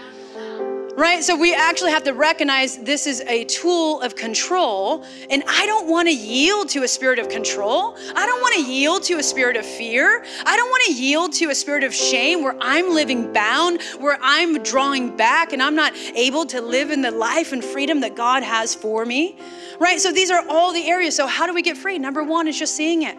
right? 0.97 1.23
So 1.23 1.37
we 1.37 1.55
actually 1.55 1.91
have 1.91 2.05
to 2.05 2.15
recognize 2.15 2.79
this 2.79 3.07
is 3.07 3.21
a 3.23 3.45
tool 3.45 4.01
of 4.01 4.17
control, 4.17 5.05
and 5.29 5.43
I 5.47 5.67
don't 5.67 5.89
want 5.89 6.09
to 6.09 6.15
yield 6.15 6.71
to 6.71 6.83
a 6.85 6.89
spirit 6.89 7.19
of 7.19 7.29
control. 7.29 7.97
I 8.15 8.27
don't 8.27 8.41
want 8.41 8.55
to 8.55 8.63
yield 8.63 9.03
to 9.05 9.19
a 9.19 9.23
spirit 9.23 9.57
of 9.57 9.67
fear. 9.67 10.25
I 10.45 10.57
don't 10.57 10.71
want 10.71 10.85
to 10.87 10.95
yield 10.95 11.33
to 11.35 11.51
a 11.51 11.55
spirit 11.55 11.85
of 11.85 11.95
shame 11.95 12.43
where 12.43 12.57
I'm 12.61 12.95
living 12.95 13.33
bound, 13.33 13.83
where 13.99 14.19
I'm 14.23 14.63
drawing 14.63 15.15
back, 15.17 15.53
and 15.53 15.63
I'm 15.63 15.75
not 15.75 15.95
able 16.15 16.47
to 16.47 16.63
live 16.63 16.91
in 16.91 17.03
the 17.03 17.11
life 17.11 17.53
and 17.53 17.63
freedom 17.63 18.01
that 18.01 18.17
God 18.17 18.43
has 18.43 18.75
for 18.75 19.05
me, 19.05 19.39
right? 19.79 20.01
So 20.01 20.13
these 20.13 20.31
are 20.31 20.45
all 20.49 20.73
the 20.73 20.89
areas. 20.89 21.15
So, 21.15 21.27
how 21.27 21.47
do 21.47 21.53
we 21.53 21.63
get 21.63 21.77
free? 21.77 21.99
Number 21.99 22.25
one 22.25 22.49
is 22.49 22.59
just 22.59 22.75
seeing 22.75 23.03
it. 23.03 23.19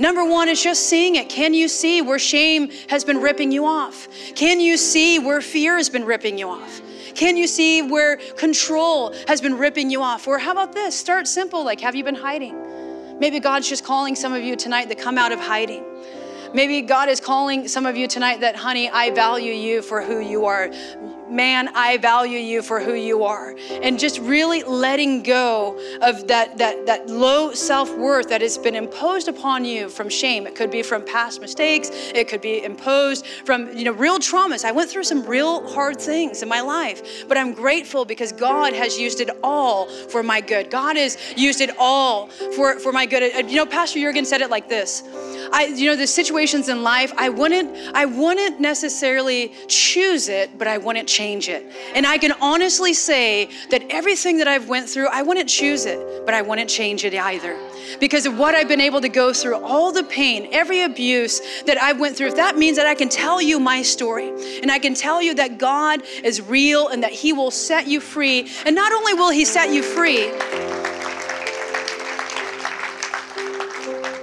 Number 0.00 0.24
one 0.24 0.48
is 0.48 0.62
just 0.62 0.88
seeing 0.88 1.16
it. 1.16 1.28
Can 1.28 1.52
you 1.52 1.68
see 1.68 2.00
where 2.00 2.18
shame 2.18 2.70
has 2.88 3.04
been 3.04 3.20
ripping 3.20 3.52
you 3.52 3.66
off? 3.66 4.08
Can 4.34 4.58
you 4.58 4.78
see 4.78 5.18
where 5.18 5.42
fear 5.42 5.76
has 5.76 5.90
been 5.90 6.06
ripping 6.06 6.38
you 6.38 6.48
off? 6.48 6.80
Can 7.14 7.36
you 7.36 7.46
see 7.46 7.82
where 7.82 8.16
control 8.16 9.12
has 9.28 9.42
been 9.42 9.58
ripping 9.58 9.90
you 9.90 10.00
off? 10.00 10.26
Or 10.26 10.38
how 10.38 10.52
about 10.52 10.72
this? 10.72 10.98
Start 10.98 11.28
simple, 11.28 11.62
like, 11.66 11.82
have 11.82 11.94
you 11.94 12.02
been 12.02 12.14
hiding? 12.14 13.18
Maybe 13.18 13.40
God's 13.40 13.68
just 13.68 13.84
calling 13.84 14.16
some 14.16 14.32
of 14.32 14.42
you 14.42 14.56
tonight 14.56 14.88
to 14.88 14.94
come 14.94 15.18
out 15.18 15.32
of 15.32 15.38
hiding. 15.38 15.84
Maybe 16.54 16.80
God 16.80 17.10
is 17.10 17.20
calling 17.20 17.68
some 17.68 17.84
of 17.84 17.94
you 17.94 18.08
tonight 18.08 18.40
that, 18.40 18.56
honey, 18.56 18.88
I 18.88 19.10
value 19.10 19.52
you 19.52 19.82
for 19.82 20.00
who 20.00 20.20
you 20.20 20.46
are 20.46 20.70
man, 21.30 21.68
I 21.74 21.96
value 21.98 22.38
you 22.38 22.62
for 22.62 22.80
who 22.80 22.94
you 22.94 23.24
are. 23.24 23.54
And 23.82 23.98
just 23.98 24.18
really 24.20 24.62
letting 24.62 25.22
go 25.22 25.78
of 26.02 26.26
that, 26.28 26.58
that, 26.58 26.86
that 26.86 27.08
low 27.08 27.52
self 27.52 27.94
worth 27.96 28.28
that 28.28 28.40
has 28.40 28.58
been 28.58 28.74
imposed 28.74 29.28
upon 29.28 29.64
you 29.64 29.88
from 29.88 30.08
shame. 30.08 30.46
It 30.46 30.54
could 30.54 30.70
be 30.70 30.82
from 30.82 31.04
past 31.04 31.40
mistakes, 31.40 31.90
it 32.14 32.28
could 32.28 32.40
be 32.40 32.64
imposed 32.64 33.26
from 33.44 33.76
you 33.76 33.84
know, 33.84 33.92
real 33.92 34.18
traumas. 34.18 34.64
I 34.64 34.72
went 34.72 34.90
through 34.90 35.04
some 35.04 35.24
real 35.24 35.66
hard 35.68 36.00
things 36.00 36.42
in 36.42 36.48
my 36.48 36.60
life, 36.60 37.28
but 37.28 37.36
I'm 37.36 37.54
grateful 37.54 38.04
because 38.04 38.32
God 38.32 38.72
has 38.72 38.98
used 38.98 39.20
it 39.20 39.30
all 39.42 39.86
for 39.86 40.22
my 40.22 40.40
good. 40.40 40.70
God 40.70 40.96
has 40.96 41.16
used 41.36 41.60
it 41.60 41.70
all 41.78 42.28
for, 42.28 42.78
for 42.80 42.92
my 42.92 43.06
good. 43.06 43.50
You 43.50 43.56
know, 43.56 43.66
Pastor 43.66 44.00
Jurgen 44.00 44.24
said 44.24 44.40
it 44.40 44.50
like 44.50 44.68
this. 44.68 45.02
I, 45.52 45.72
you 45.74 45.86
know, 45.86 45.96
the 45.96 46.06
situations 46.06 46.68
in 46.68 46.82
life, 46.82 47.12
I 47.16 47.28
wouldn't, 47.28 47.76
I 47.94 48.04
wouldn't 48.04 48.60
necessarily 48.60 49.52
choose 49.68 50.28
it, 50.28 50.58
but 50.58 50.68
I 50.68 50.78
wouldn't 50.78 51.08
change 51.08 51.19
it. 51.20 51.66
And 51.94 52.06
I 52.06 52.18
can 52.18 52.32
honestly 52.40 52.94
say 52.94 53.50
that 53.70 53.82
everything 53.90 54.38
that 54.38 54.48
I've 54.48 54.68
went 54.68 54.88
through, 54.88 55.08
I 55.08 55.22
wouldn't 55.22 55.48
choose 55.48 55.84
it, 55.84 56.24
but 56.24 56.34
I 56.34 56.42
wouldn't 56.42 56.70
change 56.70 57.04
it 57.04 57.14
either. 57.14 57.58
Because 57.98 58.24
of 58.24 58.38
what 58.38 58.54
I've 58.54 58.68
been 58.68 58.80
able 58.80 59.00
to 59.00 59.08
go 59.08 59.32
through, 59.32 59.56
all 59.62 59.92
the 59.92 60.04
pain, 60.04 60.48
every 60.52 60.82
abuse 60.82 61.40
that 61.66 61.80
I've 61.82 62.00
went 62.00 62.16
through, 62.16 62.28
if 62.28 62.36
that 62.36 62.56
means 62.56 62.76
that 62.76 62.86
I 62.86 62.94
can 62.94 63.08
tell 63.08 63.42
you 63.42 63.60
my 63.60 63.82
story 63.82 64.28
and 64.62 64.70
I 64.70 64.78
can 64.78 64.94
tell 64.94 65.20
you 65.20 65.34
that 65.34 65.58
God 65.58 66.02
is 66.24 66.40
real 66.40 66.88
and 66.88 67.02
that 67.02 67.12
He 67.12 67.32
will 67.32 67.50
set 67.50 67.86
you 67.86 68.00
free. 68.00 68.48
And 68.64 68.74
not 68.74 68.92
only 68.92 69.14
will 69.14 69.30
He 69.30 69.44
set 69.44 69.72
you 69.72 69.82
free, 69.82 70.30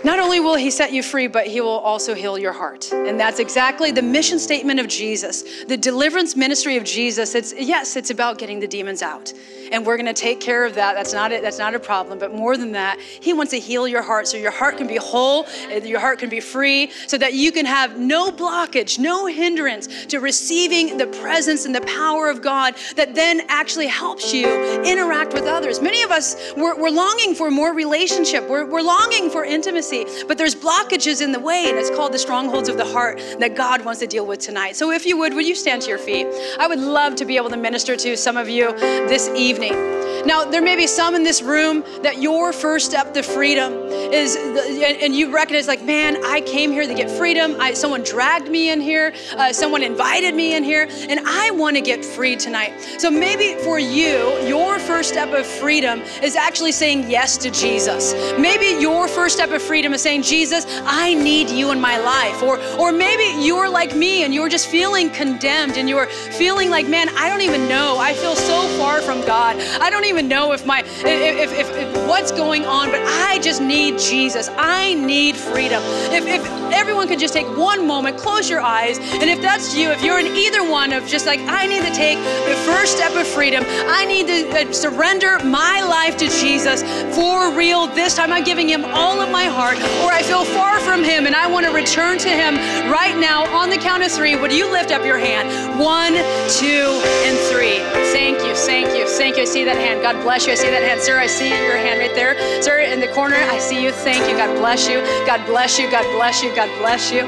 Not 0.08 0.20
only 0.20 0.40
will 0.40 0.56
he 0.56 0.72
set 0.72 0.94
you 0.94 1.04
free, 1.04 1.28
but 1.28 1.48
he 1.48 1.60
will 1.60 1.80
also 1.80 2.16
heal 2.16 2.40
your 2.40 2.54
heart. 2.54 2.94
And 2.94 3.20
that's 3.20 3.40
exactly 3.40 3.92
the 3.92 4.02
mission 4.02 4.40
statement 4.40 4.80
of 4.80 4.88
Jesus, 4.88 5.66
the 5.66 5.76
deliverance 5.76 6.34
ministry 6.34 6.78
of 6.78 6.86
Jesus. 6.86 7.36
It's 7.36 7.54
yes, 7.54 7.98
it's 7.98 8.10
about 8.10 8.38
getting 8.38 8.62
the 8.62 8.70
demons 8.70 9.02
out 9.02 9.34
and 9.72 9.86
we're 9.86 9.98
going 9.98 10.08
to 10.08 10.14
take 10.14 10.40
care 10.40 10.66
of 10.66 10.76
that. 10.76 10.94
That's 10.94 11.14
not 11.14 11.32
it. 11.32 11.42
That's 11.42 11.60
not 11.60 11.76
a 11.76 11.80
problem. 11.80 12.20
But 12.20 12.34
more 12.34 12.58
than 12.58 12.72
that, 12.74 13.00
He 13.00 13.34
wants 13.34 13.52
to 13.52 13.60
heal 13.60 13.88
your 13.88 14.02
heart 14.02 14.28
so 14.28 14.38
your 14.38 14.52
heart 14.52 14.78
can 14.78 14.88
be 14.88 14.96
whole, 14.96 15.46
uh, 15.72 15.76
your 15.84 16.00
heart 16.00 16.20
can 16.20 16.30
be 16.30 16.40
free, 16.40 16.92
so 17.08 17.18
that 17.18 17.34
you 17.34 17.52
can 17.52 17.66
have 17.66 17.98
no 18.00 18.32
blockage, 18.32 19.00
no 19.00 19.26
hindrance 19.26 20.06
to 20.08 20.20
receiving 20.20 20.98
the 20.98 21.08
presence 21.08 21.66
and 21.66 21.74
the 21.74 21.82
power 21.82 22.30
of 22.30 22.42
God 22.42 22.76
that 22.96 23.16
then 23.16 23.42
actually 23.48 23.88
helps 23.88 24.34
you 24.34 24.48
interact 24.84 25.34
with 25.34 25.44
others. 25.44 25.82
Many 25.82 26.04
of 26.04 26.12
us, 26.12 26.54
we're, 26.56 26.80
we're 26.80 26.90
longing 26.90 27.36
for 27.36 27.52
more 27.52 27.74
relationship, 27.74 28.48
we're, 28.50 28.66
we're 28.66 28.82
longing 28.82 29.30
for 29.30 29.44
intimacy, 29.46 29.97
but 30.28 30.38
there's 30.38 30.56
blockages 30.56 31.22
in 31.22 31.32
the 31.32 31.40
way, 31.40 31.66
and 31.68 31.78
it's 31.78 31.90
called 31.90 32.14
the 32.14 32.20
strongholds 32.20 32.70
of 32.70 32.78
the 32.78 32.86
heart 32.86 33.18
that 33.40 33.56
God 33.56 33.84
wants 33.84 34.00
to 34.02 34.08
deal 34.08 34.26
with 34.26 34.40
tonight. 34.40 34.76
So 34.76 34.92
if 34.92 35.06
you 35.06 35.18
would, 35.18 35.34
would 35.34 35.48
you 35.48 35.56
stand 35.56 35.82
to 35.84 35.90
your 35.90 35.98
feet? 35.98 36.28
I 36.60 36.68
would 36.68 36.80
love 36.80 37.16
to 37.16 37.26
be 37.26 37.38
able 37.38 37.50
to 37.50 37.58
minister 37.58 37.96
to 37.96 38.16
some 38.16 38.38
of 38.38 38.48
you 38.48 38.72
this 38.78 39.28
evening 39.30 39.48
evening. 39.48 40.17
Now, 40.28 40.44
there 40.44 40.62
may 40.62 40.76
be 40.76 40.88
some 40.88 41.16
in 41.16 41.24
this 41.24 41.42
room 41.42 41.86
that 42.04 42.22
your 42.22 42.52
first 42.52 42.86
step 42.88 43.14
to 43.14 43.24
freedom 43.24 43.72
is, 44.12 44.36
and 44.36 45.16
you 45.16 45.34
recognize, 45.34 45.70
like, 45.70 45.82
man, 45.84 46.22
I 46.26 46.42
came 46.42 46.74
here 46.74 46.86
to 46.86 46.94
get 46.94 47.10
freedom. 47.10 47.56
I, 47.62 47.74
someone 47.74 48.04
dragged 48.04 48.50
me 48.50 48.70
in 48.70 48.82
here, 48.82 49.14
uh, 49.38 49.54
someone 49.54 49.84
invited 49.84 50.36
me 50.36 50.54
in 50.54 50.66
here, 50.66 50.90
and 51.08 51.22
I 51.26 51.52
want 51.52 51.78
to 51.78 51.82
get 51.82 52.04
free 52.04 52.36
tonight. 52.36 52.74
So 52.98 53.10
maybe 53.10 53.56
for 53.64 53.80
you, 53.80 54.38
your 54.46 54.80
first 54.80 55.08
step 55.08 55.32
of 55.32 55.48
freedom 55.48 56.02
is 56.22 56.36
actually 56.36 56.74
saying 56.74 57.10
yes 57.10 57.38
to 57.38 57.50
Jesus. 57.50 58.14
Maybe 58.38 58.82
your 58.82 59.08
first 59.08 59.38
step 59.38 59.52
of 59.52 59.62
freedom 59.62 59.94
is 59.94 60.02
saying, 60.02 60.24
Jesus, 60.24 60.66
I 60.84 61.14
need 61.14 61.50
you 61.50 61.72
in 61.72 61.80
my 61.80 61.98
life. 62.00 62.44
Or, 62.44 62.60
or 62.78 62.92
maybe 62.92 63.42
you're 63.46 63.70
like 63.70 63.96
me 63.96 64.26
and 64.26 64.34
you're 64.34 64.50
just 64.50 64.68
feeling 64.68 65.10
condemned 65.10 65.78
and 65.78 65.88
you're 65.88 66.08
feeling 66.08 66.70
like, 66.70 66.86
man, 66.90 67.08
I 67.16 67.30
don't 67.30 67.44
even 67.44 67.70
know. 67.70 67.98
I 67.98 68.14
feel 68.14 68.36
so 68.36 68.68
far 68.78 69.02
from 69.02 69.22
God. 69.22 69.56
I 69.80 69.90
don't 69.90 70.04
even 70.04 70.17
know 70.22 70.54
if 70.54 70.66
my 70.66 70.80
if, 70.82 71.52
if 71.52 71.77
what's 72.08 72.32
going 72.32 72.66
on, 72.66 72.90
but 72.90 73.02
I 73.04 73.40
just 73.40 73.62
need 73.62 74.00
Jesus. 74.00 74.50
I 74.58 74.94
need 74.94 75.36
freedom. 75.36 75.82
If, 76.12 76.26
if 76.26 76.46
everyone 76.72 77.08
could 77.08 77.20
just 77.20 77.34
take 77.34 77.48
one 77.58 77.86
moment, 77.86 78.18
close 78.18 78.50
your 78.50 78.62
eyes, 78.62 78.98
and 78.98 79.30
if 79.30 79.42
that's 79.42 79.76
you, 79.76 79.92
if 79.92 80.02
you're 80.02 80.20
in 80.20 80.28
either 80.28 80.70
one 80.70 80.94
of 80.94 81.06
just 81.06 81.26
like 81.26 81.40
I 81.42 81.66
need 81.66 81.84
to 81.84 81.94
take 81.94 82.18
the 82.18 82.56
first 82.66 82.98
step 82.98 83.14
of 83.16 83.28
freedom, 83.28 83.64
I 83.68 84.06
need 84.06 84.28
to 84.28 84.70
uh, 84.70 84.72
surrender 84.72 85.40
my 85.44 85.82
life 85.82 86.18
to 86.18 86.28
Jesus 86.30 86.82
for 87.16 87.52
real. 87.54 87.88
This 87.88 88.16
time 88.16 88.32
I'm 88.32 88.44
giving 88.44 88.70
him 88.70 88.86
all 88.86 89.20
of 89.20 89.30
my 89.30 89.46
heart, 89.46 89.78
or 90.04 90.12
I 90.12 90.24
feel 90.24 90.46
far 90.46 90.80
from 90.80 91.04
him 91.04 91.26
and 91.26 91.36
I 91.36 91.48
want 91.48 91.66
to 91.66 91.74
return 91.74 92.18
to 92.20 92.30
him 92.30 92.56
right 92.90 93.18
now 93.18 93.46
on 93.56 93.70
the 93.70 93.78
count 93.78 94.04
of 94.04 94.12
three. 94.12 94.36
Would 94.36 94.54
you 94.54 94.72
lift 94.72 94.92
up 94.92 95.06
your 95.06 95.18
hand? 95.18 95.80
One, 95.80 96.14
two, 96.58 97.02
and 97.28 97.38
three. 97.52 97.80
Thank 98.14 98.40
you, 98.46 98.56
thank 98.56 98.96
you, 98.98 99.08
thank 99.08 99.36
you. 99.36 99.44
I 99.44 99.46
see 99.46 99.64
that 99.66 99.78
hand. 99.78 100.02
God 100.02 100.22
bless 100.24 100.46
you. 100.46 100.54
I 100.54 100.56
see 100.56 100.70
that 100.70 100.84
hand. 100.84 101.02
Sir, 101.02 101.20
I 101.20 101.28
see 101.28 101.50
your 101.50 101.78
hand 101.98 102.08
right 102.08 102.16
there. 102.16 102.62
Sir, 102.62 102.80
in 102.80 103.00
the 103.00 103.08
corner, 103.08 103.36
I 103.36 103.60
see 103.60 103.84
you. 103.84 103.92
Thank 103.92 104.30
you. 104.30 104.38
God 104.38 104.56
bless 104.58 104.88
you. 104.88 105.02
God 105.26 105.46
bless 105.46 105.80
you. 105.80 105.90
God 105.90 106.04
bless 106.16 106.44
you. 106.44 106.56
God 106.56 106.70
bless 106.80 107.12
you. 107.12 107.22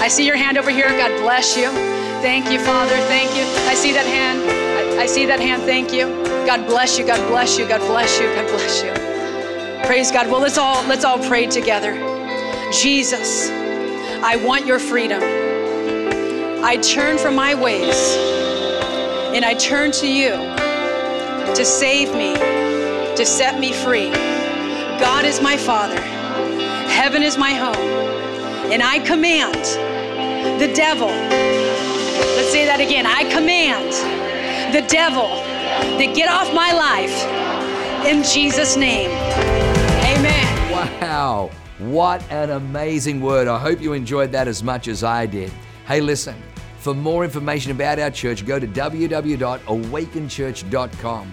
I 0.00 0.08
see 0.08 0.26
your 0.26 0.36
hand 0.36 0.58
over 0.58 0.70
here. 0.70 0.88
God 0.88 1.20
bless 1.22 1.56
you. 1.56 1.70
Thank 2.20 2.50
you, 2.50 2.58
Father. 2.58 2.96
Thank 3.06 3.30
you. 3.36 3.44
I 3.68 3.74
see 3.74 3.92
that 3.92 4.06
hand. 4.06 4.98
I, 4.98 5.02
I 5.02 5.06
see 5.06 5.26
that 5.26 5.40
hand. 5.40 5.62
Thank 5.62 5.92
you. 5.92 6.06
God 6.46 6.66
bless 6.66 6.98
you. 6.98 7.06
God 7.06 7.26
bless 7.28 7.58
you. 7.58 7.68
God 7.68 7.80
bless 7.80 8.18
you. 8.20 8.26
God 8.34 8.46
bless 8.48 8.82
you. 8.82 9.86
Praise 9.86 10.10
God. 10.10 10.26
Well, 10.28 10.40
let's 10.40 10.58
all 10.58 10.84
let's 10.86 11.04
all 11.04 11.18
pray 11.28 11.46
together. 11.46 11.94
Jesus, 12.72 13.48
I 14.22 14.36
want 14.44 14.66
your 14.66 14.78
freedom. 14.78 15.22
I 16.64 16.76
turn 16.76 17.18
from 17.18 17.34
my 17.34 17.54
ways 17.54 18.16
and 19.34 19.44
I 19.44 19.54
turn 19.54 19.92
to 19.92 20.08
you 20.08 20.30
to 21.54 21.64
save 21.64 22.12
me, 22.14 22.34
to 23.18 23.26
set 23.26 23.58
me 23.58 23.72
free. 23.72 24.10
God 25.00 25.24
is 25.24 25.40
my 25.40 25.56
Father, 25.56 26.00
heaven 26.00 27.24
is 27.24 27.36
my 27.36 27.50
home, 27.50 27.74
and 28.70 28.80
I 28.80 29.00
command 29.00 29.56
the 30.60 30.72
devil, 30.72 31.08
let's 31.08 32.52
say 32.52 32.64
that 32.64 32.78
again 32.78 33.06
I 33.06 33.24
command 33.24 33.90
the 34.72 34.82
devil 34.86 35.26
to 35.98 36.06
get 36.14 36.30
off 36.30 36.54
my 36.54 36.70
life 36.72 37.26
in 38.06 38.22
Jesus' 38.22 38.76
name. 38.76 39.10
Amen. 39.10 40.70
Wow. 40.70 41.50
What 41.78 42.22
an 42.30 42.50
amazing 42.50 43.20
word. 43.20 43.48
I 43.48 43.58
hope 43.58 43.80
you 43.80 43.94
enjoyed 43.94 44.30
that 44.30 44.46
as 44.46 44.62
much 44.62 44.86
as 44.86 45.02
I 45.02 45.26
did. 45.26 45.50
Hey, 45.88 46.00
listen, 46.00 46.40
for 46.78 46.94
more 46.94 47.24
information 47.24 47.72
about 47.72 47.98
our 47.98 48.12
church, 48.12 48.46
go 48.46 48.60
to 48.60 48.66
www.awakenchurch.com 48.68 51.32